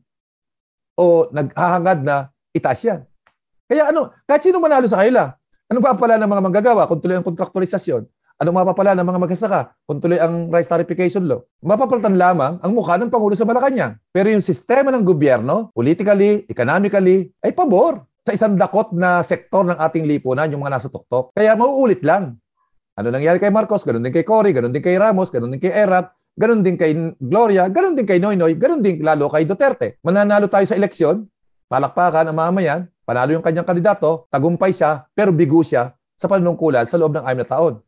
O 0.95 1.27
naghahangad 1.27 2.07
na 2.07 2.31
itaas 2.55 2.79
yan. 2.87 3.03
Kaya 3.67 3.91
ano, 3.91 4.15
kahit 4.23 4.47
sino 4.47 4.63
manalo 4.63 4.87
sa 4.87 5.03
kanila, 5.03 5.35
anong 5.67 5.83
papala 5.83 6.15
ng 6.15 6.31
mga 6.31 6.41
manggagawa 6.47 6.87
kung 6.87 7.03
tuloy 7.03 7.19
ang 7.19 7.27
kontraktualisasyon? 7.27 8.07
Anong 8.39 8.55
mapapala 8.55 8.95
ng 8.95 9.03
mga 9.03 9.19
magsasaka 9.19 9.61
kung 9.83 9.99
tuloy 9.99 10.15
ang 10.15 10.47
rice 10.47 10.71
tarification 10.71 11.27
law? 11.27 11.43
Mapapalitan 11.59 12.15
lamang 12.15 12.55
ang 12.63 12.71
mukha 12.71 12.95
ng 12.95 13.11
Pangulo 13.11 13.35
sa 13.35 13.43
Malacanang. 13.43 13.99
Pero 14.15 14.31
yung 14.31 14.39
sistema 14.39 14.95
ng 14.95 15.03
gobyerno, 15.03 15.75
politically, 15.75 16.47
economically, 16.47 17.35
ay 17.43 17.51
pabor 17.51 18.08
sa 18.29 18.37
isang 18.37 18.53
dakot 18.53 18.93
na 18.93 19.25
sektor 19.25 19.65
ng 19.65 19.81
ating 19.81 20.05
lipunan, 20.05 20.45
yung 20.53 20.61
mga 20.61 20.77
nasa 20.77 20.87
tuktok. 20.93 21.33
Kaya 21.33 21.57
mauulit 21.57 22.05
lang. 22.05 22.37
Ano 22.93 23.09
nangyari 23.09 23.41
kay 23.41 23.49
Marcos, 23.49 23.81
ganun 23.81 24.05
din 24.05 24.13
kay 24.13 24.21
Cory, 24.21 24.53
ganun 24.53 24.69
din 24.69 24.85
kay 24.85 25.01
Ramos, 25.01 25.33
ganun 25.33 25.49
din 25.49 25.57
kay 25.57 25.73
Erap, 25.73 26.13
ganun 26.37 26.61
din 26.61 26.77
kay 26.77 26.93
Gloria, 27.17 27.65
ganun 27.73 27.97
din 27.97 28.05
kay 28.05 28.21
Noynoy, 28.21 28.53
ganun 28.53 28.85
din 28.85 29.01
lalo 29.01 29.33
kay 29.33 29.49
Duterte. 29.49 29.97
Mananalo 30.05 30.45
tayo 30.45 30.61
sa 30.69 30.77
eleksyon, 30.77 31.25
palakpakan 31.65 32.29
ang 32.29 32.37
mamayan, 32.37 32.79
panalo 33.01 33.33
yung 33.33 33.41
kanyang 33.41 33.65
kandidato, 33.65 34.29
tagumpay 34.29 34.69
siya, 34.69 35.09
pero 35.15 35.33
bigo 35.33 35.65
siya 35.65 35.89
sa 36.13 36.29
panunungkulan 36.29 36.85
sa 36.85 37.01
loob 37.01 37.17
ng 37.17 37.25
anim 37.25 37.41
na 37.41 37.47
taon. 37.49 37.81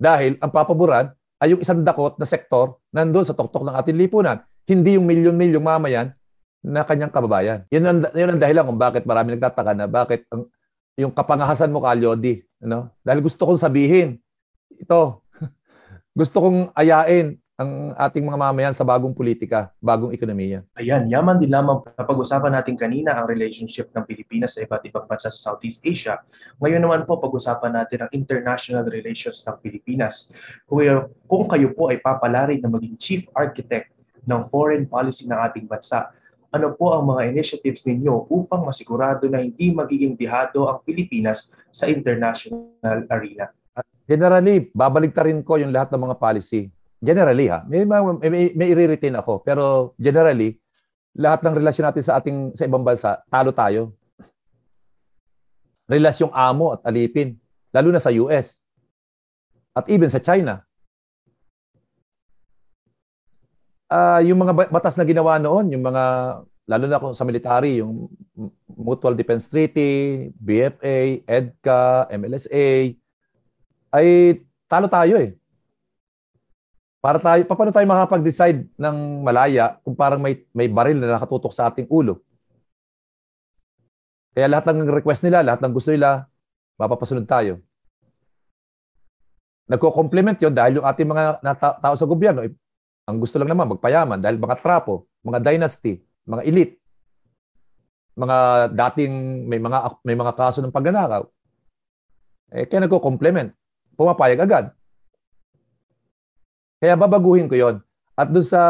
Dahil 0.00 0.40
ang 0.40 0.48
papaboran 0.48 1.12
ay 1.42 1.52
yung 1.52 1.60
isang 1.60 1.84
dakot 1.84 2.16
na 2.16 2.24
sektor 2.24 2.80
nandun 2.94 3.28
sa 3.28 3.36
tuktok 3.36 3.66
ng 3.66 3.76
ating 3.76 3.98
lipunan. 3.98 4.40
Hindi 4.64 4.96
yung 4.96 5.04
milyon-milyong 5.04 5.66
mamayan 5.66 6.14
na 6.62 6.86
kanyang 6.86 7.10
kababayan. 7.10 7.66
Yun 7.68 7.84
ang, 7.84 7.98
yun 8.14 8.30
ang 8.32 8.40
dahilan 8.40 8.64
kung 8.64 8.80
bakit 8.80 9.02
marami 9.02 9.34
nagtataka 9.34 9.74
na 9.74 9.90
bakit 9.90 10.22
ang, 10.30 10.46
yung 10.94 11.10
kapangahasan 11.10 11.74
mo, 11.74 11.82
Kalyodi. 11.82 12.46
Ano? 12.62 12.94
Dahil 13.02 13.18
gusto 13.18 13.42
kong 13.42 13.58
sabihin, 13.58 14.22
ito, 14.70 15.20
gusto 16.20 16.36
kong 16.38 16.70
ayain 16.78 17.42
ang 17.62 17.94
ating 17.94 18.24
mga 18.24 18.38
mamayan 18.38 18.74
sa 18.74 18.82
bagong 18.82 19.12
politika, 19.12 19.70
bagong 19.78 20.10
ekonomiya. 20.10 20.64
Ayan, 20.74 21.06
yaman 21.06 21.36
din 21.38 21.52
lamang 21.52 21.84
napag-usapan 21.84 22.58
natin 22.58 22.74
kanina 22.74 23.14
ang 23.14 23.28
relationship 23.28 23.92
ng 23.92 24.02
Pilipinas 24.08 24.56
sa 24.56 24.64
iba't 24.64 24.82
ibang 24.88 25.04
bansa 25.06 25.28
sa 25.30 25.52
Southeast 25.52 25.84
Asia. 25.84 26.18
Ngayon 26.58 26.80
naman 26.82 27.00
po, 27.04 27.20
pag-usapan 27.20 27.76
natin 27.76 28.08
ang 28.08 28.10
international 28.16 28.88
relations 28.88 29.44
ng 29.44 29.56
Pilipinas. 29.62 30.32
Kung, 30.64 30.80
kung 31.28 31.44
kayo 31.46 31.70
po 31.76 31.92
ay 31.92 32.00
papalari 32.00 32.58
na 32.58 32.72
maging 32.72 32.96
chief 32.98 33.22
architect 33.36 33.92
ng 34.24 34.48
foreign 34.48 34.88
policy 34.88 35.28
ng 35.28 35.38
ating 35.38 35.68
bansa, 35.68 36.08
ano 36.52 36.76
po 36.76 36.92
ang 36.92 37.08
mga 37.08 37.32
initiatives 37.32 37.80
ninyo 37.88 38.28
upang 38.28 38.68
masigurado 38.68 39.24
na 39.32 39.40
hindi 39.40 39.72
magiging 39.72 40.12
dihado 40.12 40.68
ang 40.68 40.84
Pilipinas 40.84 41.56
sa 41.72 41.88
international 41.88 43.08
arena? 43.08 43.48
Generally, 44.04 44.68
babalik 44.76 45.16
rin 45.24 45.40
ko 45.40 45.56
yung 45.56 45.72
lahat 45.72 45.88
ng 45.96 46.02
mga 46.04 46.16
policy. 46.20 46.68
Generally 47.00 47.46
ha, 47.48 47.64
may, 47.64 47.88
may, 47.88 48.52
may 48.52 48.68
i-retain 48.68 49.16
ako. 49.16 49.40
Pero 49.40 49.96
generally, 49.96 50.60
lahat 51.16 51.40
ng 51.40 51.56
relasyon 51.56 51.88
natin 51.88 52.04
sa 52.04 52.20
ating 52.20 52.52
sa 52.52 52.68
ibang 52.68 52.84
bansa, 52.84 53.24
talo 53.32 53.50
tayo. 53.56 53.96
Relasyong 55.88 56.36
amo 56.36 56.76
at 56.76 56.84
alipin, 56.84 57.40
lalo 57.72 57.88
na 57.88 58.00
sa 58.00 58.12
US. 58.12 58.60
At 59.72 59.88
even 59.88 60.12
sa 60.12 60.20
China. 60.20 60.60
Uh, 63.92 64.20
yung 64.24 64.40
mga 64.40 64.72
batas 64.72 64.96
na 64.96 65.04
ginawa 65.04 65.36
noon, 65.36 65.76
yung 65.76 65.84
mga 65.84 66.04
lalo 66.64 66.84
na 66.88 67.02
kung 67.02 67.12
sa 67.12 67.28
military, 67.28 67.84
yung 67.84 68.08
Mutual 68.72 69.12
Defense 69.12 69.52
Treaty, 69.52 70.32
BFA, 70.40 71.20
EDCA, 71.28 72.08
MLSA, 72.16 72.96
ay 73.92 74.06
talo 74.64 74.88
tayo 74.88 75.20
eh. 75.20 75.36
Para 77.02 77.18
tayo, 77.18 77.42
paano 77.50 77.74
tayo 77.74 77.86
makapag-decide 77.90 78.70
ng 78.78 78.96
malaya 79.26 79.74
kung 79.82 79.98
parang 79.98 80.22
may, 80.22 80.46
may 80.54 80.70
baril 80.70 81.02
na 81.02 81.18
nakatutok 81.18 81.50
sa 81.50 81.66
ating 81.66 81.90
ulo? 81.90 82.22
Kaya 84.32 84.46
lahat 84.48 84.70
ng 84.70 84.86
request 84.88 85.26
nila, 85.26 85.42
lahat 85.42 85.60
ng 85.60 85.74
gusto 85.74 85.90
nila, 85.90 86.30
mapapasunod 86.78 87.26
tayo. 87.26 87.58
Nagko-complement 89.66 90.38
yon 90.40 90.54
dahil 90.54 90.78
yung 90.78 90.86
ating 90.86 91.08
mga 91.10 91.24
tao 91.82 91.94
sa 91.98 92.06
gobyerno, 92.06 92.46
ang 93.06 93.16
gusto 93.18 93.36
lang 93.38 93.50
naman 93.50 93.74
magpayaman 93.74 94.22
dahil 94.22 94.38
mga 94.38 94.58
trapo, 94.62 95.10
mga 95.26 95.42
dynasty, 95.42 95.98
mga 96.26 96.42
elite, 96.46 96.74
mga 98.14 98.36
dating 98.70 99.44
may 99.48 99.58
mga 99.58 99.78
may 100.06 100.14
mga 100.14 100.32
kaso 100.36 100.62
ng 100.62 100.74
pagnanakaw. 100.74 101.24
Eh 102.52 102.68
kaya 102.68 102.84
nagko-complement. 102.84 103.50
Pumapayag 103.96 104.44
agad. 104.44 104.64
Kaya 106.78 106.94
babaguhin 106.94 107.48
ko 107.48 107.56
'yon. 107.56 107.76
At 108.14 108.28
doon 108.28 108.44
sa 108.44 108.62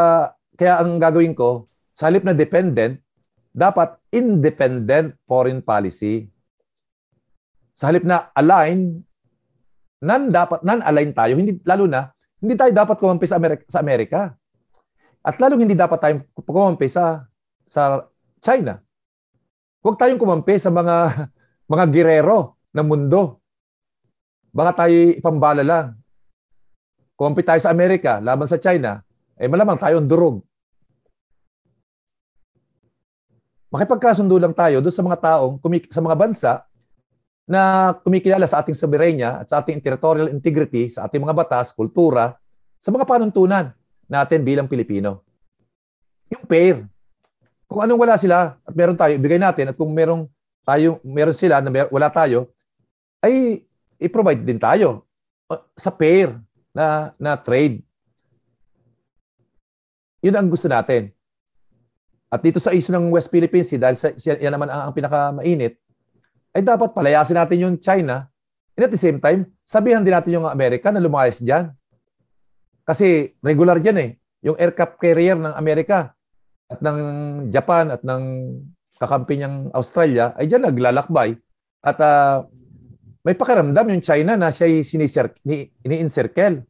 kaya 0.55 0.79
ang 0.79 0.97
gagawin 0.97 1.35
ko, 1.35 1.67
sa 1.93 2.07
halip 2.07 2.23
na 2.23 2.33
dependent, 2.33 3.01
dapat 3.53 3.97
independent 4.09 5.17
foreign 5.29 5.61
policy. 5.61 6.29
sa 7.73 7.89
halip 7.89 8.05
na 8.05 8.29
align, 8.37 9.01
nan 9.97 10.29
dapat 10.29 10.61
non-align 10.61 11.09
tayo, 11.09 11.33
hindi 11.33 11.57
lalo 11.65 11.89
na 11.89 12.13
hindi 12.43 12.59
tayo 12.59 12.75
dapat 12.75 12.99
kumampi 12.99 13.23
sa 13.23 13.39
Amerika, 13.39 13.63
sa 13.71 13.79
Amerika. 13.79 14.21
At 15.23 15.39
lalong 15.39 15.63
hindi 15.63 15.79
dapat 15.79 15.99
tayo 16.03 16.15
kumampi 16.35 16.91
sa 16.91 17.23
sa 17.63 18.03
China. 18.43 18.83
Huwag 19.79 19.95
tayong 19.95 20.19
kumampi 20.19 20.59
sa 20.59 20.67
mga 20.67 21.31
mga 21.71 21.85
girero 21.87 22.59
ng 22.75 22.83
mundo. 22.83 23.39
Baka 24.51 24.83
tayo 24.83 24.91
ipambala 25.15 25.63
lang. 25.63 25.95
Kumampi 27.15 27.47
tayo 27.47 27.63
sa 27.63 27.71
Amerika 27.71 28.19
laban 28.19 28.51
sa 28.51 28.59
China, 28.59 28.99
eh 29.39 29.47
malamang 29.47 29.79
tayong 29.79 30.03
durog. 30.03 30.43
Makipagkasundo 33.71 34.35
lang 34.37 34.51
tayo 34.53 34.83
doon 34.83 34.93
sa 34.93 35.01
mga 35.01 35.17
taong, 35.17 35.57
sa 35.89 36.01
mga 36.03 36.17
bansa 36.19 36.51
na 37.43 37.91
kumikilala 38.03 38.47
sa 38.47 38.63
ating 38.63 38.75
soberanya 38.75 39.43
at 39.43 39.51
sa 39.51 39.59
ating 39.59 39.83
territorial 39.83 40.31
integrity, 40.31 40.87
sa 40.87 41.07
ating 41.07 41.19
mga 41.19 41.35
batas, 41.35 41.75
kultura, 41.75 42.39
sa 42.79 42.89
mga 42.91 43.03
panuntunan 43.03 43.75
natin 44.07 44.43
bilang 44.43 44.67
Pilipino. 44.67 45.23
Yung 46.31 46.43
pair. 46.47 46.87
Kung 47.67 47.83
anong 47.83 47.99
wala 47.99 48.15
sila 48.15 48.55
at 48.63 48.73
meron 48.75 48.95
tayo, 48.95 49.11
ibigay 49.15 49.39
natin. 49.39 49.71
At 49.71 49.75
kung 49.75 49.91
meron 49.91 50.27
tayo, 50.63 51.03
meron 51.03 51.35
sila 51.35 51.59
na 51.59 51.67
mer- 51.67 51.91
wala 51.91 52.07
tayo, 52.07 52.51
ay 53.23 53.63
i-provide 53.99 54.43
din 54.43 54.59
tayo 54.59 55.03
sa 55.75 55.91
pair 55.91 56.35
na, 56.71 57.11
na 57.19 57.35
trade. 57.35 57.83
Yun 60.23 60.35
ang 60.39 60.47
gusto 60.47 60.71
natin. 60.71 61.11
At 62.31 62.41
dito 62.41 62.57
sa 62.57 62.73
issue 62.73 62.95
ng 62.95 63.11
West 63.13 63.29
Philippines 63.29 63.69
Sea, 63.69 63.77
dahil 63.77 63.99
sa, 63.99 64.09
yan 64.15 64.55
naman 64.55 64.71
ang, 64.71 64.89
ang 64.89 64.93
pinakamainit, 64.95 65.77
ay 66.53 66.61
dapat 66.61 66.93
palayasin 66.93 67.37
natin 67.37 67.57
yung 67.59 67.75
China. 67.81 68.29
And 68.73 68.89
at 68.89 68.93
the 68.93 69.01
same 69.01 69.17
time, 69.21 69.49
sabihan 69.65 70.01
din 70.01 70.13
natin 70.13 70.33
yung 70.37 70.49
Amerika 70.49 70.89
na 70.89 71.01
lumayas 71.01 71.41
dyan. 71.41 71.73
Kasi 72.85 73.37
regular 73.41 73.77
dyan 73.81 73.97
eh. 74.01 74.09
Yung 74.43 74.57
aircraft 74.59 74.97
carrier 75.01 75.37
ng 75.37 75.53
Amerika 75.55 76.13
at 76.69 76.79
ng 76.81 76.97
Japan 77.53 77.93
at 77.93 78.01
ng 78.01 78.23
kakampi 78.97 79.39
niyang 79.39 79.71
Australia 79.73 80.33
ay 80.37 80.49
dyan 80.49 80.67
naglalakbay. 80.69 81.37
At 81.83 81.97
uh, 81.99 82.47
may 83.23 83.37
pakiramdam 83.37 83.87
yung 83.93 84.03
China 84.03 84.35
na 84.35 84.51
siya 84.51 84.67
ini-encircle. 84.67 86.65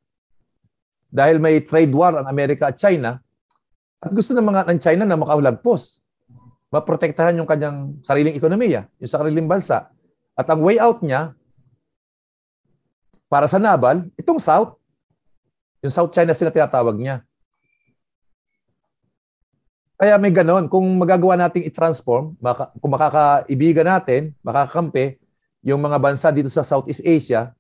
Dahil 1.14 1.38
may 1.38 1.62
trade 1.62 1.94
war 1.94 2.18
ang 2.18 2.26
Amerika 2.26 2.74
at 2.74 2.78
China, 2.78 3.22
at 4.04 4.12
gusto 4.12 4.36
ng 4.36 4.44
mga 4.44 4.62
ng 4.68 4.80
China 4.84 5.04
na 5.08 5.16
makaulagpos. 5.16 6.03
Maprotektahan 6.74 7.38
yung 7.38 7.46
kanyang 7.46 8.02
sariling 8.02 8.34
ekonomiya, 8.34 8.90
yung 8.98 9.12
sariling 9.14 9.46
bansa. 9.46 9.94
At 10.34 10.50
ang 10.50 10.66
way 10.66 10.82
out 10.82 11.06
niya, 11.06 11.38
para 13.30 13.46
sa 13.46 13.62
naval, 13.62 14.10
itong 14.18 14.42
South. 14.42 14.78
Yung 15.86 15.94
South 15.94 16.10
China 16.14 16.34
sila 16.34 16.50
tinatawag 16.50 16.98
niya. 16.98 17.22
Kaya 19.98 20.18
may 20.18 20.34
ganon. 20.34 20.66
Kung 20.66 20.86
magagawa 20.98 21.38
nating 21.38 21.70
i-transform, 21.70 22.38
maka, 22.42 22.74
kung 22.82 22.94
makakaibigan 22.94 23.86
natin, 23.86 24.34
makakakampi, 24.42 25.22
yung 25.62 25.82
mga 25.82 25.98
bansa 26.02 26.34
dito 26.34 26.50
sa 26.50 26.66
Southeast 26.66 27.06
Asia, 27.06 27.54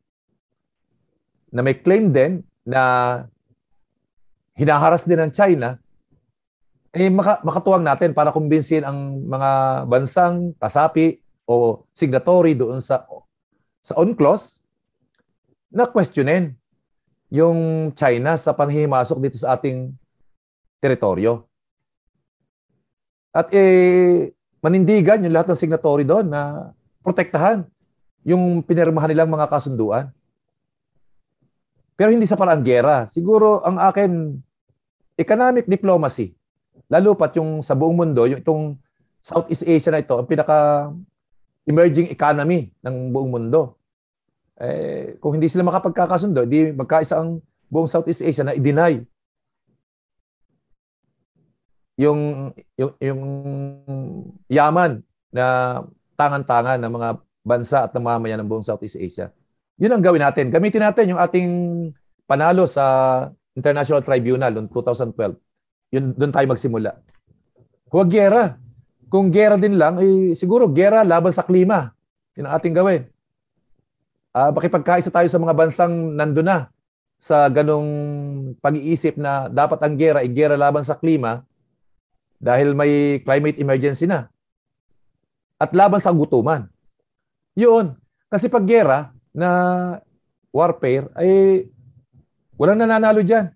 na 1.53 1.61
may 1.61 1.78
claim 1.78 2.09
din 2.09 2.41
na 2.66 2.82
hinaharas 4.57 5.05
din 5.05 5.22
ng 5.22 5.32
China, 5.34 5.78
eh 6.93 7.09
maka, 7.09 7.41
makatuwang 7.41 7.81
natin 7.81 8.13
para 8.13 8.29
kumbinsin 8.29 8.85
ang 8.85 9.25
mga 9.25 9.83
bansang 9.89 10.53
kasapi 10.61 11.17
o 11.49 11.81
signatory 11.97 12.53
doon 12.53 12.77
sa 12.77 13.01
sa 13.81 13.97
UNCLOS 13.97 14.61
na 15.73 15.89
questionin 15.89 16.53
yung 17.33 17.89
China 17.97 18.37
sa 18.37 18.53
panghihimasok 18.53 19.17
dito 19.17 19.41
sa 19.41 19.57
ating 19.57 19.89
teritoryo. 20.77 21.49
At 23.33 23.49
eh, 23.49 24.29
manindigan 24.61 25.25
yung 25.25 25.33
lahat 25.33 25.49
ng 25.49 25.57
signatory 25.57 26.05
doon 26.05 26.29
na 26.29 26.69
protektahan 27.01 27.65
yung 28.21 28.61
pinirmahan 28.61 29.09
nilang 29.09 29.33
mga 29.33 29.49
kasunduan. 29.49 30.13
Pero 31.97 32.13
hindi 32.13 32.29
sa 32.29 32.37
parang 32.37 32.61
gera. 32.61 33.09
Siguro 33.09 33.65
ang 33.65 33.81
akin, 33.81 34.37
economic 35.17 35.65
diplomacy 35.65 36.37
Lalo 36.91 37.17
pat 37.17 37.34
yung 37.38 37.65
sa 37.65 37.74
buong 37.74 37.95
mundo, 37.95 38.30
yung 38.30 38.41
itong 38.41 38.78
Southeast 39.24 39.63
Asia 39.63 39.89
na 39.89 40.03
ito, 40.03 40.13
ang 40.19 40.28
pinaka 40.28 40.91
emerging 41.63 42.11
economy 42.11 42.69
ng 42.84 42.95
buong 43.09 43.32
mundo. 43.32 43.80
Eh, 44.59 45.15
kung 45.17 45.34
hindi 45.34 45.47
sila 45.47 45.65
makapagkakasundo, 45.65 46.43
di 46.45 46.76
magkaisa 46.76 47.24
ang 47.24 47.39
buong 47.71 47.89
Southeast 47.89 48.21
Asia 48.21 48.43
na 48.45 48.53
i-deny 48.53 49.01
yung, 51.97 52.51
yung, 52.78 52.93
yung 52.99 53.21
yaman 54.49 55.01
na 55.34 55.80
tangan-tangan 56.17 56.78
ng 56.82 56.91
mga 56.93 57.09
bansa 57.43 57.78
at 57.86 57.91
ng 57.93 58.03
mamamayan 58.03 58.39
ng 58.41 58.49
buong 58.49 58.65
Southeast 58.65 58.97
Asia. 58.97 59.30
Yun 59.82 59.93
ang 59.97 60.03
gawin 60.03 60.21
natin. 60.21 60.53
Gamitin 60.53 60.84
natin 60.86 61.09
yung 61.09 61.21
ating 61.21 61.49
panalo 62.30 62.69
sa 62.69 62.86
International 63.53 64.01
Tribunal 64.01 64.53
noong 64.53 64.69
2012 64.69 65.38
yun, 65.93 66.17
doon 66.17 66.33
tayo 66.33 66.49
magsimula. 66.49 66.97
Huwag 67.93 68.09
gera. 68.09 68.57
Kung 69.13 69.29
gera 69.29 69.53
din 69.61 69.77
lang, 69.77 70.01
eh, 70.01 70.33
siguro 70.33 70.65
gera 70.73 71.05
laban 71.05 71.29
sa 71.29 71.45
klima. 71.45 71.93
Yun 72.33 72.49
ang 72.49 72.57
ating 72.57 72.73
gawin. 72.73 73.05
Uh, 74.33 74.49
makipagkaisa 74.49 75.13
tayo 75.13 75.29
sa 75.29 75.37
mga 75.37 75.53
bansang 75.53 76.17
nandun 76.17 76.49
na 76.49 76.73
sa 77.21 77.45
ganong 77.53 77.87
pag-iisip 78.57 79.21
na 79.21 79.45
dapat 79.45 79.77
ang 79.85 79.93
gera 79.93 80.25
ay 80.25 80.33
gera 80.33 80.57
laban 80.57 80.81
sa 80.81 80.97
klima 80.97 81.45
dahil 82.41 82.73
may 82.73 83.21
climate 83.21 83.61
emergency 83.61 84.09
na. 84.09 84.27
At 85.61 85.71
laban 85.77 86.01
sa 86.01 86.09
gutuman. 86.09 86.65
Yun. 87.53 87.93
Kasi 88.33 88.49
pag 88.49 88.65
gera 88.65 89.13
na 89.29 89.49
warfare 90.49 91.13
ay 91.13 91.63
walang 92.57 92.81
nananalo 92.81 93.21
dyan. 93.21 93.53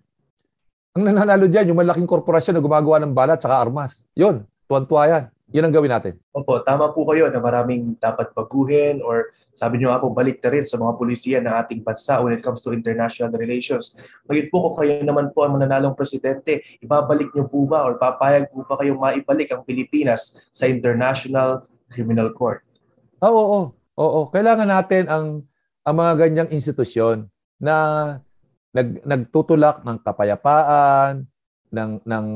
Ang 0.98 1.14
nananalo 1.14 1.46
dyan, 1.46 1.70
yung 1.70 1.78
malaking 1.78 2.10
korporasyon 2.10 2.58
na 2.58 2.64
gumagawa 2.66 2.98
ng 2.98 3.14
balat 3.14 3.38
at 3.38 3.54
armas. 3.54 4.02
Yun, 4.18 4.42
tuwan-tuwa 4.66 5.06
yan. 5.06 5.24
Yun 5.54 5.70
ang 5.70 5.74
gawin 5.78 5.94
natin. 5.94 6.18
Opo, 6.34 6.58
tama 6.66 6.90
po 6.90 7.06
kayo 7.06 7.30
na 7.30 7.38
maraming 7.38 7.94
dapat 8.02 8.34
baguhin 8.34 8.98
or 9.06 9.30
sabi 9.54 9.78
niyo 9.78 9.94
nga 9.94 10.02
po, 10.02 10.10
balik 10.10 10.42
na 10.42 10.50
rin 10.50 10.66
sa 10.66 10.74
mga 10.74 10.98
polisiya 10.98 11.38
ng 11.38 11.54
ating 11.54 11.86
bansa 11.86 12.18
when 12.18 12.34
it 12.34 12.42
comes 12.42 12.66
to 12.66 12.74
international 12.74 13.30
relations. 13.38 13.94
Ngayon 14.26 14.50
po 14.50 14.56
kung 14.66 14.74
kayo 14.82 14.98
naman 15.06 15.30
po 15.30 15.46
ang 15.46 15.54
mananalong 15.54 15.94
presidente, 15.94 16.66
ibabalik 16.82 17.30
niyo 17.30 17.46
po 17.46 17.62
ba 17.62 17.86
or 17.86 17.94
papayag 17.94 18.50
po 18.50 18.66
ba 18.66 18.74
kayo 18.82 18.98
maibalik 18.98 19.54
ang 19.54 19.62
Pilipinas 19.62 20.34
sa 20.50 20.66
International 20.66 21.62
Criminal 21.94 22.34
Court? 22.34 22.58
Oo, 23.22 23.30
oo. 23.30 23.60
oo. 24.02 24.20
Kailangan 24.34 24.66
natin 24.66 25.06
ang, 25.06 25.46
ang 25.86 25.94
mga 25.94 26.12
ganyang 26.26 26.50
institusyon 26.50 27.30
na 27.62 27.74
nag, 28.72 28.88
nagtutulak 29.04 29.84
ng 29.84 29.98
kapayapaan, 30.04 31.24
ng, 31.68 31.90
ng 32.04 32.26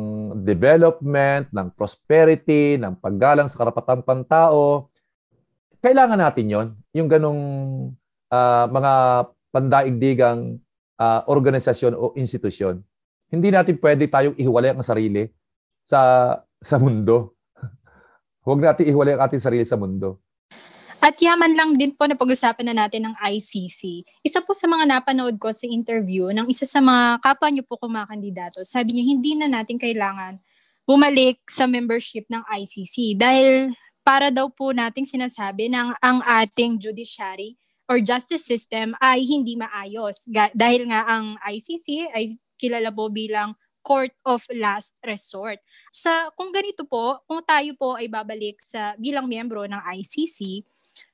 development, 0.45 1.49
ng 1.53 1.68
prosperity, 1.72 2.76
ng 2.76 2.97
paggalang 3.01 3.49
sa 3.49 3.64
karapatang 3.64 4.05
pantao. 4.05 4.93
Kailangan 5.80 6.20
natin 6.20 6.47
yon 6.47 6.68
yung 6.93 7.09
ganong 7.09 7.43
uh, 8.28 8.66
mga 8.68 8.93
pandaigdigang 9.53 10.61
uh, 11.01 11.20
organisasyon 11.28 11.93
o 11.97 12.12
institusyon. 12.16 12.80
Hindi 13.33 13.49
natin 13.49 13.80
pwede 13.80 14.05
tayong 14.07 14.37
ihiwalay 14.37 14.76
ang 14.76 14.85
sarili 14.85 15.28
sa 15.89 16.01
sa 16.61 16.76
mundo. 16.76 17.35
Huwag 18.47 18.61
natin 18.61 18.89
ihiwalay 18.93 19.16
ang 19.16 19.24
ating 19.24 19.43
sarili 19.43 19.64
sa 19.64 19.80
mundo. 19.80 20.20
At 21.03 21.18
yaman 21.18 21.59
lang 21.59 21.74
din 21.74 21.90
po 21.98 22.07
na 22.07 22.14
pag-usapan 22.14 22.70
na 22.70 22.86
natin 22.86 23.11
ng 23.11 23.14
ICC. 23.18 24.07
Isa 24.22 24.38
po 24.38 24.55
sa 24.55 24.70
mga 24.70 24.86
napanood 24.86 25.34
ko 25.34 25.50
sa 25.50 25.66
interview 25.66 26.30
ng 26.30 26.46
isa 26.46 26.62
sa 26.62 26.78
mga 26.78 27.18
kapwa 27.18 27.50
niyo 27.50 27.66
po 27.66 27.74
kumakandidato, 27.74 28.62
sabi 28.62 28.94
niya 28.94 29.11
hindi 29.11 29.34
na 29.34 29.50
natin 29.50 29.82
kailangan 29.82 30.38
bumalik 30.86 31.42
sa 31.50 31.66
membership 31.66 32.22
ng 32.30 32.46
ICC 32.46 33.18
dahil 33.18 33.74
para 34.07 34.30
daw 34.30 34.46
po 34.46 34.70
nating 34.70 35.03
sinasabi 35.03 35.66
na 35.66 35.90
ang 35.98 36.22
ating 36.22 36.78
judiciary 36.78 37.59
or 37.90 37.98
justice 37.98 38.46
system 38.46 38.94
ay 39.03 39.26
hindi 39.26 39.59
maayos. 39.59 40.22
Ga- 40.30 40.55
dahil 40.55 40.86
nga 40.86 41.03
ang 41.11 41.34
ICC 41.42 42.14
ay 42.14 42.38
kilala 42.55 42.94
po 42.94 43.11
bilang 43.11 43.59
court 43.82 44.14
of 44.22 44.46
last 44.55 44.94
resort. 45.03 45.59
Sa 45.90 46.30
kung 46.38 46.55
ganito 46.55 46.86
po, 46.86 47.18
kung 47.26 47.42
tayo 47.42 47.74
po 47.74 47.98
ay 47.98 48.07
babalik 48.07 48.62
sa 48.62 48.94
bilang 48.94 49.26
miyembro 49.26 49.66
ng 49.66 49.82
ICC, 49.98 50.62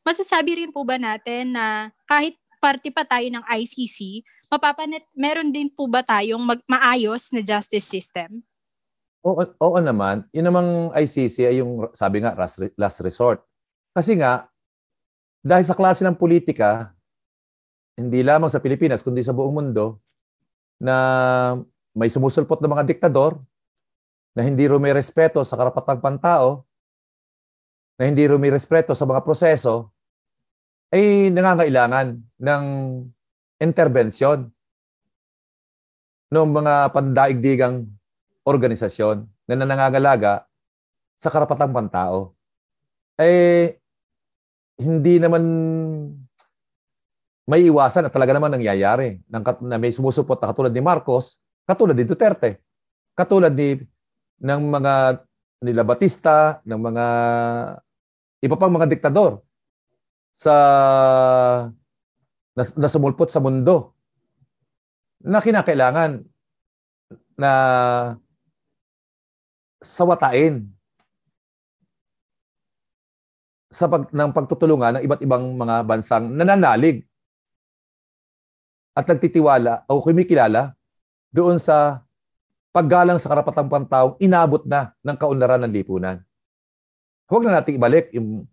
masasabi 0.08 0.64
rin 0.64 0.72
po 0.72 0.88
ba 0.88 0.96
natin 0.96 1.52
na 1.52 1.92
kahit 2.08 2.32
party 2.64 2.88
pa 2.88 3.04
tayo 3.04 3.28
ng 3.28 3.44
ICC, 3.44 4.24
mapapanet, 4.48 5.04
meron 5.12 5.52
din 5.52 5.68
po 5.68 5.84
ba 5.84 6.00
tayong 6.00 6.40
mag- 6.40 6.64
maayos 6.64 7.28
na 7.36 7.44
justice 7.44 7.84
system? 7.84 8.40
Oo, 9.20 9.44
oo 9.44 9.78
naman. 9.78 10.24
Yun 10.32 10.48
namang 10.48 10.70
ICC 10.96 11.36
ay 11.44 11.56
yung, 11.60 11.92
sabi 11.92 12.24
nga, 12.24 12.32
last, 12.32 12.56
last 12.80 12.98
resort. 13.04 13.44
Kasi 13.92 14.16
nga, 14.16 14.48
dahil 15.44 15.68
sa 15.68 15.76
klase 15.76 16.02
ng 16.02 16.16
politika, 16.16 16.96
hindi 17.98 18.24
lamang 18.24 18.50
sa 18.50 18.62
Pilipinas, 18.62 19.04
kundi 19.04 19.20
sa 19.20 19.34
buong 19.36 19.54
mundo, 19.54 20.00
na 20.78 20.96
may 21.94 22.08
sumusulpot 22.08 22.62
ng 22.62 22.70
mga 22.70 22.86
diktador, 22.86 23.42
na 24.38 24.46
hindi 24.46 24.70
rumirespeto 24.70 25.42
sa 25.42 25.58
karapatang 25.58 25.98
pantao, 25.98 26.62
na 27.98 28.06
hindi 28.06 28.22
rumirespeto 28.22 28.94
sa 28.94 29.02
mga 29.02 29.26
proseso, 29.26 29.90
ay 30.88 31.28
nangangailangan 31.28 32.16
ng 32.40 32.64
intervensyon 33.60 34.48
ng 36.28 36.48
mga 36.48 36.74
pandaigdigang 36.92 37.88
organisasyon 38.44 39.24
na 39.48 39.54
nanangangalaga 39.56 40.48
sa 41.20 41.28
karapatang 41.28 41.72
pantao. 41.72 42.36
Eh, 43.18 43.80
hindi 44.78 45.18
naman 45.18 45.42
may 47.48 47.64
iwasan 47.64 48.06
at 48.06 48.12
talaga 48.12 48.36
naman 48.36 48.52
nangyayari 48.52 49.18
ng, 49.24 49.42
na 49.64 49.80
may 49.80 49.90
sumusupot 49.90 50.36
na 50.36 50.52
katulad 50.52 50.72
ni 50.72 50.84
Marcos, 50.84 51.40
katulad 51.64 51.96
ni 51.96 52.04
Duterte, 52.04 52.60
katulad 53.16 53.52
ni 53.52 53.80
ng 54.38 54.62
mga 54.68 55.24
nila 55.64 55.82
Batista, 55.82 56.62
ng 56.62 56.78
mga 56.78 57.06
iba 58.44 58.54
pang 58.54 58.70
mga 58.70 58.86
diktador 58.86 59.42
sa 60.38 60.54
na, 62.54 62.62
na 62.62 62.86
sa 62.86 63.42
mundo 63.42 63.98
na 65.18 65.42
kinakailangan 65.42 66.22
na 67.34 67.52
sawatain 69.82 70.62
sa 73.74 73.90
pag, 73.90 74.10
ng 74.14 74.30
pagtutulungan 74.30 74.98
ng 74.98 75.04
iba't 75.10 75.22
ibang 75.26 75.44
mga 75.58 75.76
bansang 75.82 76.30
nananalig 76.30 77.02
at 78.94 79.06
nagtitiwala 79.06 79.86
o 79.90 80.02
kumikilala 80.02 80.74
doon 81.34 81.58
sa 81.58 82.02
paggalang 82.70 83.18
sa 83.18 83.30
karapatang 83.30 83.70
pantao 83.70 84.14
inabot 84.22 84.62
na 84.66 84.94
ng 85.02 85.18
kaunlaran 85.18 85.66
ng 85.66 85.74
lipunan. 85.74 86.22
Huwag 87.26 87.42
na 87.46 87.58
natin 87.58 87.74
ibalik 87.74 88.14
yung, 88.14 88.46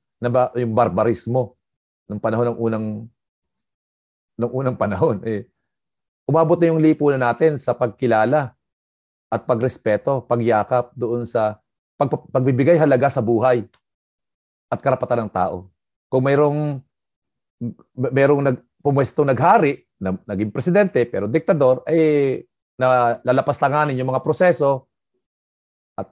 yung 0.57 0.73
barbarismo 0.73 1.57
ng 2.09 2.19
panahon 2.21 2.53
ng 2.53 2.57
unang 2.59 2.87
ng 4.35 4.51
unang 4.51 4.77
panahon. 4.77 5.17
Eh, 5.23 5.47
umabot 6.27 6.59
na 6.59 6.69
yung 6.69 6.81
lipunan 6.81 7.21
natin 7.21 7.57
sa 7.57 7.71
pagkilala 7.71 8.53
at 9.31 9.41
pagrespeto, 9.47 10.21
pagyakap 10.25 10.93
doon 10.93 11.25
sa 11.25 11.59
pag, 11.95 12.11
pagbibigay 12.11 12.75
halaga 12.75 13.07
sa 13.07 13.23
buhay 13.23 13.63
at 14.69 14.79
karapatan 14.83 15.25
ng 15.25 15.31
tao. 15.31 15.71
Kung 16.11 16.23
mayroong 16.27 16.83
mayroong 17.95 18.43
nag 18.43 18.57
pumwesto 18.83 19.25
naghari, 19.25 19.81
na, 19.97 20.13
naging 20.27 20.51
presidente 20.51 21.07
pero 21.07 21.25
diktador 21.25 21.81
eh, 21.87 22.45
na 22.75 23.17
lalapastanganin 23.23 23.95
yung 23.95 24.11
mga 24.11 24.21
proseso 24.21 24.91
at 25.95 26.11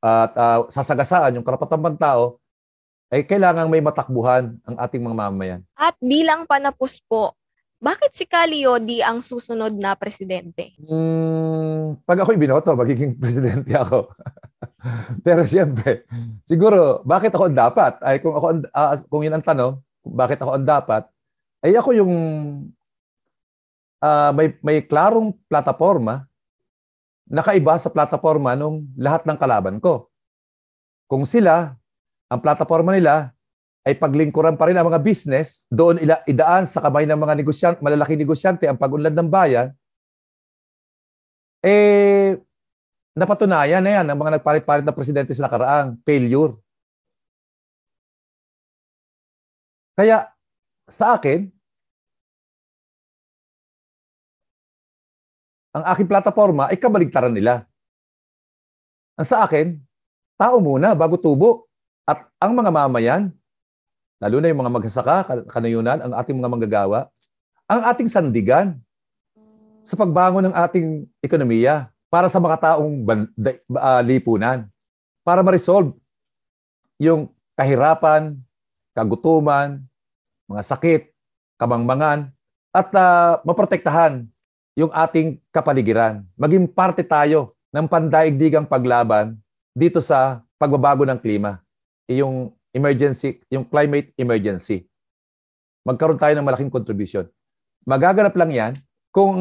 at 0.00 0.32
uh, 0.34 0.60
sasagasaan 0.72 1.36
yung 1.38 1.46
karapatan 1.46 1.94
ng 1.94 2.00
tao 2.00 2.37
ay 3.08 3.24
kailangang 3.24 3.72
may 3.72 3.80
matakbuhan 3.80 4.56
ang 4.68 4.76
ating 4.76 5.00
mga 5.00 5.16
mamamayan. 5.16 5.60
At 5.72 5.96
bilang 6.00 6.44
panapos 6.44 7.00
po, 7.08 7.32
bakit 7.78 8.10
si 8.12 8.26
Caliodi 8.26 9.00
ang 9.00 9.22
susunod 9.22 9.70
na 9.72 9.94
presidente? 9.94 10.74
Hmm, 10.82 11.96
pag 12.02 12.20
ako'y 12.20 12.36
binoto, 12.36 12.74
magiging 12.74 13.16
presidente 13.22 13.70
ako. 13.72 14.12
Pero 15.26 15.46
siyempre, 15.46 16.04
siguro, 16.44 17.00
bakit 17.06 17.32
ako 17.32 17.48
ang 17.48 17.56
dapat? 17.56 17.92
Ay, 18.02 18.18
kung, 18.18 18.34
ako, 18.34 18.46
uh, 18.66 18.94
kung 19.08 19.22
yun 19.22 19.38
ang 19.38 19.46
tanong, 19.46 19.78
bakit 20.04 20.38
ako 20.42 20.58
ang 20.58 20.66
dapat, 20.66 21.06
ay 21.62 21.72
ako 21.78 21.90
yung 21.96 22.12
uh, 24.02 24.30
may, 24.34 24.54
may 24.60 24.82
klarong 24.82 25.34
plataforma 25.46 26.26
na 27.28 27.44
kaiba 27.44 27.76
sa 27.78 27.92
plataforma 27.92 28.56
ng 28.58 28.98
lahat 28.98 29.22
ng 29.22 29.38
kalaban 29.38 29.76
ko. 29.78 30.08
Kung 31.06 31.22
sila, 31.22 31.78
ang 32.28 32.40
plataforma 32.44 32.92
nila 32.92 33.32
ay 33.88 33.96
paglingkuran 33.96 34.60
pa 34.60 34.68
rin 34.68 34.76
ang 34.76 34.88
mga 34.92 35.00
business, 35.00 35.64
doon 35.72 35.96
ila, 36.04 36.20
idaan 36.28 36.68
sa 36.68 36.84
kamay 36.84 37.08
ng 37.08 37.16
mga 37.16 37.34
negosyante, 37.40 37.80
malalaking 37.80 38.20
negosyante 38.20 38.68
ang 38.68 38.76
pag-unlad 38.76 39.16
ng 39.16 39.28
bayan, 39.32 39.72
eh, 41.64 42.36
napatunayan 43.16 43.80
na 43.80 43.92
yan 44.00 44.04
ng 44.06 44.18
mga 44.18 44.32
nagpalit-palit 44.38 44.84
na 44.84 44.92
presidente 44.92 45.32
sa 45.32 45.48
nakaraang 45.48 45.96
failure. 46.04 46.52
Kaya, 49.98 50.30
sa 50.86 51.18
akin, 51.18 51.48
ang 55.74 55.84
aking 55.94 56.08
plataforma 56.08 56.70
ay 56.70 56.78
kabaligtaran 56.78 57.34
nila. 57.34 57.66
Ang 59.18 59.26
sa 59.26 59.42
akin, 59.46 59.74
tao 60.38 60.58
muna 60.62 60.94
bago 60.94 61.18
tubo. 61.18 61.67
At 62.08 62.24
ang 62.40 62.56
mga 62.56 62.72
mamayan, 62.72 63.28
lalo 64.16 64.40
na 64.40 64.48
yung 64.48 64.64
mga 64.64 64.72
magsasaka, 64.80 65.44
kanayunan, 65.52 66.00
ang 66.00 66.16
ating 66.16 66.40
mga 66.40 66.48
manggagawa, 66.48 67.12
ang 67.68 67.84
ating 67.84 68.08
sandigan 68.08 68.80
sa 69.84 69.92
pagbangon 69.92 70.48
ng 70.48 70.56
ating 70.56 71.04
ekonomiya 71.20 71.92
para 72.08 72.32
sa 72.32 72.40
mga 72.40 72.56
taong 72.64 73.04
uh, 73.04 74.00
lipunan, 74.00 74.64
para 75.20 75.44
ma-resolve 75.44 75.92
yung 76.96 77.28
kahirapan, 77.52 78.40
kagutuman, 78.96 79.84
mga 80.48 80.62
sakit, 80.64 81.12
kamangmangan, 81.60 82.32
at 82.72 82.88
uh, 82.96 83.44
maprotektahan 83.44 84.24
yung 84.80 84.88
ating 84.96 85.36
kapaligiran. 85.52 86.24
Maging 86.40 86.72
parte 86.72 87.04
tayo 87.04 87.52
ng 87.68 87.84
pandaigdigang 87.84 88.64
paglaban 88.64 89.36
dito 89.76 90.00
sa 90.00 90.40
pagbabago 90.56 91.04
ng 91.04 91.20
klima. 91.20 91.60
Yung 92.08 92.56
emergency, 92.72 93.40
yung 93.52 93.64
climate 93.68 94.12
emergency. 94.16 94.88
Magkaroon 95.84 96.20
tayo 96.20 96.34
ng 96.36 96.46
malaking 96.46 96.72
contribution. 96.72 97.28
Magaganap 97.84 98.34
lang 98.36 98.50
yan 98.52 98.72
kung 99.12 99.36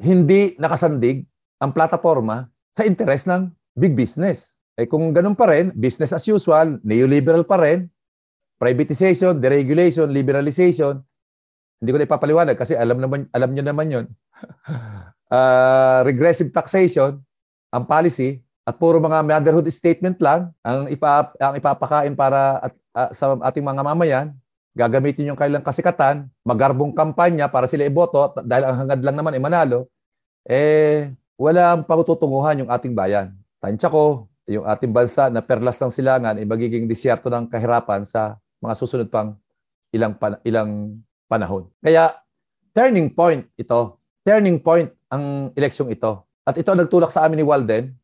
hindi 0.00 0.56
nakasandig 0.56 1.28
ang 1.60 1.76
plataforma 1.76 2.48
sa 2.72 2.88
interes 2.88 3.28
ng 3.28 3.52
big 3.76 3.92
business. 3.92 4.56
Eh 4.80 4.88
kung 4.88 5.12
ganun 5.12 5.36
pa 5.36 5.52
rin, 5.52 5.72
business 5.76 6.16
as 6.16 6.24
usual, 6.24 6.80
neoliberal 6.80 7.44
pa 7.44 7.60
rin, 7.60 7.92
privatization, 8.56 9.36
deregulation, 9.36 10.08
liberalization, 10.08 11.04
hindi 11.80 11.90
ko 11.92 11.96
na 11.96 12.08
ipapaliwanag 12.08 12.56
kasi 12.60 12.76
alam 12.76 13.00
naman 13.00 13.24
alam 13.32 13.50
niyo 13.56 13.64
naman 13.64 13.88
'yon. 13.88 14.06
uh, 15.32 16.04
regressive 16.08 16.52
taxation 16.52 17.24
ang 17.72 17.84
policy 17.88 18.44
at 18.70 18.78
puro 18.78 19.02
mga 19.02 19.26
motherhood 19.26 19.66
statement 19.66 20.22
lang 20.22 20.54
ang, 20.62 20.86
ipa, 20.86 21.34
ang 21.42 21.58
ipapakain 21.58 22.14
para 22.14 22.70
at, 22.70 22.72
uh, 22.94 23.10
sa 23.10 23.34
ating 23.50 23.66
mga 23.66 23.82
mamayan, 23.82 24.26
gagamitin 24.78 25.34
yung 25.34 25.38
kailang 25.38 25.66
kasikatan, 25.66 26.30
magarbong 26.46 26.94
kampanya 26.94 27.50
para 27.50 27.66
sila 27.66 27.82
iboto 27.82 28.30
dahil 28.46 28.70
ang 28.70 28.86
hangad 28.86 29.02
lang 29.02 29.16
naman 29.18 29.34
ay 29.34 29.42
manalo, 29.42 29.90
eh 30.46 31.10
walang 31.34 31.82
patutunguhan 31.82 32.62
yung 32.62 32.70
ating 32.70 32.94
bayan. 32.94 33.34
Tansya 33.58 33.90
ko, 33.90 34.30
yung 34.46 34.62
ating 34.62 34.94
bansa 34.94 35.26
na 35.34 35.42
perlas 35.42 35.74
ng 35.82 35.90
silangan 35.90 36.38
ay 36.38 36.46
magiging 36.46 36.86
disyerto 36.86 37.26
ng 37.26 37.50
kahirapan 37.50 38.06
sa 38.06 38.38
mga 38.62 38.74
susunod 38.78 39.10
pang 39.10 39.34
ilang 39.90 40.14
pan- 40.14 40.38
ilang 40.46 40.94
panahon. 41.26 41.66
Kaya 41.82 42.14
turning 42.70 43.10
point 43.10 43.50
ito. 43.58 43.98
Turning 44.22 44.62
point 44.62 44.94
ang 45.10 45.50
eleksyong 45.58 45.90
ito. 45.90 46.22
At 46.46 46.54
ito 46.54 46.70
nagtulak 46.70 47.10
sa 47.10 47.26
amin 47.26 47.42
ni 47.42 47.46
Walden 47.46 47.98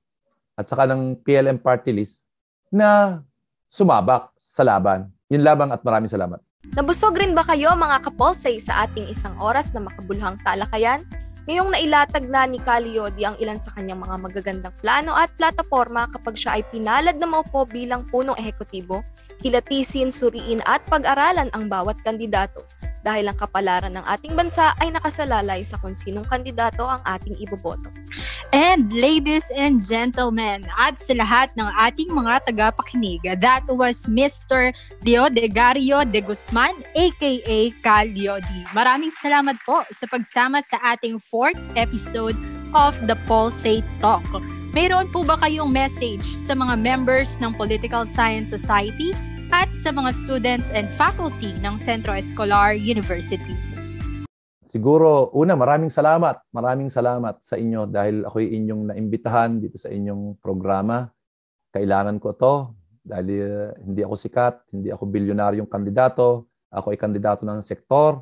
at 0.57 0.65
saka 0.65 0.89
ng 0.89 1.21
PLM 1.21 1.61
party 1.61 1.93
list 1.93 2.25
na 2.73 3.21
sumabak 3.69 4.33
sa 4.41 4.65
laban. 4.65 5.13
Yun 5.29 5.45
lamang 5.45 5.71
at 5.71 5.85
maraming 5.85 6.09
salamat. 6.09 6.41
Nabusog 6.73 7.15
rin 7.15 7.37
ba 7.37 7.47
kayo 7.47 7.77
mga 7.77 8.03
kapolsay 8.11 8.59
sa 8.59 8.89
ating 8.89 9.07
isang 9.07 9.37
oras 9.39 9.71
na 9.71 9.85
makabuluhang 9.85 10.41
talakayan? 10.43 11.05
Ngayong 11.47 11.71
nailatag 11.71 12.27
na 12.27 12.43
ni 12.43 12.59
Caliodi 12.59 13.23
ang 13.23 13.39
ilan 13.39 13.63
sa 13.63 13.71
kanyang 13.71 14.03
mga 14.03 14.19
magagandang 14.19 14.75
plano 14.83 15.15
at 15.15 15.31
plataforma 15.39 16.11
kapag 16.11 16.35
siya 16.35 16.59
ay 16.59 16.67
pinalad 16.75 17.23
na 17.23 17.29
maupo 17.31 17.63
bilang 17.63 18.03
punong 18.11 18.35
ehekutibo, 18.35 19.07
kilatisin, 19.39 20.11
suriin 20.11 20.59
at 20.67 20.83
pag-aralan 20.91 21.47
ang 21.55 21.71
bawat 21.71 21.95
kandidato 22.03 22.67
dahil 23.07 23.31
ang 23.31 23.39
kapalaran 23.39 23.95
ng 23.95 24.03
ating 24.03 24.35
bansa 24.35 24.75
ay 24.83 24.91
nakasalalay 24.91 25.63
sa 25.63 25.79
kung 25.79 25.95
sinong 25.95 26.27
kandidato 26.27 26.83
ang 26.83 26.99
ating 27.07 27.39
iboboto. 27.39 27.87
And 28.51 28.91
ladies 28.91 29.47
and 29.55 29.79
gentlemen, 29.79 30.67
at 30.75 30.99
sa 30.99 31.15
lahat 31.15 31.55
ng 31.55 31.71
ating 31.87 32.11
mga 32.11 32.51
tagapakinig, 32.51 33.23
that 33.39 33.63
was 33.71 34.11
Mr. 34.11 34.75
Leo 35.07 35.31
Degario 35.31 36.03
de 36.03 36.19
Guzman, 36.19 36.75
aka 36.99 37.61
Calio 37.79 38.43
D. 38.43 38.51
Maraming 38.75 39.15
salamat 39.15 39.55
po 39.63 39.87
sa 39.95 40.11
pagsama 40.11 40.59
sa 40.67 40.83
ating 40.99 41.23
fourth 41.23 41.59
episode 41.79 42.35
of 42.75 42.99
the 43.07 43.15
Pulsate 43.31 43.87
Talk. 44.03 44.27
Mayroon 44.75 45.09
po 45.09 45.23
ba 45.23 45.39
kayong 45.41 45.71
message 45.71 46.27
sa 46.37 46.53
mga 46.53 46.75
members 46.77 47.39
ng 47.39 47.55
Political 47.55 48.05
Science 48.05 48.53
Society 48.53 49.15
at 49.55 49.71
sa 49.79 49.95
mga 49.95 50.11
students 50.15 50.69
and 50.75 50.91
faculty 50.91 51.55
ng 51.63 51.75
Centro 51.79 52.17
Escolar 52.17 52.75
University. 52.75 53.55
Siguro, 54.67 55.33
una, 55.33 55.57
maraming 55.57 55.89
salamat. 55.89 56.43
Maraming 56.53 56.93
salamat 56.93 57.41
sa 57.41 57.57
inyo 57.57 57.89
dahil 57.89 58.27
ako'y 58.27 58.53
inyong 58.61 58.93
naimbitahan 58.93 59.57
dito 59.57 59.81
sa 59.81 59.89
inyong 59.89 60.37
programa. 60.43 61.09
Kailangan 61.73 62.17
ko 62.21 62.37
to 62.37 62.55
dahil 63.07 63.27
uh, 63.41 63.71
hindi 63.87 64.03
ako 64.03 64.15
sikat, 64.19 64.55
hindi 64.75 64.91
ako 64.91 65.07
bilyonaryong 65.07 65.71
kandidato, 65.71 66.51
ako 66.69 66.93
ay 66.93 66.99
kandidato 66.99 67.47
ng 67.47 67.63
sektor. 67.63 68.21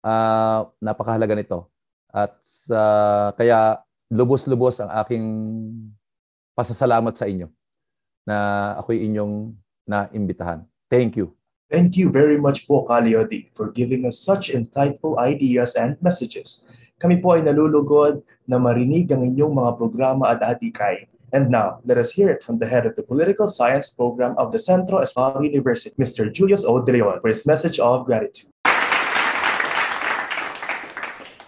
Uh, 0.00 0.64
napakahalaga 0.80 1.36
nito. 1.36 1.68
At 2.10 2.40
uh, 2.72 3.30
kaya 3.36 3.78
lubos-lubos 4.10 4.82
ang 4.82 4.90
aking 5.04 5.26
pasasalamat 6.56 7.14
sa 7.14 7.30
inyo 7.30 7.46
na 8.26 8.36
ako'y 8.80 9.06
inyong 9.06 9.54
naimbitahan. 9.90 10.62
Thank 10.86 11.18
you. 11.18 11.34
Thank 11.70 11.98
you 11.98 12.10
very 12.10 12.38
much 12.38 12.66
po, 12.66 12.86
Kaliodi, 12.86 13.50
for 13.54 13.70
giving 13.70 14.06
us 14.06 14.18
such 14.22 14.50
insightful 14.50 15.18
ideas 15.18 15.74
and 15.78 15.94
messages. 16.02 16.66
Kami 16.98 17.22
po 17.22 17.38
ay 17.38 17.46
nalulugod 17.46 18.22
na 18.46 18.58
marinig 18.58 19.10
ang 19.10 19.22
inyong 19.22 19.54
mga 19.54 19.72
programa 19.78 20.34
at 20.34 20.42
atikay. 20.42 21.06
And 21.30 21.46
now, 21.46 21.78
let 21.86 21.94
us 21.94 22.10
hear 22.10 22.26
it 22.26 22.42
from 22.42 22.58
the 22.58 22.66
head 22.66 22.90
of 22.90 22.98
the 22.98 23.06
Political 23.06 23.46
Science 23.46 23.94
Program 23.94 24.34
of 24.34 24.50
the 24.50 24.58
Centro 24.58 24.98
Escolar 24.98 25.38
University, 25.46 25.94
Mr. 25.94 26.26
Julius 26.26 26.66
O. 26.66 26.82
De 26.82 26.90
Leon, 26.90 27.22
for 27.22 27.30
his 27.30 27.46
message 27.46 27.78
of 27.78 28.02
gratitude. 28.02 28.50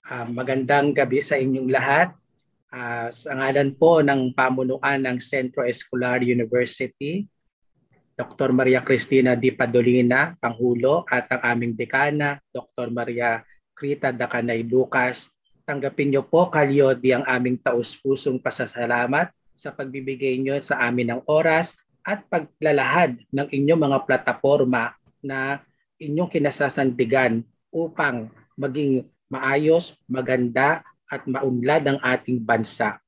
Uh, 0.06 0.28
magandang 0.30 0.94
gabi 0.94 1.18
sa 1.18 1.34
inyong 1.34 1.66
lahat. 1.66 2.14
Uh, 2.70 3.10
sa 3.10 3.34
ngalan 3.34 3.74
po 3.74 4.00
ng 4.06 4.30
pamunuan 4.38 5.02
ng 5.02 5.18
Centro 5.18 5.66
Escolar 5.66 6.22
University, 6.22 7.26
Dr. 8.12 8.52
Maria 8.52 8.84
Cristina 8.84 9.32
Di 9.32 9.56
Padolina, 9.56 10.36
Pangulo, 10.36 11.08
at 11.08 11.32
ang 11.32 11.56
aming 11.56 11.72
dekana, 11.72 12.36
Dr. 12.52 12.92
Maria 12.92 13.40
Crita 13.72 14.12
Dacanay 14.12 14.62
Lucas. 14.68 15.32
Tanggapin 15.64 16.12
niyo 16.12 16.22
po, 16.28 16.52
Kalyodi, 16.52 17.16
ang 17.16 17.24
aming 17.24 17.56
taus-pusong 17.56 18.36
pasasalamat 18.36 19.32
sa 19.56 19.72
pagbibigay 19.72 20.36
niyo 20.36 20.60
sa 20.60 20.84
amin 20.84 21.16
ng 21.16 21.22
oras 21.24 21.80
at 22.02 22.26
paglalahad 22.28 23.16
ng 23.30 23.48
inyong 23.48 23.80
mga 23.80 23.98
plataforma 24.04 24.92
na 25.22 25.62
inyong 26.02 26.28
kinasasandigan 26.28 27.46
upang 27.70 28.28
maging 28.58 29.06
maayos, 29.32 29.96
maganda 30.04 30.84
at 31.08 31.24
maunlad 31.24 31.86
ang 31.88 31.98
ating 32.02 32.42
bansa. 32.42 33.00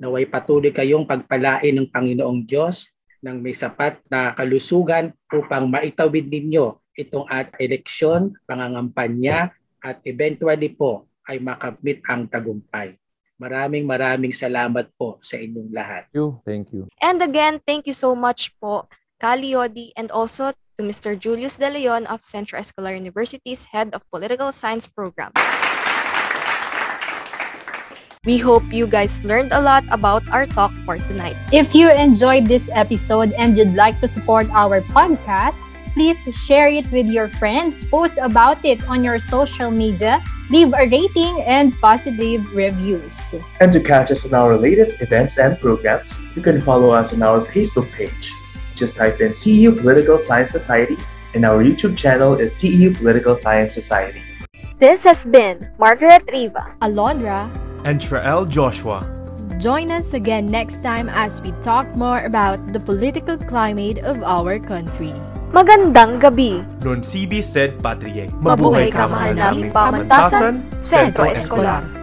Naway 0.00 0.26
patuloy 0.26 0.74
kayong 0.74 1.06
pagpalain 1.06 1.74
ng 1.76 1.90
Panginoong 1.90 2.42
Diyos 2.42 2.97
ng 3.22 3.38
may 3.42 3.54
sapat 3.54 3.98
na 4.08 4.32
kalusugan 4.34 5.10
upang 5.30 5.66
maitawid 5.66 6.30
ninyo 6.30 6.78
itong 6.98 7.26
at 7.30 7.54
eleksyon, 7.62 8.34
pangangampanya 8.46 9.54
at 9.78 10.02
eventually 10.02 10.74
po 10.74 11.06
ay 11.30 11.38
makamit 11.38 12.02
ang 12.10 12.26
tagumpay. 12.26 12.98
Maraming 13.38 13.86
maraming 13.86 14.34
salamat 14.34 14.90
po 14.98 15.14
sa 15.22 15.38
inyong 15.38 15.70
lahat. 15.70 16.10
Thank 16.10 16.18
you. 16.18 16.28
Thank 16.42 16.66
you. 16.74 16.82
And 16.98 17.22
again, 17.22 17.62
thank 17.62 17.86
you 17.86 17.94
so 17.94 18.18
much 18.18 18.50
po, 18.58 18.90
Kali 19.22 19.54
Yodi, 19.54 19.94
and 19.94 20.10
also 20.10 20.50
to 20.50 20.82
Mr. 20.82 21.14
Julius 21.14 21.54
De 21.58 21.70
Leon 21.70 22.06
of 22.10 22.26
Central 22.26 22.58
Escolar 22.62 22.94
University's 22.98 23.70
Head 23.70 23.94
of 23.94 24.02
Political 24.10 24.50
Science 24.50 24.90
Program. 24.90 25.30
We 28.24 28.36
hope 28.36 28.64
you 28.72 28.86
guys 28.86 29.22
learned 29.22 29.52
a 29.52 29.62
lot 29.62 29.84
about 29.90 30.26
our 30.30 30.44
talk 30.44 30.72
for 30.82 30.98
tonight. 30.98 31.38
If 31.52 31.74
you 31.74 31.90
enjoyed 31.90 32.46
this 32.46 32.68
episode 32.74 33.32
and 33.38 33.56
you'd 33.56 33.74
like 33.74 34.00
to 34.00 34.08
support 34.08 34.50
our 34.50 34.80
podcast, 34.80 35.62
please 35.94 36.26
share 36.34 36.66
it 36.66 36.90
with 36.90 37.06
your 37.06 37.28
friends, 37.28 37.84
post 37.84 38.18
about 38.20 38.64
it 38.64 38.82
on 38.88 39.04
your 39.04 39.18
social 39.18 39.70
media, 39.70 40.22
leave 40.50 40.74
a 40.74 40.90
rating 40.90 41.42
and 41.46 41.78
positive 41.78 42.42
reviews. 42.52 43.34
And 43.60 43.72
to 43.72 43.80
catch 43.80 44.10
us 44.10 44.26
on 44.26 44.34
our 44.34 44.56
latest 44.56 45.00
events 45.00 45.38
and 45.38 45.58
programs, 45.60 46.18
you 46.34 46.42
can 46.42 46.60
follow 46.60 46.90
us 46.90 47.14
on 47.14 47.22
our 47.22 47.46
Facebook 47.46 47.90
page. 47.92 48.32
Just 48.74 48.96
type 48.96 49.20
in 49.20 49.30
CEU 49.30 49.78
Political 49.78 50.18
Science 50.20 50.52
Society, 50.52 50.96
and 51.34 51.44
our 51.44 51.62
YouTube 51.62 51.96
channel 51.96 52.34
is 52.34 52.52
CEU 52.54 52.96
Political 52.96 53.36
Science 53.36 53.74
Society. 53.74 54.22
This 54.78 55.02
has 55.04 55.24
been 55.24 55.70
Margaret 55.78 56.22
Riva, 56.32 56.74
Alondra, 56.82 57.50
and 57.84 58.00
Trael 58.00 58.48
Joshua. 58.48 59.02
Join 59.58 59.90
us 59.90 60.14
again 60.14 60.46
next 60.46 60.86
time 60.86 61.10
as 61.10 61.42
we 61.42 61.50
talk 61.66 61.90
more 61.98 62.22
about 62.22 62.62
the 62.72 62.78
political 62.78 63.34
climate 63.34 63.98
of 64.06 64.22
our 64.22 64.62
country. 64.62 65.10
Magandang 65.50 66.22
gabi. 66.22 66.62
Non 66.84 67.02
sibi 67.02 67.42
sed 67.42 67.82
patrie. 67.82 68.30
Mabuhay 68.38 68.92
ka 68.94 69.10
mahal 69.10 69.34
naming 69.34 69.74
pamantasan, 69.74 70.62
Sentro 70.84 71.26
Escolar. 71.26 71.97